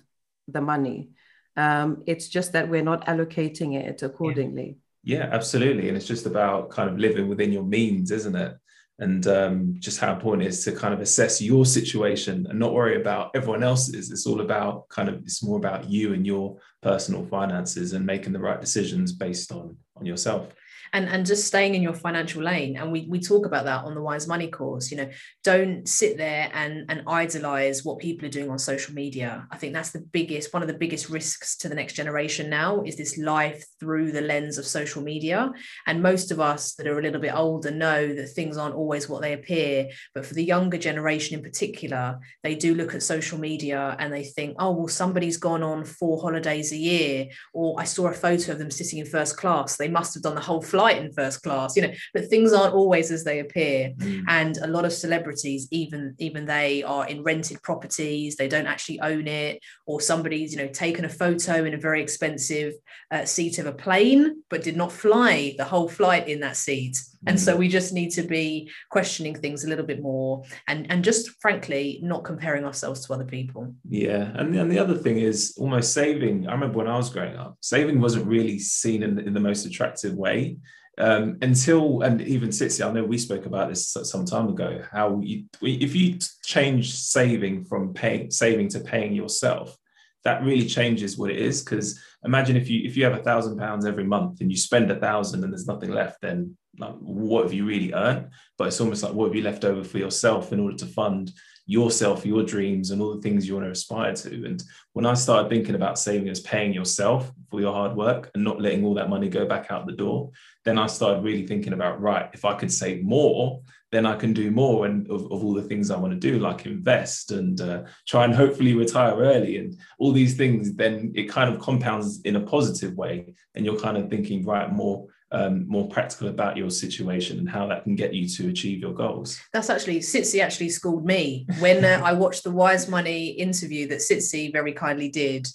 the 0.48 0.62
money 0.62 1.10
um, 1.58 2.04
it's 2.08 2.30
just 2.30 2.54
that 2.54 2.70
we're 2.70 2.90
not 2.92 3.06
allocating 3.06 3.76
it 3.76 4.02
accordingly 4.02 4.78
yeah, 5.04 5.30
absolutely. 5.32 5.88
And 5.88 5.98
it's 5.98 6.06
just 6.08 6.26
about 6.26 6.70
kind 6.70 6.90
of 6.90 6.98
living 6.98 7.28
within 7.28 7.52
your 7.52 7.64
means, 7.64 8.12
isn't 8.12 8.36
it? 8.36 8.56
And 9.00 9.26
um, 9.28 9.76
just 9.80 10.00
how 10.00 10.14
important 10.14 10.44
it 10.44 10.50
is 10.50 10.64
to 10.66 10.74
kind 10.74 10.94
of 10.94 11.00
assess 11.00 11.42
your 11.42 11.66
situation 11.66 12.46
and 12.50 12.60
not 12.60 12.74
worry 12.74 13.00
about 13.00 13.32
everyone 13.34 13.64
else's. 13.64 14.12
It's 14.12 14.28
all 14.28 14.42
about 14.42 14.90
kind 14.90 15.08
of, 15.08 15.16
it's 15.24 15.42
more 15.42 15.58
about 15.58 15.90
you 15.90 16.14
and 16.14 16.26
your 16.26 16.58
personal 16.82 17.26
finances 17.26 17.94
and 17.94 18.06
making 18.06 18.34
the 18.34 18.40
right 18.40 18.60
decisions 18.60 19.14
based 19.14 19.52
on 19.52 19.78
on 19.96 20.06
yourself 20.06 20.48
and 20.94 21.08
and 21.08 21.26
just 21.26 21.46
staying 21.46 21.76
in 21.76 21.82
your 21.82 21.94
financial 21.94 22.44
lane. 22.44 22.78
And 22.78 22.92
we 22.92 23.08
we 23.10 23.20
talk 23.20 23.46
about 23.46 23.66
that 23.66 23.84
on 23.84 23.96
the 23.96 24.02
WYZ 24.02 24.28
Money 24.28 24.48
course 24.50 24.92
you 24.92 24.98
know 24.98 25.10
don't 25.44 25.88
sit 25.88 26.18
there 26.18 26.50
and 26.54 26.86
and 26.90 27.04
idolize 27.08 27.84
what 27.84 28.00
people 28.00 28.28
are 28.28 28.32
doing 28.32 28.50
on 28.50 28.60
social 28.60 28.94
media. 28.94 29.48
I 29.52 29.58
think 29.58 29.74
that's 29.74 29.92
the 29.92 30.02
biggest 30.02 30.54
one 30.54 30.62
of 30.62 30.68
the 30.68 30.74
biggest 30.74 31.10
risks 31.10 31.58
to 31.58 31.70
the 31.70 31.76
next 31.76 31.94
generation 31.94 32.50
now 32.50 32.82
is 32.84 32.96
this 32.96 33.18
life 33.18 33.66
through 33.80 34.12
the 34.12 34.22
lens 34.22 34.58
of 34.58 34.66
social 34.66 35.02
media. 35.02 35.52
And 35.88 36.02
most 36.02 36.32
of 36.32 36.40
us 36.40 36.76
that 36.76 36.88
are 36.88 37.00
a 37.00 37.02
little 37.02 37.22
bit 37.22 37.36
older 37.36 37.72
know 37.72 38.14
that 38.14 38.28
things 38.28 38.58
aren't 38.58 38.76
always 38.76 39.08
what 39.08 39.22
they 39.22 39.34
appear. 39.34 39.90
But 40.14 40.26
for 40.26 40.34
the 40.34 40.44
younger 40.44 40.78
generation 40.78 41.38
in 41.38 41.44
particular 41.44 42.20
they 42.44 42.56
do 42.56 42.76
look 42.76 42.96
at 42.96 43.04
social 43.04 43.38
media 43.38 43.96
and 44.00 44.14
they 44.14 44.24
think 44.24 44.56
oh 44.60 44.72
well 44.72 44.88
somebody's 44.88 45.38
gone 45.38 45.64
on 45.64 45.86
four 45.86 46.22
holidays 46.22 46.72
a 46.72 46.78
year 46.78 47.28
or 47.54 47.80
i 47.80 47.84
saw 47.84 48.08
a 48.08 48.14
photo 48.14 48.52
of 48.52 48.60
them 48.60 48.72
sitting 48.72 49.00
in 49.00 49.06
first 49.06 49.38
class. 49.38 49.78
They 49.78 49.88
must 49.88 50.14
have 50.14 50.24
done 50.24 50.36
the 50.36 50.42
whole 50.42 50.62
flight 50.62 50.79
in 50.88 51.12
first 51.12 51.44
class 51.44 51.76
you 51.76 51.82
know 51.82 51.92
but 52.14 52.26
things 52.28 52.54
aren't 52.54 52.74
always 52.74 53.12
as 53.12 53.24
they 53.24 53.40
appear 53.40 53.92
mm. 53.98 54.24
and 54.28 54.58
a 54.58 54.68
lot 54.68 54.86
of 54.86 54.94
celebrities 54.94 55.68
even 55.72 56.16
even 56.18 56.46
they 56.46 56.84
are 56.84 57.08
in 57.08 57.24
rented 57.24 57.62
properties 57.64 58.36
they 58.36 58.48
don't 58.48 58.68
actually 58.68 59.00
own 59.02 59.28
it 59.28 59.60
or 59.86 60.02
somebody's 60.02 60.52
you 60.54 60.58
know 60.58 60.68
taken 60.68 61.06
a 61.06 61.10
photo 61.10 61.64
in 61.64 61.74
a 61.74 61.78
very 61.78 62.02
expensive 62.02 62.74
uh, 63.12 63.26
seat 63.26 63.60
of 63.60 63.66
a 63.66 63.74
plane 63.74 64.42
but 64.50 64.64
did 64.64 64.78
not 64.78 64.92
fly 64.92 65.54
the 65.58 65.66
whole 65.66 65.90
flight 65.90 66.28
in 66.28 66.40
that 66.40 66.56
seat 66.56 66.98
and 67.26 67.40
so 67.40 67.56
mm. 67.56 67.60
we 67.60 67.68
just 67.68 67.94
need 67.94 68.10
to 68.10 68.24
be 68.24 68.70
questioning 68.90 69.36
things 69.36 69.64
a 69.64 69.68
little 69.68 69.86
bit 69.86 70.02
more 70.02 70.44
and 70.68 70.90
and 70.92 71.04
just 71.04 71.30
frankly 71.42 72.00
not 72.02 72.24
comparing 72.24 72.66
ourselves 72.66 73.06
to 73.06 73.14
other 73.14 73.26
people 73.26 73.74
yeah 73.88 74.32
and, 74.36 74.56
and 74.56 74.72
the 74.72 74.80
other 74.80 74.96
thing 74.96 75.18
is 75.18 75.56
almost 75.58 75.94
saving 75.94 76.48
i 76.48 76.52
remember 76.52 76.78
when 76.78 76.88
i 76.88 76.96
was 76.96 77.10
growing 77.10 77.36
up 77.36 77.58
saving 77.62 78.00
wasn't 78.00 78.26
really 78.26 78.60
seen 78.60 79.04
in, 79.04 79.20
in 79.20 79.34
the 79.34 79.40
most 79.40 79.66
attractive 79.66 80.14
way 80.14 80.58
um, 81.00 81.38
until 81.42 82.02
and 82.02 82.22
even 82.22 82.50
Tsitsi, 82.50 82.86
I 82.86 82.92
know 82.92 83.06
we 83.06 83.18
spoke 83.18 83.46
about 83.46 83.70
this 83.70 83.96
some 84.04 84.26
time 84.26 84.50
ago. 84.50 84.84
How 84.92 85.22
you, 85.24 85.46
if 85.62 85.96
you 85.96 86.20
change 86.44 86.94
saving 86.94 87.64
from 87.64 87.94
paying 87.94 88.30
saving 88.32 88.68
to 88.70 88.82
paying 88.82 89.14
yourself, 89.14 89.78
that 90.26 90.44
really 90.44 90.68
changes 90.68 91.18
what 91.18 91.32
it 91.32 91.38
is. 91.38 91.64
Because 91.64 91.98
imagine 92.26 92.58
if 92.58 92.70
you 92.70 92.86
if 92.86 92.98
you 92.98 93.06
have 93.06 93.14
a 93.14 93.24
thousand 93.24 93.58
pounds 93.58 93.86
every 93.86 94.04
month 94.04 94.42
and 94.42 94.52
you 94.52 94.58
spend 94.58 94.92
a 94.92 95.00
thousand 95.00 95.44
and 95.44 95.54
there's 95.54 95.68
nothing 95.68 95.92
left, 95.92 96.22
then 96.22 96.58
like, 96.80 96.96
what 97.00 97.44
have 97.44 97.54
you 97.54 97.66
really 97.66 97.94
earned? 97.94 98.30
But 98.58 98.68
it's 98.68 98.82
almost 98.82 99.04
like 99.04 99.14
what 99.14 99.28
have 99.28 99.36
you 99.36 99.44
left 99.44 99.66
over 99.66 99.84
for 99.84 99.98
yourself 99.98 100.54
in 100.54 100.60
order 100.60 100.78
to 100.78 100.86
fund 100.86 101.32
yourself, 101.66 102.26
your 102.26 102.42
dreams, 102.42 102.90
and 102.90 103.00
all 103.00 103.16
the 103.16 103.22
things 103.22 103.48
you 103.48 103.54
want 103.54 103.68
to 103.68 103.72
aspire 103.72 104.16
to. 104.16 104.46
And 104.46 104.64
when 104.94 105.06
I 105.06 105.14
started 105.14 105.50
thinking 105.50 105.76
about 105.76 106.00
saving 106.00 106.28
as 106.28 106.40
paying 106.40 106.74
yourself 106.74 107.32
for 107.52 107.62
your 107.62 107.72
hard 107.72 107.96
work 107.96 108.32
and 108.34 108.44
not 108.44 108.60
letting 108.60 108.84
all 108.84 108.96
that 108.96 109.10
money 109.10 109.30
go 109.30 109.46
back 109.46 109.68
out 109.70 109.86
the 109.86 109.92
door, 109.92 110.32
then 110.66 110.80
I 110.80 110.88
started 110.88 111.24
really 111.24 111.46
thinking 111.46 111.74
about 111.74 112.02
right, 112.02 112.28
if 112.34 112.44
I 112.44 112.56
could 112.56 112.72
save 112.72 113.04
more, 113.04 113.62
then 113.92 114.08
I 114.08 114.16
can 114.16 114.34
do 114.34 114.50
more 114.50 114.88
and 114.88 115.08
of, 115.12 115.26
of 115.26 115.44
all 115.44 115.54
the 115.54 115.62
things 115.62 115.92
I 115.92 115.98
want 115.98 116.14
to 116.14 116.20
do, 116.20 116.40
like 116.40 116.66
invest 116.66 117.32
and 117.32 117.62
uh, 117.62 117.84
try 118.08 118.24
and 118.26 118.34
hopefully 118.34 118.74
retire 118.74 119.16
early 119.16 119.58
and 119.58 119.78
all 120.00 120.12
these 120.12 120.38
things. 120.38 120.74
Then 120.74 121.12
it 121.16 121.30
kind 121.30 121.54
of 121.54 121.62
compounds 121.62 122.22
in 122.22 122.36
a 122.36 122.42
positive 122.42 122.96
way, 122.96 123.36
and 123.54 123.64
you're 123.64 123.80
kind 123.80 123.98
of 123.98 124.10
thinking 124.10 124.44
right 124.44 124.72
more 124.72 125.08
um, 125.32 125.68
more 125.68 125.88
practical 125.88 126.28
about 126.28 126.58
your 126.58 126.70
situation 126.70 127.40
and 127.40 127.50
how 127.50 127.68
that 127.68 127.84
can 127.84 127.96
get 127.96 128.14
you 128.14 128.28
to 128.28 128.50
achieve 128.50 128.80
your 128.80 128.94
goals. 128.94 129.40
That's 129.54 129.70
actually 129.70 130.00
Tsitsi 130.00 130.42
actually 130.42 130.70
schooled 130.70 131.06
me 131.06 131.46
when 131.60 131.86
uh, 131.86 132.02
I 132.04 132.14
watched 132.14 132.44
the 132.44 132.52
WYZ 132.52 132.90
Money 132.90 133.28
interview 133.30 133.88
that 133.88 134.00
Tsitsi 134.00 134.52
very 134.52 134.74
kindly 134.74 135.10
did. 135.10 135.48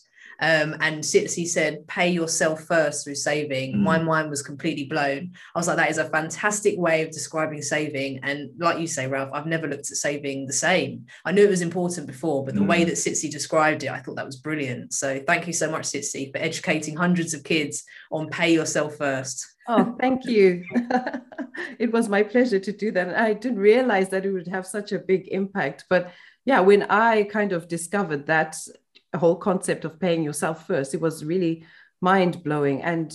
Um, 0.45 0.77
and 0.81 1.03
Tsitsi 1.03 1.47
said, 1.47 1.87
pay 1.87 2.11
yourself 2.11 2.65
first 2.65 3.03
through 3.03 3.15
saving. 3.15 3.77
Mm. 3.77 3.79
My 3.79 3.99
mind 3.99 4.29
was 4.29 4.43
completely 4.43 4.85
blown. 4.85 5.33
I 5.55 5.59
was 5.59 5.69
like, 5.69 5.79
that 5.79 5.91
is 5.91 5.97
a 5.97 6.11
fantastic 6.11 6.79
way 6.79 7.01
of 7.01 7.11
describing 7.11 7.63
saving. 7.63 8.21
And 8.23 8.51
like 8.59 8.79
you 8.79 8.87
say, 8.87 9.07
Ralph, 9.07 9.31
I've 9.33 9.47
never 9.47 9.67
looked 9.67 9.91
at 9.91 9.97
saving 9.97 10.47
the 10.47 10.53
same. 10.53 11.07
I 11.25 11.33
knew 11.33 11.45
it 11.45 11.49
was 11.49 11.63
important 11.63 12.07
before, 12.07 12.45
but 12.45 12.55
the 12.55 12.61
mm. 12.61 12.69
way 12.69 12.85
that 12.85 12.97
Tsitsi 12.97 13.31
described 13.31 13.85
it, 13.85 13.91
I 13.91 14.01
thought 14.01 14.17
that 14.17 14.27
was 14.27 14.37
brilliant. 14.37 14.93
So 14.93 15.19
thank 15.27 15.47
you 15.47 15.55
so 15.55 15.71
much, 15.71 15.85
Tsitsi, 15.85 16.31
for 16.31 16.37
educating 16.37 16.95
hundreds 16.95 17.33
of 17.33 17.43
kids 17.43 17.83
on 18.13 18.29
pay 18.29 18.53
yourself 18.53 18.97
first. 18.97 19.47
Oh, 19.67 19.97
thank 19.99 20.25
you. 20.27 20.63
it 21.79 21.91
was 21.91 22.11
my 22.11 22.23
pleasure 22.23 22.61
to 22.61 22.73
do 22.73 22.91
that. 22.91 23.15
I 23.15 23.33
didn't 23.33 23.61
realize 23.61 24.11
that 24.11 24.27
it 24.27 24.33
would 24.33 24.49
have 24.49 24.67
such 24.67 24.93
a 24.93 24.99
big 24.99 25.27
impact. 25.29 25.87
But 25.89 26.13
yeah, 26.45 26.61
when 26.61 26.83
I 26.83 27.23
kind 27.23 27.53
of 27.53 27.67
discovered 27.67 28.27
that 28.27 28.57
whole 29.19 29.37
concept 29.37 29.85
of 29.85 30.01
paying 30.01 30.23
yourself 30.23 30.67
first, 30.67 30.95
it 30.95 31.01
was 31.01 31.25
really 31.25 31.65
mind 32.01 32.43
blowing. 32.43 32.83
And 32.83 33.13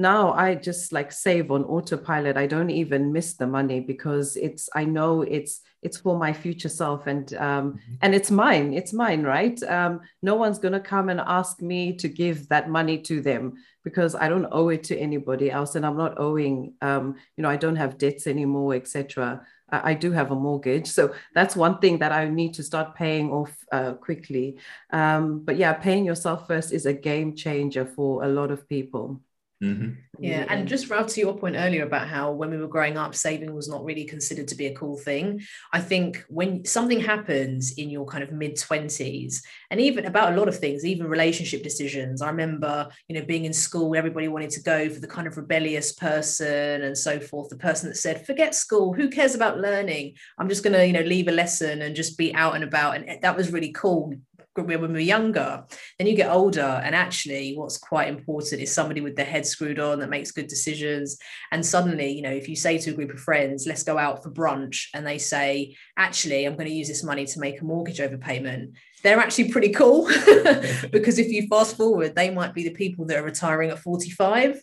now 0.00 0.32
I 0.32 0.54
just 0.54 0.92
like 0.92 1.12
save 1.12 1.50
on 1.50 1.62
autopilot. 1.64 2.38
I 2.38 2.46
don't 2.46 2.70
even 2.70 3.12
miss 3.12 3.34
the 3.34 3.46
money 3.46 3.80
because 3.80 4.34
it's 4.36 4.70
I 4.74 4.86
know 4.86 5.20
it's 5.20 5.60
it's 5.82 5.98
for 5.98 6.18
my 6.18 6.32
future 6.32 6.70
self 6.70 7.06
and 7.06 7.32
um, 7.34 7.72
mm-hmm. 7.72 7.94
and 8.00 8.14
it's 8.14 8.30
mine. 8.30 8.72
It's 8.72 8.94
mine, 8.94 9.22
right? 9.24 9.62
Um, 9.64 10.00
no 10.22 10.36
one's 10.36 10.58
gonna 10.58 10.80
come 10.80 11.10
and 11.10 11.20
ask 11.20 11.60
me 11.60 11.94
to 11.96 12.08
give 12.08 12.48
that 12.48 12.70
money 12.70 12.96
to 13.02 13.20
them 13.20 13.54
because 13.84 14.14
I 14.14 14.30
don't 14.30 14.48
owe 14.50 14.70
it 14.70 14.84
to 14.84 14.96
anybody 14.98 15.50
else, 15.50 15.74
and 15.74 15.84
I'm 15.84 15.98
not 15.98 16.18
owing. 16.18 16.74
Um, 16.80 17.16
you 17.36 17.42
know, 17.42 17.50
I 17.50 17.56
don't 17.56 17.76
have 17.76 17.98
debts 17.98 18.26
anymore, 18.26 18.74
etc. 18.74 19.42
I, 19.72 19.94
do 19.94 20.12
have 20.12 20.30
a 20.30 20.34
mortgage, 20.34 20.86
so 20.86 21.14
that's 21.34 21.56
one 21.56 21.78
thing 21.78 21.98
that 21.98 22.12
I 22.12 22.28
need 22.28 22.54
to 22.54 22.62
start 22.62 22.94
paying 22.94 23.30
off 23.30 23.52
uh, 23.72 23.94
quickly. 23.94 24.58
Um, 24.92 25.40
but 25.44 25.56
yeah, 25.56 25.72
paying 25.72 26.04
yourself 26.04 26.46
first 26.46 26.72
is 26.72 26.86
a 26.86 26.92
game 26.92 27.36
changer 27.36 27.84
for 27.84 28.24
a 28.24 28.28
lot 28.28 28.50
of 28.50 28.68
people. 28.68 29.20
Mm-hmm. 29.62 29.90
Yeah, 30.18 30.46
and 30.48 30.66
just 30.66 30.88
Ralph, 30.88 31.08
to 31.08 31.20
your 31.20 31.36
point 31.36 31.56
earlier 31.58 31.84
about 31.84 32.08
how 32.08 32.32
when 32.32 32.50
we 32.50 32.56
were 32.56 32.68
growing 32.68 32.96
up, 32.96 33.14
saving 33.14 33.54
was 33.54 33.68
not 33.68 33.84
really 33.84 34.04
considered 34.04 34.48
to 34.48 34.54
be 34.54 34.66
a 34.66 34.74
cool 34.74 34.96
thing. 34.96 35.40
I 35.72 35.80
think 35.80 36.24
when 36.28 36.64
something 36.64 37.00
happens 37.00 37.72
in 37.72 37.90
your 37.90 38.06
kind 38.06 38.22
of 38.22 38.32
mid 38.32 38.58
twenties, 38.58 39.42
and 39.70 39.78
even 39.80 40.06
about 40.06 40.32
a 40.32 40.36
lot 40.36 40.48
of 40.48 40.58
things, 40.58 40.84
even 40.84 41.06
relationship 41.06 41.62
decisions. 41.62 42.22
I 42.22 42.28
remember, 42.28 42.88
you 43.08 43.18
know, 43.18 43.24
being 43.24 43.44
in 43.44 43.52
school, 43.52 43.94
everybody 43.96 44.28
wanted 44.28 44.50
to 44.50 44.62
go 44.62 44.88
for 44.88 45.00
the 45.00 45.06
kind 45.06 45.26
of 45.26 45.36
rebellious 45.36 45.92
person 45.92 46.82
and 46.82 46.96
so 46.96 47.20
forth. 47.20 47.50
The 47.50 47.56
person 47.56 47.90
that 47.90 47.96
said, 47.96 48.26
"Forget 48.26 48.54
school, 48.54 48.94
who 48.94 49.08
cares 49.10 49.34
about 49.34 49.58
learning? 49.58 50.16
I'm 50.38 50.48
just 50.48 50.62
going 50.62 50.74
to, 50.74 50.86
you 50.86 50.92
know, 50.92 51.00
leave 51.00 51.28
a 51.28 51.32
lesson 51.32 51.82
and 51.82 51.94
just 51.94 52.16
be 52.16 52.34
out 52.34 52.54
and 52.54 52.64
about." 52.64 52.96
And 52.96 53.22
that 53.22 53.36
was 53.36 53.52
really 53.52 53.72
cool 53.72 54.14
when 54.62 54.80
we 54.80 54.94
were 54.94 55.00
younger. 55.00 55.64
Then 55.98 56.06
you 56.06 56.16
get 56.16 56.30
older, 56.30 56.80
and 56.84 56.94
actually, 56.94 57.54
what's 57.56 57.78
quite 57.78 58.08
important 58.08 58.60
is 58.60 58.72
somebody 58.72 59.00
with 59.00 59.16
their 59.16 59.24
head 59.24 59.46
screwed 59.46 59.78
on 59.78 60.00
that 60.00 60.10
makes 60.10 60.32
good 60.32 60.46
decisions. 60.46 61.18
And 61.52 61.64
suddenly, 61.64 62.10
you 62.10 62.22
know, 62.22 62.30
if 62.30 62.48
you 62.48 62.56
say 62.56 62.78
to 62.78 62.90
a 62.90 62.94
group 62.94 63.12
of 63.12 63.20
friends, 63.20 63.66
let's 63.66 63.82
go 63.82 63.98
out 63.98 64.22
for 64.22 64.30
brunch, 64.30 64.86
and 64.94 65.06
they 65.06 65.18
say, 65.18 65.76
actually, 65.96 66.46
I'm 66.46 66.54
going 66.54 66.68
to 66.68 66.74
use 66.74 66.88
this 66.88 67.04
money 67.04 67.26
to 67.26 67.40
make 67.40 67.60
a 67.60 67.64
mortgage 67.64 67.98
overpayment, 67.98 68.72
they're 69.02 69.18
actually 69.18 69.50
pretty 69.50 69.70
cool 69.70 70.06
because 70.92 71.18
if 71.18 71.28
you 71.28 71.46
fast 71.48 71.76
forward, 71.76 72.14
they 72.14 72.30
might 72.30 72.54
be 72.54 72.64
the 72.64 72.74
people 72.74 73.06
that 73.06 73.16
are 73.16 73.22
retiring 73.22 73.70
at 73.70 73.78
45 73.78 74.60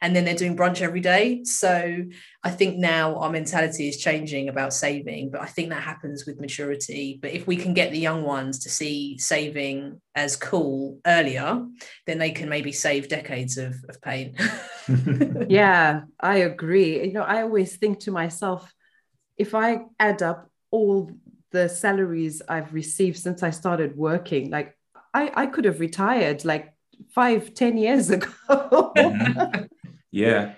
and 0.00 0.14
then 0.14 0.24
they're 0.24 0.34
doing 0.34 0.56
brunch 0.56 0.80
every 0.80 1.00
day. 1.00 1.44
So 1.44 2.04
I 2.42 2.50
think 2.50 2.78
now 2.78 3.16
our 3.16 3.30
mentality 3.30 3.88
is 3.88 3.98
changing 3.98 4.48
about 4.48 4.72
saving, 4.72 5.30
but 5.30 5.40
I 5.40 5.46
think 5.46 5.70
that 5.70 5.82
happens 5.82 6.24
with 6.26 6.40
maturity. 6.40 7.18
But 7.20 7.32
if 7.32 7.46
we 7.46 7.56
can 7.56 7.74
get 7.74 7.92
the 7.92 7.98
young 7.98 8.22
ones 8.22 8.60
to 8.60 8.70
see 8.70 9.18
saving 9.18 10.00
as 10.14 10.36
cool 10.36 11.00
earlier, 11.06 11.66
then 12.06 12.18
they 12.18 12.30
can 12.30 12.48
maybe 12.48 12.72
save 12.72 13.08
decades 13.08 13.58
of, 13.58 13.74
of 13.88 14.00
pain. 14.00 14.36
yeah, 15.48 16.02
I 16.20 16.38
agree. 16.38 17.06
You 17.06 17.12
know, 17.12 17.22
I 17.22 17.42
always 17.42 17.76
think 17.76 18.00
to 18.00 18.10
myself, 18.10 18.72
if 19.36 19.54
I 19.54 19.80
add 19.98 20.22
up 20.22 20.50
all 20.70 21.10
the 21.50 21.68
salaries 21.68 22.42
I've 22.48 22.74
received 22.74 23.18
since 23.18 23.42
I 23.42 23.50
started 23.50 23.96
working, 23.96 24.50
like 24.50 24.76
I, 25.14 25.30
I 25.34 25.46
could 25.46 25.64
have 25.64 25.80
retired 25.80 26.44
like 26.44 26.72
five, 27.10 27.54
ten 27.54 27.76
years 27.76 28.10
ago. 28.16 28.28
mm-hmm. 28.48 29.64
Yeah, 30.10 30.54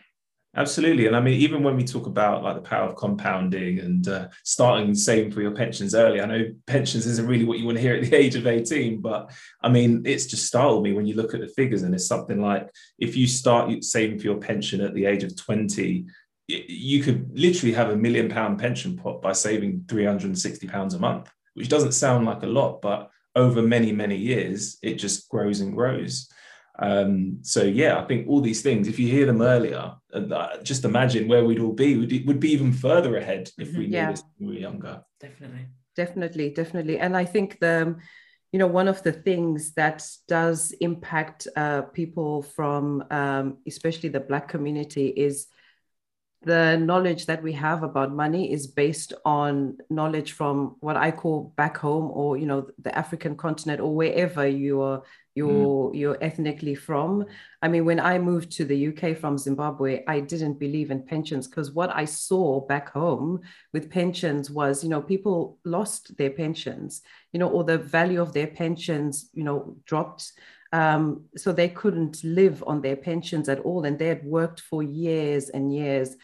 absolutely. 0.57 1.07
And 1.07 1.17
I 1.17 1.21
mean, 1.21 1.41
even 1.41 1.63
when 1.63 1.77
we 1.77 1.85
talk 1.85 2.07
about 2.07 2.43
like 2.43 2.55
the 2.55 2.61
power 2.61 2.89
of 2.89 2.97
compounding 2.97 3.81
and 3.81 4.07
uh, 4.07 4.29
starting 4.45 4.95
saving 4.95 5.33
for 5.33 5.43
your 5.43 5.51
pensions 5.53 5.95
early, 5.95 6.21
I 6.21 6.27
know 6.27 6.53
pensions 6.67 7.07
isn't 7.07 7.27
really 7.27 7.45
what 7.45 7.59
you 7.59 7.67
want 7.67 7.79
to 7.79 7.83
hear 7.83 7.95
at 7.95 8.03
the 8.03 8.17
age 8.17 8.37
of 8.37 8.47
18, 8.47 9.01
but 9.01 9.31
I 9.63 9.69
mean, 9.69 10.03
it's 10.07 10.27
just 10.27 10.47
startled 10.47 10.85
me 10.85 10.93
when 10.93 11.07
you 11.07 11.15
look 11.15 11.35
at 11.35 11.41
the 11.41 11.49
figures 11.49 11.83
and 11.83 11.95
it's 11.95 12.07
something 12.07 12.41
like 12.41 12.71
if 12.99 13.17
you 13.17 13.27
start 13.27 13.85
saving 13.85 14.19
for 14.19 14.25
your 14.25 14.39
pension 14.39 14.81
at 14.81 14.95
the 14.95 15.07
age 15.07 15.25
of 15.25 15.37
20, 15.37 16.07
you 16.49 17.03
could 17.03 17.31
literally 17.39 17.75
have 17.75 17.91
a 17.91 17.97
million 17.97 18.29
pound 18.29 18.59
pension 18.59 18.97
pot 18.97 19.23
by 19.23 19.33
saving 19.33 19.85
360 19.89 20.67
pounds 20.69 20.95
a 20.95 20.99
month, 20.99 21.31
which 21.55 21.69
doesn't 21.69 21.93
sound 21.93 22.27
like 22.27 22.43
a 22.43 22.47
lot, 22.47 22.81
but 22.81 23.11
over 23.41 23.63
many, 23.63 23.93
many 23.93 24.17
years, 24.17 24.79
it 24.83 24.95
just 24.95 25.29
grows 25.29 25.61
and 25.61 25.75
grows. 25.75 26.29
Um, 26.79 27.39
so 27.43 27.63
yeah, 27.63 27.99
I 28.01 28.07
think 28.07 28.29
all 28.29 28.41
these 28.41 28.63
things, 28.63 28.89
if 28.89 28.99
you 28.99 29.09
hear 29.09 29.27
them 29.27 29.43
earlier, 29.43 29.85
uh, 30.15 30.57
just 30.63 30.85
imagine 30.85 31.29
where 31.29 31.45
we'd 31.45 31.61
all 31.61 31.73
be. 31.73 31.97
Would 31.99 32.27
would 32.27 32.41
be 32.41 32.53
even 32.53 32.73
further 32.73 33.17
ahead 33.17 33.51
if 33.59 33.77
we 33.77 33.87
yeah. 33.87 34.07
knew 34.07 34.13
this 34.13 34.25
when 34.39 34.49
we 34.49 34.55
were 34.55 34.61
younger. 34.61 35.03
Definitely, 35.19 35.67
definitely, 35.95 36.51
definitely. 36.51 36.99
And 36.99 37.17
I 37.17 37.27
think 37.27 37.59
the, 37.61 37.97
you 38.53 38.59
know, 38.59 38.67
one 38.67 38.89
of 38.89 39.03
the 39.03 39.13
things 39.13 39.73
that 39.75 39.99
does 40.27 40.73
impact 40.81 41.47
uh, 41.55 41.83
people 41.83 42.43
from, 42.43 43.05
um, 43.11 43.59
especially 43.67 44.09
the 44.09 44.27
Black 44.31 44.49
community, 44.49 45.09
is 45.09 45.47
the 46.43 46.79
knowledge 46.79 47.27
that 47.27 47.43
we 47.43 47.53
have 47.53 47.83
about 47.83 48.13
money 48.13 48.51
is 48.51 48.67
based 48.67 49.13
on 49.27 49.77
knowledge 49.91 50.33
from 50.33 50.77
what 50.81 50.97
I 50.97 51.11
call 51.11 51.53
back 51.57 51.77
home 51.77 52.11
or 52.15 52.39
you 52.39 52.47
know 52.47 52.69
the 52.79 52.97
African 52.97 53.37
continent 53.37 53.81
or 53.81 53.95
wherever 53.95 54.47
you're 54.47 55.03
you're 55.35 55.91
mm. 55.91 55.99
you're 55.99 56.19
ethnically 56.23 56.75
from. 56.75 57.27
I 57.63 57.69
mean, 57.69 57.85
when 57.85 58.01
I 58.01 58.19
moved 58.19 58.51
to 58.53 58.65
the 58.65 58.89
UK 58.89 59.17
from 59.19 59.39
Zimbabwe, 59.39 60.03
I 60.09 60.21
didn't 60.21 60.59
believe 60.59 60.91
in 60.91 61.05
pensions 61.05 61.47
because 61.47 61.73
what 61.73 61.95
I 61.95 62.07
saw 62.07 62.61
back 62.67 62.91
home 62.91 63.41
with 63.73 63.91
pensions 63.91 64.51
was, 64.51 64.83
you 64.83 64.91
know, 64.91 65.03
people 65.03 65.59
lost 65.65 66.17
their 66.17 66.31
pensions, 66.31 67.03
you 67.33 67.39
know, 67.39 67.49
or 67.49 67.65
the 67.65 67.79
value 67.79 68.21
of 68.21 68.33
their 68.33 68.49
pensions, 68.49 69.29
you 69.33 69.45
know, 69.45 69.77
dropped. 69.85 70.33
Um, 70.73 71.25
so 71.37 71.53
they 71.53 71.69
couldn't 71.69 72.23
live 72.23 72.63
on 72.67 72.81
their 72.81 72.97
pensions 72.97 73.49
at 73.49 73.61
all. 73.61 73.85
And 73.85 73.99
they 73.99 74.07
had 74.07 74.25
worked 74.25 74.61
for 74.61 74.83
years 74.83 75.49
and 75.49 75.75
years. 75.75 76.17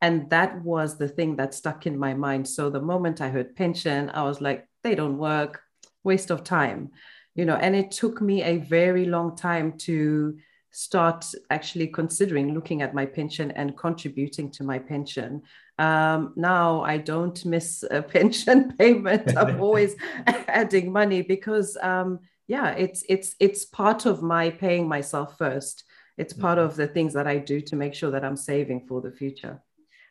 And 0.00 0.28
that 0.30 0.60
was 0.62 0.98
the 0.98 1.08
thing 1.08 1.36
that 1.36 1.54
stuck 1.54 1.86
in 1.86 1.96
my 1.96 2.12
mind. 2.12 2.48
So 2.48 2.68
the 2.68 2.80
moment 2.80 3.20
I 3.20 3.28
heard 3.28 3.54
pension, 3.54 4.10
I 4.10 4.24
was 4.24 4.40
like, 4.40 4.66
they 4.82 4.96
don't 4.96 5.18
work, 5.18 5.62
waste 6.02 6.30
of 6.30 6.42
time. 6.42 6.90
You 7.34 7.44
know, 7.44 7.56
and 7.56 7.74
it 7.76 7.92
took 7.92 8.20
me 8.20 8.42
a 8.42 8.58
very 8.58 9.06
long 9.06 9.36
time 9.36 9.78
to 9.78 10.36
start 10.72 11.26
actually 11.50 11.86
considering 11.86 12.54
looking 12.54 12.82
at 12.82 12.94
my 12.94 13.06
pension 13.06 13.50
and 13.52 13.76
contributing 13.76 14.50
to 14.50 14.64
my 14.64 14.78
pension. 14.78 15.42
Um, 15.78 16.32
now 16.34 16.82
I 16.82 16.96
don't 16.98 17.44
miss 17.44 17.84
a 17.90 18.02
pension 18.16 18.74
payment. 18.76 19.36
I'm 19.36 19.60
always 19.60 19.94
adding 20.26 20.90
money 20.90 21.22
because 21.22 21.76
um, 21.80 22.20
yeah 22.52 22.72
it's 22.72 23.02
it's 23.08 23.34
it's 23.40 23.64
part 23.64 24.04
of 24.04 24.22
my 24.22 24.50
paying 24.50 24.86
myself 24.86 25.38
first. 25.38 25.84
It's 26.18 26.34
part 26.34 26.58
mm-hmm. 26.58 26.68
of 26.68 26.76
the 26.76 26.86
things 26.86 27.14
that 27.14 27.26
i 27.26 27.38
do 27.38 27.58
to 27.68 27.76
make 27.82 27.94
sure 27.94 28.10
that 28.10 28.24
i'm 28.26 28.36
saving 28.36 28.80
for 28.86 29.00
the 29.00 29.10
future. 29.20 29.54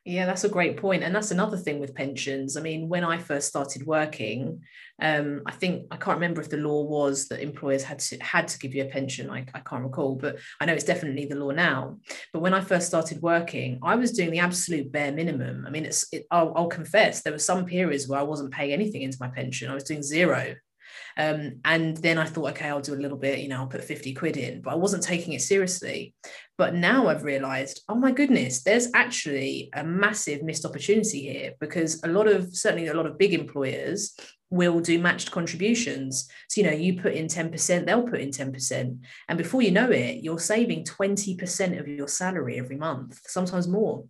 Yeah 0.04 0.26
that's 0.26 0.44
a 0.44 0.56
great 0.58 0.76
point 0.78 1.04
and 1.04 1.14
that's 1.16 1.30
another 1.30 1.60
thing 1.66 1.80
with 1.80 2.00
pensions. 2.04 2.58
I 2.58 2.62
mean 2.62 2.90
when 2.94 3.04
i 3.04 3.18
first 3.20 3.48
started 3.48 3.86
working 3.86 4.40
um, 5.08 5.28
i 5.52 5.54
think 5.62 5.74
i 5.94 5.98
can't 5.98 6.20
remember 6.20 6.42
if 6.42 6.50
the 6.50 6.66
law 6.70 6.82
was 6.98 7.28
that 7.28 7.44
employers 7.50 7.84
had 7.84 8.00
to 8.08 8.18
had 8.36 8.48
to 8.52 8.60
give 8.62 8.74
you 8.74 8.84
a 8.84 8.94
pension 8.98 9.30
I, 9.38 9.46
I 9.58 9.62
can't 9.68 9.88
recall 9.90 10.16
but 10.24 10.34
i 10.60 10.66
know 10.66 10.74
it's 10.78 10.92
definitely 10.94 11.26
the 11.28 11.42
law 11.44 11.52
now. 11.52 11.80
But 12.34 12.44
when 12.44 12.56
i 12.56 12.62
first 12.72 12.88
started 12.88 13.22
working 13.22 13.70
i 13.92 13.96
was 14.04 14.18
doing 14.18 14.32
the 14.32 14.46
absolute 14.48 14.92
bare 14.92 15.14
minimum. 15.22 15.58
I 15.68 15.70
mean 15.70 15.86
it's 15.86 16.02
it, 16.12 16.24
I'll, 16.36 16.52
I'll 16.56 16.78
confess 16.80 17.22
there 17.22 17.38
were 17.38 17.50
some 17.52 17.64
periods 17.66 18.08
where 18.08 18.22
i 18.22 18.32
wasn't 18.32 18.56
paying 18.58 18.74
anything 18.74 19.04
into 19.04 19.22
my 19.26 19.32
pension. 19.40 19.70
I 19.70 19.76
was 19.80 19.90
doing 19.92 20.02
zero 20.18 20.44
um, 21.18 21.60
and 21.66 21.98
then 21.98 22.18
I 22.18 22.26
thought, 22.26 22.52
okay, 22.52 22.70
I'll 22.70 22.82
do 22.82 22.94
a 22.94 22.96
little 22.96 23.18
bit, 23.18 23.40
you 23.40 23.48
know, 23.48 23.58
I'll 23.58 23.68
put 23.68 23.84
50 23.84 24.14
quid 24.14 24.38
in, 24.38 24.62
but 24.62 24.72
I 24.72 24.76
wasn't 24.76 25.04
taking 25.04 25.34
it 25.34 25.42
seriously. 25.42 26.14
But 26.58 26.76
now 26.76 27.08
I've 27.08 27.24
realized, 27.24 27.82
oh 27.90 27.96
my 27.96 28.12
goodness, 28.12 28.64
there's 28.64 28.90
actually 28.94 29.70
a 29.74 29.84
massive 29.84 30.44
missed 30.44 30.66
opportunity 30.66 31.22
here 31.32 31.54
because 31.60 32.02
a 32.04 32.08
lot 32.08 32.28
of, 32.28 32.56
certainly 32.56 32.88
a 32.88 32.94
lot 32.94 33.06
of 33.06 33.18
big 33.18 33.34
employers 33.34 34.16
will 34.50 34.80
do 34.80 35.00
matched 35.00 35.32
contributions. 35.32 36.28
So, 36.50 36.62
you 36.62 36.68
know, 36.68 36.76
you 36.76 37.02
put 37.02 37.14
in 37.14 37.28
10%, 37.28 37.86
they'll 37.86 38.04
put 38.04 38.20
in 38.20 38.30
10%. 38.30 39.00
And 39.30 39.38
before 39.38 39.62
you 39.62 39.72
know 39.72 39.90
it, 39.90 40.24
you're 40.24 40.40
saving 40.40 40.84
20% 40.84 41.80
of 41.80 41.88
your 41.88 42.08
salary 42.08 42.60
every 42.60 42.78
month, 42.78 43.20
sometimes 43.26 43.68
more 43.68 44.04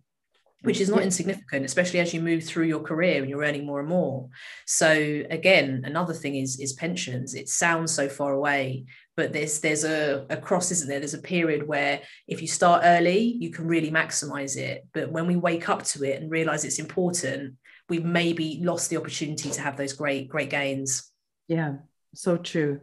which 0.62 0.80
is 0.80 0.88
not 0.88 1.02
insignificant, 1.02 1.64
especially 1.64 2.00
as 2.00 2.14
you 2.14 2.20
move 2.20 2.44
through 2.44 2.66
your 2.66 2.80
career 2.80 3.20
and 3.20 3.28
you're 3.28 3.44
earning 3.44 3.66
more 3.66 3.80
and 3.80 3.88
more. 3.88 4.28
So 4.66 4.90
again, 5.30 5.82
another 5.84 6.14
thing 6.14 6.36
is 6.36 6.58
is 6.58 6.72
pensions. 6.72 7.34
It 7.34 7.48
sounds 7.48 7.92
so 7.92 8.08
far 8.08 8.32
away, 8.32 8.84
but 9.16 9.32
there's 9.32 9.60
there's 9.60 9.84
a, 9.84 10.26
a 10.30 10.36
cross, 10.36 10.70
isn't 10.70 10.88
there? 10.88 11.00
There's 11.00 11.14
a 11.14 11.18
period 11.18 11.66
where 11.66 12.00
if 12.28 12.40
you 12.40 12.48
start 12.48 12.82
early, 12.84 13.18
you 13.18 13.50
can 13.50 13.66
really 13.66 13.90
maximize 13.90 14.56
it. 14.56 14.86
But 14.94 15.10
when 15.10 15.26
we 15.26 15.36
wake 15.36 15.68
up 15.68 15.82
to 15.84 16.04
it 16.04 16.22
and 16.22 16.30
realize 16.30 16.64
it's 16.64 16.78
important, 16.78 17.56
we've 17.88 18.04
maybe 18.04 18.60
lost 18.62 18.88
the 18.90 18.96
opportunity 18.96 19.50
to 19.50 19.60
have 19.60 19.76
those 19.76 19.92
great, 19.92 20.28
great 20.28 20.50
gains. 20.50 21.10
Yeah, 21.48 21.74
so 22.14 22.36
true. 22.36 22.80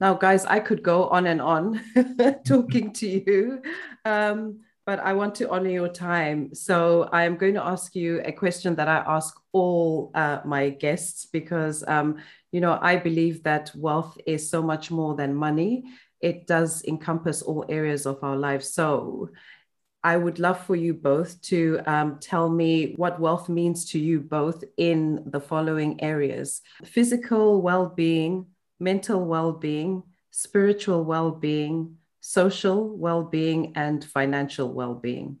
Now, 0.00 0.14
guys, 0.14 0.44
I 0.44 0.60
could 0.60 0.82
go 0.82 1.08
on 1.08 1.26
and 1.26 1.42
on 1.42 1.80
talking 2.46 2.92
to 2.94 3.08
you. 3.08 3.62
Um, 4.04 4.60
but 4.88 5.00
I 5.00 5.12
want 5.12 5.34
to 5.34 5.50
honor 5.50 5.68
your 5.68 5.90
time. 5.90 6.54
So 6.54 7.10
I'm 7.12 7.36
going 7.36 7.52
to 7.52 7.62
ask 7.62 7.94
you 7.94 8.22
a 8.24 8.32
question 8.32 8.74
that 8.76 8.88
I 8.88 9.04
ask 9.06 9.38
all 9.52 10.10
uh, 10.14 10.38
my 10.46 10.70
guests 10.70 11.26
because, 11.26 11.84
um, 11.86 12.16
you 12.52 12.62
know, 12.62 12.78
I 12.80 12.96
believe 12.96 13.42
that 13.42 13.70
wealth 13.76 14.16
is 14.24 14.48
so 14.48 14.62
much 14.62 14.90
more 14.90 15.14
than 15.14 15.34
money. 15.34 15.84
It 16.22 16.46
does 16.46 16.82
encompass 16.84 17.42
all 17.42 17.66
areas 17.68 18.06
of 18.06 18.16
our 18.22 18.34
lives. 18.34 18.72
So 18.72 19.28
I 20.02 20.16
would 20.16 20.38
love 20.38 20.64
for 20.64 20.74
you 20.74 20.94
both 20.94 21.38
to 21.52 21.80
um, 21.84 22.18
tell 22.18 22.48
me 22.48 22.94
what 22.96 23.20
wealth 23.20 23.50
means 23.50 23.90
to 23.90 23.98
you 23.98 24.20
both 24.20 24.64
in 24.78 25.22
the 25.26 25.40
following 25.40 26.02
areas 26.02 26.62
physical 26.82 27.60
well 27.60 27.90
being, 27.90 28.46
mental 28.80 29.22
well 29.22 29.52
being, 29.52 30.02
spiritual 30.30 31.04
well 31.04 31.30
being, 31.30 31.98
social 32.20 32.96
well-being 32.96 33.72
and 33.76 34.04
financial 34.04 34.72
well-being. 34.72 35.38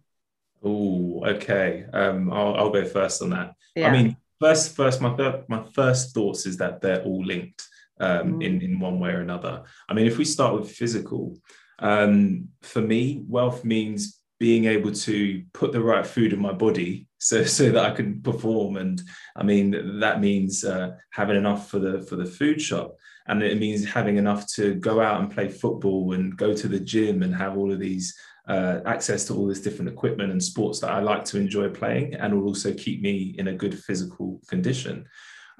Oh 0.62 1.24
okay. 1.24 1.84
Um 1.92 2.32
I'll, 2.32 2.54
I'll 2.54 2.70
go 2.70 2.84
first 2.84 3.22
on 3.22 3.30
that. 3.30 3.54
Yeah. 3.74 3.88
i 3.88 3.92
mean 3.92 4.16
first 4.40 4.74
first 4.74 5.00
my 5.00 5.42
my 5.48 5.62
first 5.72 6.14
thoughts 6.14 6.46
is 6.46 6.56
that 6.58 6.80
they're 6.80 7.02
all 7.02 7.24
linked 7.24 7.62
um, 8.00 8.34
mm. 8.34 8.44
in 8.44 8.62
in 8.62 8.80
one 8.80 8.98
way 9.00 9.10
or 9.10 9.20
another. 9.20 9.62
I 9.88 9.94
mean 9.94 10.06
if 10.06 10.18
we 10.18 10.24
start 10.24 10.54
with 10.54 10.70
physical 10.70 11.36
um, 11.80 12.48
for 12.62 12.80
me 12.80 13.22
wealth 13.28 13.64
means 13.64 14.20
being 14.40 14.66
able 14.66 14.92
to 14.92 15.42
put 15.52 15.72
the 15.72 15.82
right 15.82 16.06
food 16.06 16.32
in 16.32 16.40
my 16.40 16.52
body 16.52 17.08
so 17.18 17.44
so 17.44 17.70
that 17.70 17.84
I 17.84 17.94
can 17.94 18.22
perform. 18.22 18.76
And 18.76 19.00
I 19.36 19.42
mean 19.42 20.00
that 20.00 20.20
means 20.20 20.64
uh, 20.64 20.92
having 21.10 21.36
enough 21.36 21.68
for 21.70 21.78
the 21.78 22.02
for 22.02 22.16
the 22.16 22.26
food 22.26 22.60
shop 22.60 22.96
and 23.28 23.42
it 23.42 23.58
means 23.58 23.84
having 23.84 24.16
enough 24.16 24.46
to 24.54 24.74
go 24.74 25.00
out 25.00 25.20
and 25.20 25.30
play 25.30 25.48
football 25.48 26.12
and 26.14 26.36
go 26.36 26.54
to 26.54 26.66
the 26.66 26.80
gym 26.80 27.22
and 27.22 27.34
have 27.34 27.56
all 27.56 27.72
of 27.72 27.78
these 27.78 28.16
uh, 28.48 28.80
access 28.86 29.26
to 29.26 29.34
all 29.34 29.46
this 29.46 29.60
different 29.60 29.90
equipment 29.90 30.32
and 30.32 30.42
sports 30.42 30.80
that 30.80 30.90
I 30.90 31.00
like 31.00 31.24
to 31.26 31.38
enjoy 31.38 31.68
playing 31.68 32.14
and 32.14 32.34
will 32.34 32.48
also 32.48 32.72
keep 32.72 33.02
me 33.02 33.34
in 33.38 33.48
a 33.48 33.52
good 33.52 33.78
physical 33.78 34.40
condition. 34.48 35.06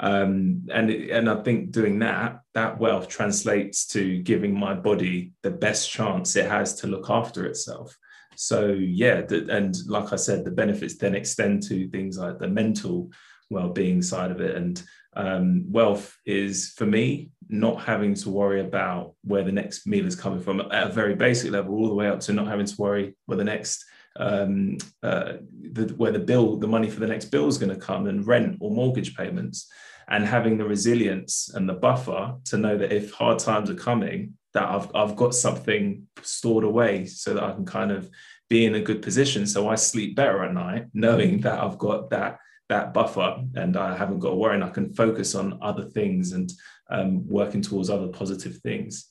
Um, 0.00 0.66
and 0.72 0.90
and 0.90 1.28
I 1.28 1.42
think 1.42 1.72
doing 1.72 1.98
that, 1.98 2.40
that 2.54 2.78
wealth 2.78 3.08
translates 3.08 3.86
to 3.88 4.22
giving 4.22 4.58
my 4.58 4.72
body 4.72 5.32
the 5.42 5.50
best 5.50 5.90
chance 5.90 6.36
it 6.36 6.48
has 6.48 6.74
to 6.76 6.86
look 6.86 7.10
after 7.10 7.44
itself. 7.46 7.94
So 8.36 8.68
yeah, 8.68 9.22
and 9.28 9.76
like 9.86 10.12
I 10.12 10.16
said, 10.16 10.44
the 10.44 10.52
benefits 10.52 10.96
then 10.96 11.16
extend 11.16 11.64
to 11.64 11.88
things 11.88 12.16
like 12.16 12.38
the 12.38 12.48
mental 12.48 13.10
well-being 13.50 14.02
side 14.02 14.30
of 14.30 14.40
it 14.40 14.54
and 14.54 14.82
um, 15.18 15.64
wealth 15.70 16.16
is 16.24 16.72
for 16.76 16.86
me 16.86 17.30
not 17.48 17.82
having 17.82 18.14
to 18.14 18.30
worry 18.30 18.60
about 18.60 19.14
where 19.22 19.42
the 19.42 19.52
next 19.52 19.86
meal 19.86 20.06
is 20.06 20.14
coming 20.14 20.40
from. 20.40 20.60
At 20.60 20.90
a 20.90 20.92
very 20.92 21.14
basic 21.14 21.50
level 21.50 21.74
all 21.74 21.88
the 21.88 21.94
way 21.94 22.08
up 22.08 22.20
to 22.20 22.32
not 22.32 22.46
having 22.46 22.66
to 22.66 22.76
worry 22.78 23.16
where 23.26 23.36
the 23.36 23.44
next 23.44 23.84
um, 24.16 24.78
uh, 25.02 25.34
the, 25.72 25.94
where 25.96 26.12
the 26.12 26.18
bill 26.18 26.56
the 26.56 26.66
money 26.66 26.88
for 26.88 27.00
the 27.00 27.06
next 27.06 27.26
bill 27.26 27.48
is 27.48 27.58
going 27.58 27.74
to 27.74 27.86
come 27.86 28.06
and 28.06 28.26
rent 28.26 28.58
or 28.60 28.70
mortgage 28.70 29.16
payments. 29.16 29.68
And 30.10 30.24
having 30.24 30.56
the 30.56 30.64
resilience 30.64 31.50
and 31.52 31.68
the 31.68 31.74
buffer 31.74 32.34
to 32.46 32.56
know 32.56 32.78
that 32.78 32.92
if 32.92 33.12
hard 33.12 33.38
times 33.40 33.68
are 33.68 33.74
coming 33.74 34.34
that 34.54 34.66
I've, 34.66 34.88
I've 34.94 35.16
got 35.16 35.34
something 35.34 36.06
stored 36.22 36.64
away 36.64 37.04
so 37.04 37.34
that 37.34 37.42
I 37.42 37.52
can 37.52 37.66
kind 37.66 37.90
of 37.92 38.08
be 38.48 38.64
in 38.64 38.74
a 38.74 38.80
good 38.80 39.02
position. 39.02 39.46
So 39.46 39.68
I 39.68 39.74
sleep 39.74 40.16
better 40.16 40.42
at 40.44 40.54
night 40.54 40.86
knowing 40.94 41.42
that 41.42 41.62
I've 41.62 41.76
got 41.76 42.08
that 42.10 42.38
that 42.68 42.92
buffer 42.92 43.42
and 43.54 43.76
I 43.76 43.96
haven't 43.96 44.18
got 44.18 44.30
to 44.30 44.36
worry 44.36 44.54
and 44.54 44.64
I 44.64 44.70
can 44.70 44.92
focus 44.94 45.34
on 45.34 45.58
other 45.62 45.84
things 45.84 46.32
and 46.32 46.52
um, 46.90 47.26
working 47.26 47.62
towards 47.62 47.90
other 47.90 48.08
positive 48.08 48.58
things. 48.58 49.10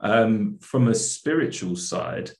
Um, 0.00 0.58
from 0.60 0.88
a 0.88 0.94
spiritual 0.94 1.76
side, 1.76 2.30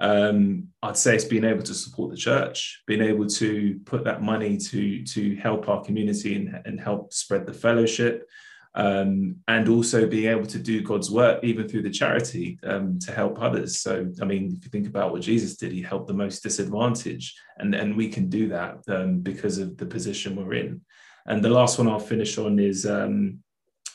um, 0.00 0.68
I'd 0.82 0.96
say 0.96 1.14
it's 1.14 1.24
being 1.24 1.44
able 1.44 1.62
to 1.62 1.74
support 1.74 2.10
the 2.10 2.16
church, 2.16 2.82
being 2.88 3.02
able 3.02 3.26
to 3.28 3.78
put 3.84 4.02
that 4.04 4.20
money 4.20 4.56
to 4.56 5.04
to 5.04 5.36
help 5.36 5.68
our 5.68 5.80
community 5.84 6.34
and, 6.34 6.60
and 6.64 6.80
help 6.80 7.12
spread 7.12 7.46
the 7.46 7.52
fellowship, 7.52 8.28
um, 8.74 9.36
and 9.48 9.68
also 9.68 10.06
being 10.06 10.30
able 10.30 10.46
to 10.46 10.58
do 10.58 10.82
God's 10.82 11.10
work 11.10 11.44
even 11.44 11.68
through 11.68 11.82
the 11.82 11.90
charity 11.90 12.58
um, 12.64 12.98
to 13.00 13.12
help 13.12 13.40
others. 13.40 13.80
So, 13.80 14.10
I 14.20 14.24
mean, 14.24 14.54
if 14.56 14.64
you 14.64 14.70
think 14.70 14.86
about 14.86 15.12
what 15.12 15.22
Jesus 15.22 15.56
did, 15.56 15.72
he 15.72 15.82
helped 15.82 16.08
the 16.08 16.14
most 16.14 16.42
disadvantaged, 16.42 17.38
and 17.58 17.74
and 17.74 17.96
we 17.96 18.08
can 18.08 18.28
do 18.28 18.48
that 18.48 18.78
um, 18.88 19.20
because 19.20 19.58
of 19.58 19.76
the 19.76 19.86
position 19.86 20.36
we're 20.36 20.54
in. 20.54 20.80
And 21.26 21.44
the 21.44 21.50
last 21.50 21.78
one 21.78 21.88
I'll 21.88 21.98
finish 21.98 22.38
on 22.38 22.58
is 22.58 22.86
um, 22.86 23.38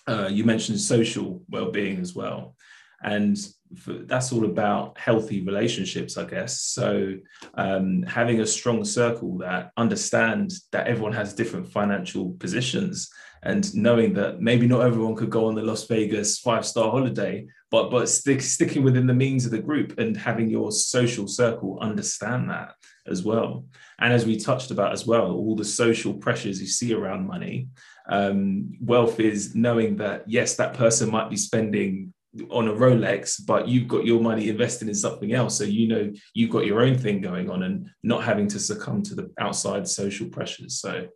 uh, 0.07 0.29
you 0.31 0.43
mentioned 0.45 0.79
social 0.79 1.43
well-being 1.49 1.99
as 1.99 2.13
well, 2.13 2.55
and 3.01 3.37
that's 3.71 4.31
all 4.31 4.45
about 4.45 4.97
healthy 4.97 5.41
relationships, 5.43 6.17
I 6.17 6.25
guess. 6.25 6.61
So 6.61 7.15
um, 7.55 8.03
having 8.03 8.39
a 8.39 8.45
strong 8.45 8.83
circle 8.85 9.37
that 9.39 9.71
understand 9.77 10.53
that 10.71 10.87
everyone 10.87 11.13
has 11.13 11.33
different 11.33 11.67
financial 11.71 12.31
positions 12.39 13.09
and 13.43 13.73
knowing 13.75 14.13
that 14.13 14.41
maybe 14.41 14.67
not 14.67 14.81
everyone 14.81 15.15
could 15.15 15.29
go 15.29 15.45
on 15.45 15.55
the 15.55 15.61
Las 15.61 15.85
Vegas 15.85 16.39
five 16.39 16.65
star 16.65 16.91
holiday, 16.91 17.45
but 17.69 17.89
but 17.89 18.09
stick, 18.09 18.41
sticking 18.41 18.83
within 18.83 19.07
the 19.07 19.13
means 19.13 19.45
of 19.45 19.51
the 19.51 19.59
group 19.59 19.99
and 19.99 20.17
having 20.17 20.49
your 20.49 20.71
social 20.71 21.27
circle 21.27 21.77
understand 21.81 22.49
that 22.49 22.73
as 23.07 23.23
well. 23.23 23.65
And 23.99 24.13
as 24.13 24.25
we 24.25 24.37
touched 24.37 24.71
about 24.71 24.91
as 24.91 25.05
well, 25.05 25.31
all 25.31 25.55
the 25.55 25.65
social 25.65 26.13
pressures 26.13 26.59
you 26.59 26.67
see 26.67 26.93
around 26.93 27.27
money. 27.27 27.69
Um, 28.09 28.73
wealth 28.81 29.19
is 29.19 29.53
knowing 29.53 29.97
that 29.97 30.23
yes, 30.27 30.55
that 30.55 30.73
person 30.73 31.11
might 31.11 31.29
be 31.29 31.37
spending 31.37 32.13
on 32.49 32.67
a 32.67 32.73
Rolex, 32.73 33.41
but 33.45 33.67
you've 33.67 33.87
got 33.87 34.05
your 34.05 34.21
money 34.21 34.49
invested 34.49 34.87
in 34.87 34.95
something 34.95 35.33
else. 35.33 35.57
So 35.57 35.63
you 35.63 35.87
know 35.87 36.11
you've 36.33 36.49
got 36.51 36.65
your 36.65 36.81
own 36.81 36.97
thing 36.97 37.21
going 37.21 37.49
on 37.49 37.63
and 37.63 37.89
not 38.03 38.23
having 38.23 38.47
to 38.49 38.59
succumb 38.59 39.03
to 39.03 39.15
the 39.15 39.31
outside 39.39 39.87
social 39.87 40.27
pressures. 40.29 40.79
So 40.79 41.07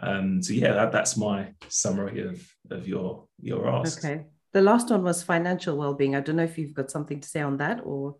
um, 0.00 0.42
so 0.42 0.52
yeah, 0.52 0.74
that, 0.74 0.92
that's 0.92 1.16
my 1.16 1.54
summary 1.68 2.26
of 2.26 2.46
of 2.70 2.88
your 2.88 3.26
your 3.40 3.68
ask. 3.68 4.04
Okay. 4.04 4.24
The 4.52 4.62
last 4.62 4.90
one 4.90 5.02
was 5.02 5.22
financial 5.22 5.76
well-being. 5.76 6.14
I 6.14 6.20
don't 6.20 6.36
know 6.36 6.44
if 6.44 6.58
you've 6.58 6.74
got 6.74 6.88
something 6.88 7.18
to 7.18 7.28
say 7.28 7.40
on 7.40 7.56
that 7.56 7.80
or 7.84 8.16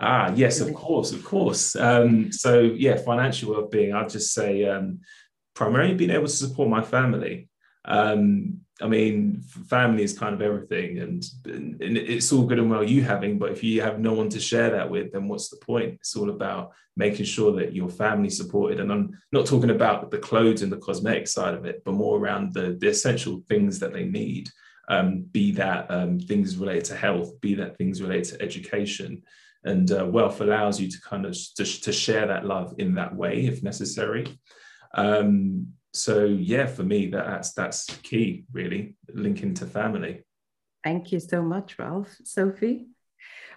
Ah, 0.00 0.32
yes, 0.34 0.60
of 0.60 0.72
course, 0.74 1.12
of 1.12 1.24
course. 1.24 1.74
Um, 1.74 2.30
so 2.30 2.60
yeah, 2.60 2.96
financial 2.96 3.50
well-being. 3.50 3.92
I'd 3.92 4.08
just 4.08 4.32
say 4.32 4.64
um, 4.64 5.00
primarily 5.54 5.94
being 5.94 6.10
able 6.10 6.26
to 6.26 6.32
support 6.32 6.68
my 6.68 6.82
family. 6.82 7.48
Um, 7.84 8.60
I 8.80 8.86
mean, 8.86 9.42
family 9.42 10.04
is 10.04 10.18
kind 10.18 10.34
of 10.34 10.42
everything, 10.42 10.98
and, 10.98 11.24
and 11.46 11.76
it's 11.80 12.32
all 12.32 12.44
good 12.44 12.60
and 12.60 12.70
well 12.70 12.84
you 12.84 13.02
having, 13.02 13.38
but 13.38 13.50
if 13.50 13.64
you 13.64 13.82
have 13.82 13.98
no 13.98 14.12
one 14.12 14.28
to 14.30 14.40
share 14.40 14.70
that 14.70 14.88
with, 14.88 15.12
then 15.12 15.26
what's 15.26 15.48
the 15.48 15.56
point? 15.56 15.94
It's 15.94 16.14
all 16.14 16.30
about 16.30 16.72
making 16.96 17.26
sure 17.26 17.52
that 17.56 17.74
your 17.74 17.88
family 17.88 18.30
supported. 18.30 18.80
And 18.80 18.92
I'm 18.92 19.18
not 19.32 19.46
talking 19.46 19.70
about 19.70 20.10
the 20.10 20.18
clothes 20.18 20.62
and 20.62 20.70
the 20.70 20.78
cosmetic 20.78 21.26
side 21.26 21.54
of 21.54 21.64
it, 21.64 21.82
but 21.84 21.94
more 21.94 22.18
around 22.18 22.54
the, 22.54 22.76
the 22.80 22.88
essential 22.88 23.42
things 23.48 23.78
that 23.80 23.92
they 23.92 24.04
need. 24.04 24.48
Um, 24.90 25.26
be 25.32 25.52
that 25.52 25.90
um, 25.90 26.18
things 26.18 26.56
related 26.56 26.86
to 26.86 26.96
health, 26.96 27.38
be 27.42 27.54
that 27.56 27.76
things 27.76 28.00
related 28.00 28.24
to 28.24 28.42
education, 28.42 29.22
and 29.62 29.92
uh, 29.92 30.06
wealth 30.06 30.40
allows 30.40 30.80
you 30.80 30.90
to 30.90 31.00
kind 31.02 31.26
of 31.26 31.36
to, 31.56 31.64
to 31.82 31.92
share 31.92 32.26
that 32.28 32.46
love 32.46 32.74
in 32.78 32.94
that 32.94 33.14
way 33.14 33.44
if 33.44 33.62
necessary. 33.62 34.38
Um, 34.94 35.74
so 35.98 36.24
yeah, 36.24 36.66
for 36.66 36.82
me, 36.82 37.08
that, 37.08 37.26
that's 37.26 37.52
that's 37.52 37.86
key, 38.02 38.44
really, 38.52 38.96
linking 39.12 39.54
to 39.54 39.66
family. 39.66 40.24
Thank 40.84 41.12
you 41.12 41.20
so 41.20 41.42
much, 41.42 41.78
Ralph. 41.78 42.14
Sophie? 42.24 42.86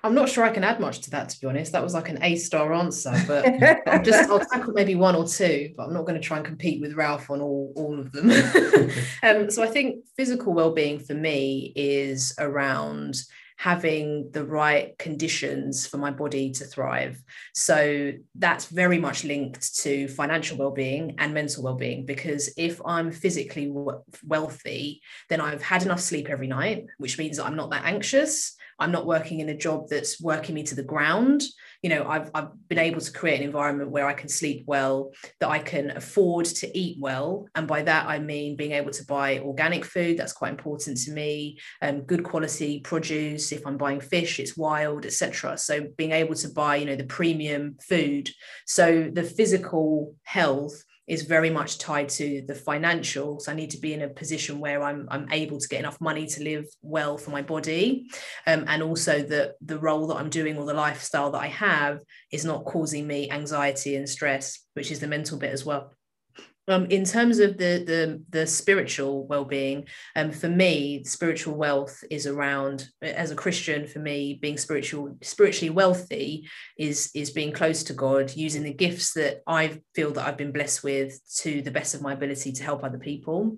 I'm 0.04 0.16
not 0.16 0.30
sure 0.30 0.44
I 0.44 0.50
can 0.50 0.64
add 0.64 0.80
much 0.80 1.02
to 1.02 1.12
that, 1.12 1.30
to 1.30 1.39
be 1.39 1.48
honest. 1.48 1.74
That 1.74 1.84
was 1.84 1.94
like 1.94 2.10
an 2.10 2.18
A 2.24 2.36
star 2.36 2.74
answer, 2.74 3.14
but 3.28 3.46
I'll 3.88 4.02
just 4.02 4.30
I'll 4.30 4.39
tackle 4.39 4.74
maybe 4.74 4.96
one 4.96 5.16
or 5.16 5.28
two, 5.28 5.74
but 5.78 5.84
I'm 5.84 5.94
not 5.94 6.06
going 6.06 6.20
to 6.20 6.28
try 6.28 6.38
and 6.38 6.46
compete 6.46 6.82
with 6.82 6.96
Ralph 6.96 7.30
on 7.30 7.39
all, 7.39 7.72
all 7.76 8.00
of 8.00 8.12
them. 8.12 8.32
um, 9.24 9.52
so 9.52 9.62
I 9.62 9.68
think 9.68 10.04
physical 10.18 10.54
well-being 10.54 11.00
for 11.00 11.14
me 11.14 11.72
is 11.76 12.34
around 12.39 13.22
having 13.62 14.32
the 14.32 14.43
right 14.43 14.97
conditions 14.97 15.86
for 15.86 15.97
my 15.97 16.09
body 16.09 16.49
to 16.49 16.66
thrive. 16.66 17.22
So 17.53 18.12
that's 18.34 18.66
very 18.66 18.97
much 18.97 19.24
linked 19.24 19.78
to 19.82 20.07
financial 20.07 20.57
well-being 20.57 21.14
and 21.20 21.32
mental 21.32 21.62
well-being 21.62 22.07
because 22.07 22.51
if 22.57 22.82
I'm 22.84 23.12
physically 23.12 23.72
wealthy, 24.26 25.03
then 25.30 25.41
I've 25.41 25.62
had 25.62 25.84
enough 25.84 25.99
sleep 25.99 26.28
every 26.28 26.47
night, 26.47 26.88
which 26.97 27.20
means 27.20 27.38
that 27.38 27.45
I'm 27.45 27.55
not 27.55 27.70
that 27.70 27.86
anxious. 27.86 28.57
I'm 28.82 28.91
not 28.91 29.05
working 29.05 29.39
in 29.39 29.49
a 29.49 29.57
job 29.57 29.88
that's 29.89 30.19
working 30.19 30.55
me 30.55 30.63
to 30.63 30.75
the 30.75 30.84
ground. 30.84 31.43
You 31.84 31.91
know, 31.91 32.07
I've, 32.07 32.32
I've 32.34 32.49
been 32.67 32.79
able 32.79 32.99
to 32.99 33.11
create 33.11 33.39
an 33.39 33.45
environment 33.45 33.91
where 33.91 34.07
I 34.07 34.13
can 34.13 34.27
sleep 34.27 34.63
well, 34.65 35.11
that 35.39 35.49
I 35.49 35.59
can 35.59 35.91
afford 35.91 36.45
to 36.45 36.77
eat 36.77 36.97
well. 36.99 37.47
And 37.53 37.67
by 37.67 37.84
that, 37.84 38.07
I 38.07 38.17
mean 38.17 38.55
being 38.55 38.71
able 38.71 38.91
to 38.91 39.05
buy 39.05 39.39
organic 39.39 39.86
food. 39.86 40.17
That's 40.17 40.34
quite 40.34 40.51
important 40.51 40.97
to 40.97 41.11
me. 41.11 41.59
Um, 41.82 42.01
good 42.01 42.23
quality 42.23 42.79
produce. 42.79 43.51
If 43.51 43.67
I'm 43.67 43.77
buying 43.77 44.01
fish, 44.01 44.39
it's 44.39 44.57
wild, 44.57 45.05
etc. 45.05 45.57
So 45.59 45.88
being 45.95 46.11
able 46.11 46.36
to 46.36 46.49
buy, 46.49 46.77
you 46.77 46.88
know, 46.88 46.95
the 46.95 47.03
premium 47.03 47.77
food. 47.88 48.32
So 48.65 49.11
the 49.13 49.23
physical 49.23 50.15
health 50.23 50.84
is 51.08 51.24
very 51.24 51.49
much 51.49 51.78
tied 51.78 52.10
to 52.10 52.43
the 52.47 52.54
financials. 52.54 53.49
I 53.49 53.54
need 53.54 53.72
to 53.72 53.80
be 53.80 53.93
in 53.93 54.04
a 54.04 54.10
position 54.10 54.60
where 54.60 54.84
I'm, 54.84 55.08
I'm 55.10 55.28
able 55.32 55.60
to 55.60 55.68
get 55.68 55.80
enough 55.80 55.99
money 55.99 56.26
to 56.28 56.43
live 56.43 56.66
well 56.82 57.18
for 57.18 57.32
my 57.32 57.41
body. 57.41 58.08
Um, 58.47 58.66
and 58.68 58.82
also 58.84 59.22
that 59.24 59.56
the 59.62 59.80
role 59.80 60.08
that 60.08 60.16
I'm 60.18 60.30
doing 60.30 60.58
or 60.58 60.66
the 60.66 60.74
lifestyle 60.74 61.32
that 61.32 61.41
I 61.41 61.47
have 61.47 61.99
is 62.32 62.45
not 62.45 62.66
causing 62.66 63.08
me 63.08 63.30
anxiety 63.30 63.95
and 63.95 64.08
stress, 64.08 64.60
which 64.74 64.91
is 64.91 64.99
the 64.99 65.08
mental 65.08 65.38
bit 65.38 65.52
as 65.52 65.66
well. 65.66 65.93
Um, 66.72 66.86
in 66.86 67.03
terms 67.03 67.39
of 67.39 67.57
the 67.57 67.84
the, 67.86 68.24
the 68.30 68.47
spiritual 68.47 69.28
well-being, 69.28 69.88
um, 70.15 70.32
for 70.32 70.47
me, 70.47 71.03
spiritual 71.03 71.55
wealth 71.55 72.03
is 72.09 72.26
around 72.26 72.88
as 73.01 73.32
a 73.32 73.36
Christian. 73.36 73.88
For 73.88 73.99
me, 73.99 74.39
being 74.41 74.57
spiritual 74.57 75.17
spiritually 75.22 75.69
wealthy 75.69 76.47
is 76.78 77.11
is 77.13 77.32
being 77.32 77.51
close 77.51 77.84
to 77.84 77.93
God, 77.93 78.36
using 78.36 78.63
the 78.63 78.74
gifts 78.74 79.13
that 79.13 79.41
I 79.45 79.82
feel 79.95 80.11
that 80.11 80.26
I've 80.26 80.38
been 80.38 80.53
blessed 80.53 80.84
with 80.84 81.19
to 81.39 81.61
the 81.61 81.72
best 81.72 81.93
of 81.93 82.01
my 82.01 82.13
ability 82.13 82.53
to 82.53 82.63
help 82.63 82.84
other 82.84 82.99
people. 82.99 83.57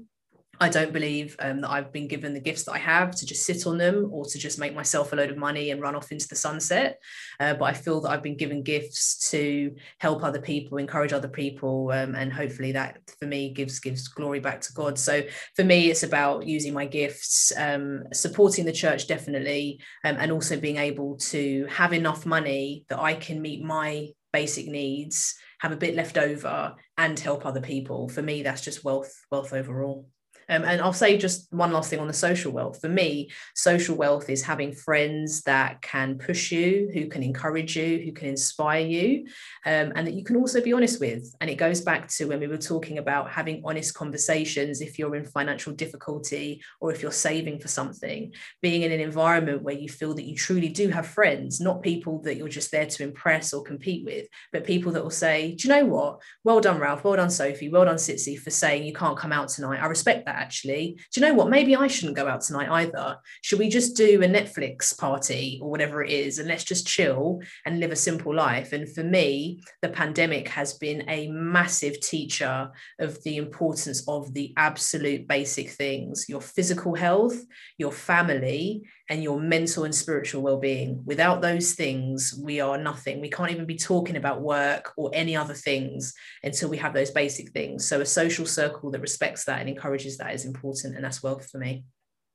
I 0.59 0.69
don't 0.69 0.93
believe 0.93 1.35
um, 1.39 1.61
that 1.61 1.71
I've 1.71 1.91
been 1.91 2.07
given 2.07 2.33
the 2.33 2.39
gifts 2.39 2.63
that 2.65 2.73
I 2.73 2.77
have 2.77 3.15
to 3.15 3.25
just 3.25 3.43
sit 3.43 3.65
on 3.65 3.79
them 3.79 4.09
or 4.11 4.23
to 4.25 4.37
just 4.37 4.59
make 4.59 4.75
myself 4.75 5.11
a 5.11 5.15
load 5.15 5.31
of 5.31 5.37
money 5.37 5.71
and 5.71 5.81
run 5.81 5.95
off 5.95 6.11
into 6.11 6.27
the 6.27 6.35
sunset. 6.35 6.99
Uh, 7.39 7.55
but 7.55 7.65
I 7.65 7.73
feel 7.73 8.01
that 8.01 8.11
I've 8.11 8.21
been 8.21 8.37
given 8.37 8.61
gifts 8.61 9.31
to 9.31 9.75
help 9.99 10.23
other 10.23 10.39
people, 10.39 10.77
encourage 10.77 11.11
other 11.11 11.27
people, 11.27 11.91
um, 11.91 12.13
and 12.13 12.31
hopefully 12.31 12.71
that 12.73 12.99
for 13.19 13.25
me 13.25 13.51
gives 13.51 13.79
gives 13.79 14.07
glory 14.07 14.39
back 14.39 14.61
to 14.61 14.73
God. 14.73 14.99
So 14.99 15.23
for 15.55 15.63
me, 15.63 15.89
it's 15.89 16.03
about 16.03 16.45
using 16.45 16.73
my 16.73 16.85
gifts, 16.85 17.51
um, 17.57 18.03
supporting 18.13 18.65
the 18.65 18.71
church 18.71 19.07
definitely, 19.07 19.81
um, 20.05 20.17
and 20.19 20.31
also 20.31 20.59
being 20.59 20.77
able 20.77 21.17
to 21.17 21.65
have 21.69 21.93
enough 21.93 22.27
money 22.27 22.85
that 22.89 22.99
I 22.99 23.15
can 23.15 23.41
meet 23.41 23.63
my 23.63 24.09
basic 24.31 24.67
needs, 24.67 25.35
have 25.61 25.71
a 25.71 25.77
bit 25.77 25.95
left 25.95 26.17
over, 26.17 26.75
and 26.97 27.19
help 27.19 27.43
other 27.43 27.61
people. 27.61 28.07
For 28.07 28.21
me, 28.21 28.43
that's 28.43 28.61
just 28.61 28.83
wealth 28.83 29.13
wealth 29.31 29.51
overall. 29.51 30.05
Um, 30.53 30.63
and 30.65 30.81
I'll 30.81 30.93
say 30.93 31.17
just 31.17 31.51
one 31.51 31.71
last 31.71 31.89
thing 31.89 31.99
on 31.99 32.07
the 32.07 32.13
social 32.13 32.51
wealth. 32.51 32.79
For 32.79 32.89
me, 32.89 33.31
social 33.55 33.95
wealth 33.95 34.29
is 34.29 34.43
having 34.43 34.71
friends 34.71 35.41
that 35.43 35.81
can 35.81 36.19
push 36.19 36.51
you, 36.51 36.91
who 36.93 37.07
can 37.07 37.23
encourage 37.23 37.75
you, 37.75 37.99
who 38.05 38.11
can 38.11 38.27
inspire 38.27 38.85
you, 38.85 39.25
um, 39.65 39.93
and 39.95 40.05
that 40.05 40.13
you 40.13 40.23
can 40.23 40.35
also 40.35 40.61
be 40.61 40.71
honest 40.71 40.99
with. 40.99 41.35
And 41.41 41.49
it 41.49 41.55
goes 41.55 41.81
back 41.81 42.07
to 42.09 42.25
when 42.25 42.39
we 42.39 42.47
were 42.47 42.57
talking 42.57 42.99
about 42.99 43.31
having 43.31 43.63
honest 43.65 43.95
conversations 43.95 44.79
if 44.81 44.99
you're 44.99 45.15
in 45.15 45.25
financial 45.25 45.73
difficulty 45.73 46.61
or 46.79 46.91
if 46.91 47.01
you're 47.01 47.11
saving 47.11 47.59
for 47.59 47.67
something, 47.67 48.31
being 48.61 48.83
in 48.83 48.91
an 48.91 48.99
environment 48.99 49.63
where 49.63 49.73
you 49.73 49.89
feel 49.89 50.13
that 50.13 50.25
you 50.25 50.35
truly 50.35 50.69
do 50.69 50.89
have 50.89 51.07
friends, 51.07 51.59
not 51.59 51.81
people 51.81 52.21
that 52.21 52.37
you're 52.37 52.47
just 52.47 52.69
there 52.69 52.85
to 52.85 53.03
impress 53.03 53.53
or 53.53 53.63
compete 53.63 54.05
with, 54.05 54.27
but 54.51 54.65
people 54.65 54.91
that 54.91 55.01
will 55.03 55.09
say, 55.09 55.55
Do 55.55 55.67
you 55.67 55.73
know 55.73 55.85
what? 55.85 56.21
Well 56.43 56.61
done, 56.61 56.79
Ralph. 56.79 57.03
Well 57.03 57.15
done, 57.15 57.31
Sophie. 57.31 57.69
Well 57.69 57.85
done, 57.85 57.95
Tsitsi, 57.95 58.37
for 58.37 58.51
saying 58.51 58.83
you 58.83 58.93
can't 58.93 59.17
come 59.17 59.31
out 59.31 59.49
tonight. 59.49 59.81
I 59.81 59.87
respect 59.87 60.27
that 60.27 60.42
actually. 60.43 60.97
Do 61.11 61.19
you 61.19 61.25
know 61.25 61.33
what? 61.33 61.49
Maybe 61.49 61.75
I 61.75 61.87
shouldn't 61.87 62.17
go 62.17 62.27
out 62.27 62.41
tonight 62.41 62.69
either. 62.69 63.17
Should 63.41 63.59
we 63.59 63.69
just 63.69 63.95
do 63.95 64.21
a 64.21 64.27
Netflix 64.27 64.97
party 64.97 65.59
or 65.61 65.69
whatever 65.69 66.03
it 66.03 66.11
is 66.11 66.37
and 66.37 66.47
let's 66.47 66.65
just 66.65 66.85
chill 66.85 67.41
and 67.65 67.79
live 67.79 67.91
a 67.91 67.95
simple 67.95 68.35
life? 68.35 68.73
And 68.73 68.93
for 68.93 69.03
me, 69.03 69.61
the 69.81 69.89
pandemic 69.89 70.49
has 70.49 70.73
been 70.73 71.09
a 71.09 71.29
massive 71.29 71.99
teacher 72.01 72.69
of 72.99 73.23
the 73.23 73.37
importance 73.37 74.03
of 74.07 74.33
the 74.33 74.53
absolute 74.57 75.27
basic 75.27 75.69
things 75.69 76.25
your 76.27 76.41
physical 76.41 76.95
health, 76.95 77.37
your 77.77 77.91
family, 77.91 78.83
and 79.09 79.21
your 79.21 79.39
mental 79.39 79.83
and 79.83 79.93
spiritual 79.93 80.41
well-being. 80.41 81.01
Without 81.05 81.41
those 81.41 81.73
things 81.73 82.39
we 82.41 82.61
are 82.61 82.77
nothing. 82.77 83.19
We 83.19 83.29
can't 83.29 83.51
even 83.51 83.65
be 83.65 83.75
talking 83.75 84.15
about 84.15 84.41
work 84.41 84.93
or 84.95 85.11
any 85.13 85.35
other 85.35 85.53
things 85.53 86.13
until 86.43 86.69
we 86.69 86.77
have 86.77 86.93
those 86.93 87.11
basic 87.11 87.51
things. 87.51 87.85
So 87.87 88.01
a 88.01 88.05
social 88.05 88.45
circle 88.45 88.91
that 88.91 89.01
respects 89.01 89.45
that 89.45 89.59
and 89.59 89.69
encourages 89.69 90.17
that 90.17 90.33
is 90.33 90.45
important 90.45 90.95
and 90.95 91.03
that's 91.03 91.21
wealth 91.21 91.49
for 91.49 91.57
me. 91.57 91.85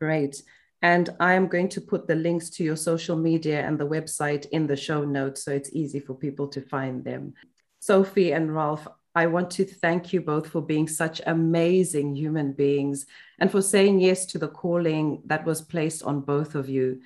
Great. 0.00 0.42
And 0.82 1.08
I'm 1.18 1.48
going 1.48 1.70
to 1.70 1.80
put 1.80 2.06
the 2.06 2.14
links 2.14 2.50
to 2.50 2.64
your 2.64 2.76
social 2.76 3.16
media 3.16 3.66
and 3.66 3.78
the 3.78 3.88
website 3.88 4.46
in 4.50 4.66
the 4.66 4.76
show 4.76 5.04
notes 5.04 5.42
so 5.42 5.52
it's 5.52 5.72
easy 5.72 6.00
for 6.00 6.14
people 6.14 6.48
to 6.48 6.60
find 6.60 7.02
them. 7.02 7.32
Sophie 7.80 8.32
and 8.32 8.54
Ralph, 8.54 8.86
I 9.16 9.24
want 9.24 9.50
to 9.52 9.64
thank 9.64 10.12
you 10.12 10.20
both 10.20 10.46
for 10.46 10.60
being 10.60 10.86
such 10.86 11.22
amazing 11.26 12.14
human 12.14 12.52
beings 12.52 13.06
and 13.38 13.50
for 13.50 13.62
saying 13.62 14.00
yes 14.00 14.26
to 14.26 14.38
the 14.38 14.48
calling 14.48 15.22
that 15.24 15.46
was 15.46 15.62
placed 15.62 16.02
on 16.02 16.20
both 16.20 16.54
of 16.54 16.68
you. 16.68 17.00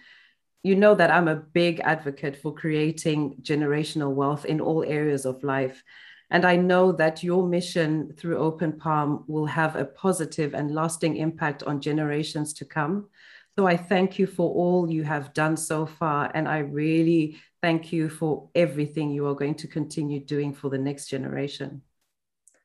You 0.65 0.75
know 0.75 0.97
that 0.97 1.13
I'm 1.13 1.29
a 1.29 1.37
big 1.37 1.79
advocate 1.79 2.37
for 2.37 2.53
creating 2.53 3.37
generational 3.43 4.13
wealth 4.13 4.45
in 4.45 4.61
all 4.61 4.83
areas 4.83 5.25
of 5.25 5.45
life. 5.45 5.85
And 6.33 6.45
I 6.45 6.57
know 6.57 6.91
that 6.91 7.23
your 7.23 7.47
mission 7.47 8.13
through 8.17 8.39
Open 8.39 8.73
Palm 8.73 9.23
will 9.29 9.47
have 9.47 9.77
a 9.77 9.85
positive 9.85 10.53
and 10.53 10.75
lasting 10.75 11.17
impact 11.17 11.63
on 11.63 11.81
generations 11.81 12.53
to 12.55 12.65
come. 12.65 13.09
So 13.57 13.69
I 13.69 13.77
thank 13.77 14.19
you 14.19 14.27
for 14.27 14.53
all 14.53 14.91
you 14.91 15.05
have 15.05 15.33
done 15.33 15.57
so 15.57 15.87
far. 15.87 16.33
And 16.35 16.49
I 16.49 16.59
really 16.59 17.37
thank 17.63 17.93
you 17.93 18.09
for 18.09 18.49
everything 18.57 19.13
you 19.13 19.29
are 19.29 19.35
going 19.37 19.55
to 19.57 19.69
continue 19.69 20.19
doing 20.19 20.53
for 20.53 20.71
the 20.71 20.79
next 20.79 21.07
generation. 21.07 21.83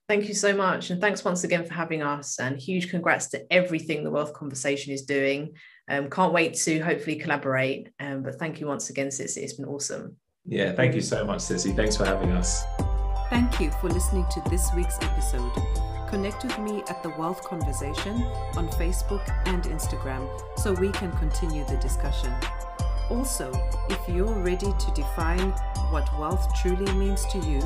Thank 0.08 0.28
you 0.28 0.36
so 0.36 0.56
much. 0.56 0.92
And 0.92 1.02
thanks 1.02 1.26
once 1.26 1.44
again 1.44 1.66
for 1.66 1.74
having 1.74 2.04
us. 2.04 2.40
And 2.40 2.58
huge 2.58 2.90
congrats 2.92 3.28
to 3.30 3.52
everything 3.52 4.04
the 4.04 4.12
Wealth 4.12 4.34
Conversation 4.34 4.94
is 4.94 5.02
doing. 5.02 5.54
Um, 5.90 6.10
can't 6.10 6.34
wait 6.34 6.54
to 6.56 6.80
hopefully 6.80 7.16
collaborate. 7.16 7.90
Um, 8.00 8.22
but 8.22 8.36
thank 8.36 8.60
you 8.60 8.68
once 8.68 8.90
again, 8.90 9.08
Tsitsi. 9.08 9.38
It's 9.38 9.54
been 9.54 9.66
awesome. 9.66 10.16
Yeah, 10.46 10.74
thank 10.74 10.94
you 10.94 11.02
so 11.02 11.26
much, 11.26 11.40
Tsitsi. 11.40 11.76
Thanks 11.76 11.98
for 11.98 12.06
having 12.06 12.32
us. 12.32 12.64
Thank 13.32 13.60
you 13.60 13.72
for 13.82 13.90
listening 13.90 14.26
to 14.32 14.42
this 14.50 14.72
week's 14.76 14.98
episode. 15.02 15.52
Connect 16.08 16.44
with 16.44 16.60
me 16.60 16.84
at 16.88 17.02
The 17.02 17.10
Wealth 17.10 17.44
Conversation 17.44 18.22
on 18.56 18.70
Facebook 18.70 19.28
and 19.48 19.64
Instagram 19.64 20.30
so 20.60 20.74
we 20.74 20.92
can 20.92 21.12
continue 21.14 21.66
the 21.66 21.78
discussion. 21.78 22.32
Also, 23.10 23.52
if 23.90 24.00
you're 24.08 24.40
ready 24.42 24.72
to 24.72 24.92
define 24.94 25.50
what 25.90 26.08
wealth 26.20 26.48
truly 26.62 26.92
means 26.94 27.26
to 27.28 27.40
you, 27.40 27.60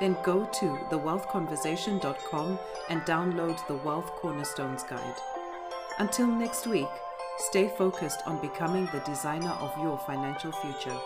then 0.00 0.16
go 0.22 0.44
to 0.44 0.78
thewealthconversation.com 0.90 2.58
and 2.90 3.00
download 3.02 3.66
the 3.66 3.76
Wealth 3.76 4.10
Cornerstones 4.16 4.82
Guide. 4.82 5.16
Until 5.98 6.26
next 6.26 6.66
week, 6.66 6.88
stay 7.38 7.68
focused 7.68 8.20
on 8.26 8.40
becoming 8.40 8.86
the 8.86 9.00
designer 9.00 9.56
of 9.60 9.76
your 9.78 9.98
financial 9.98 10.52
future. 10.52 10.96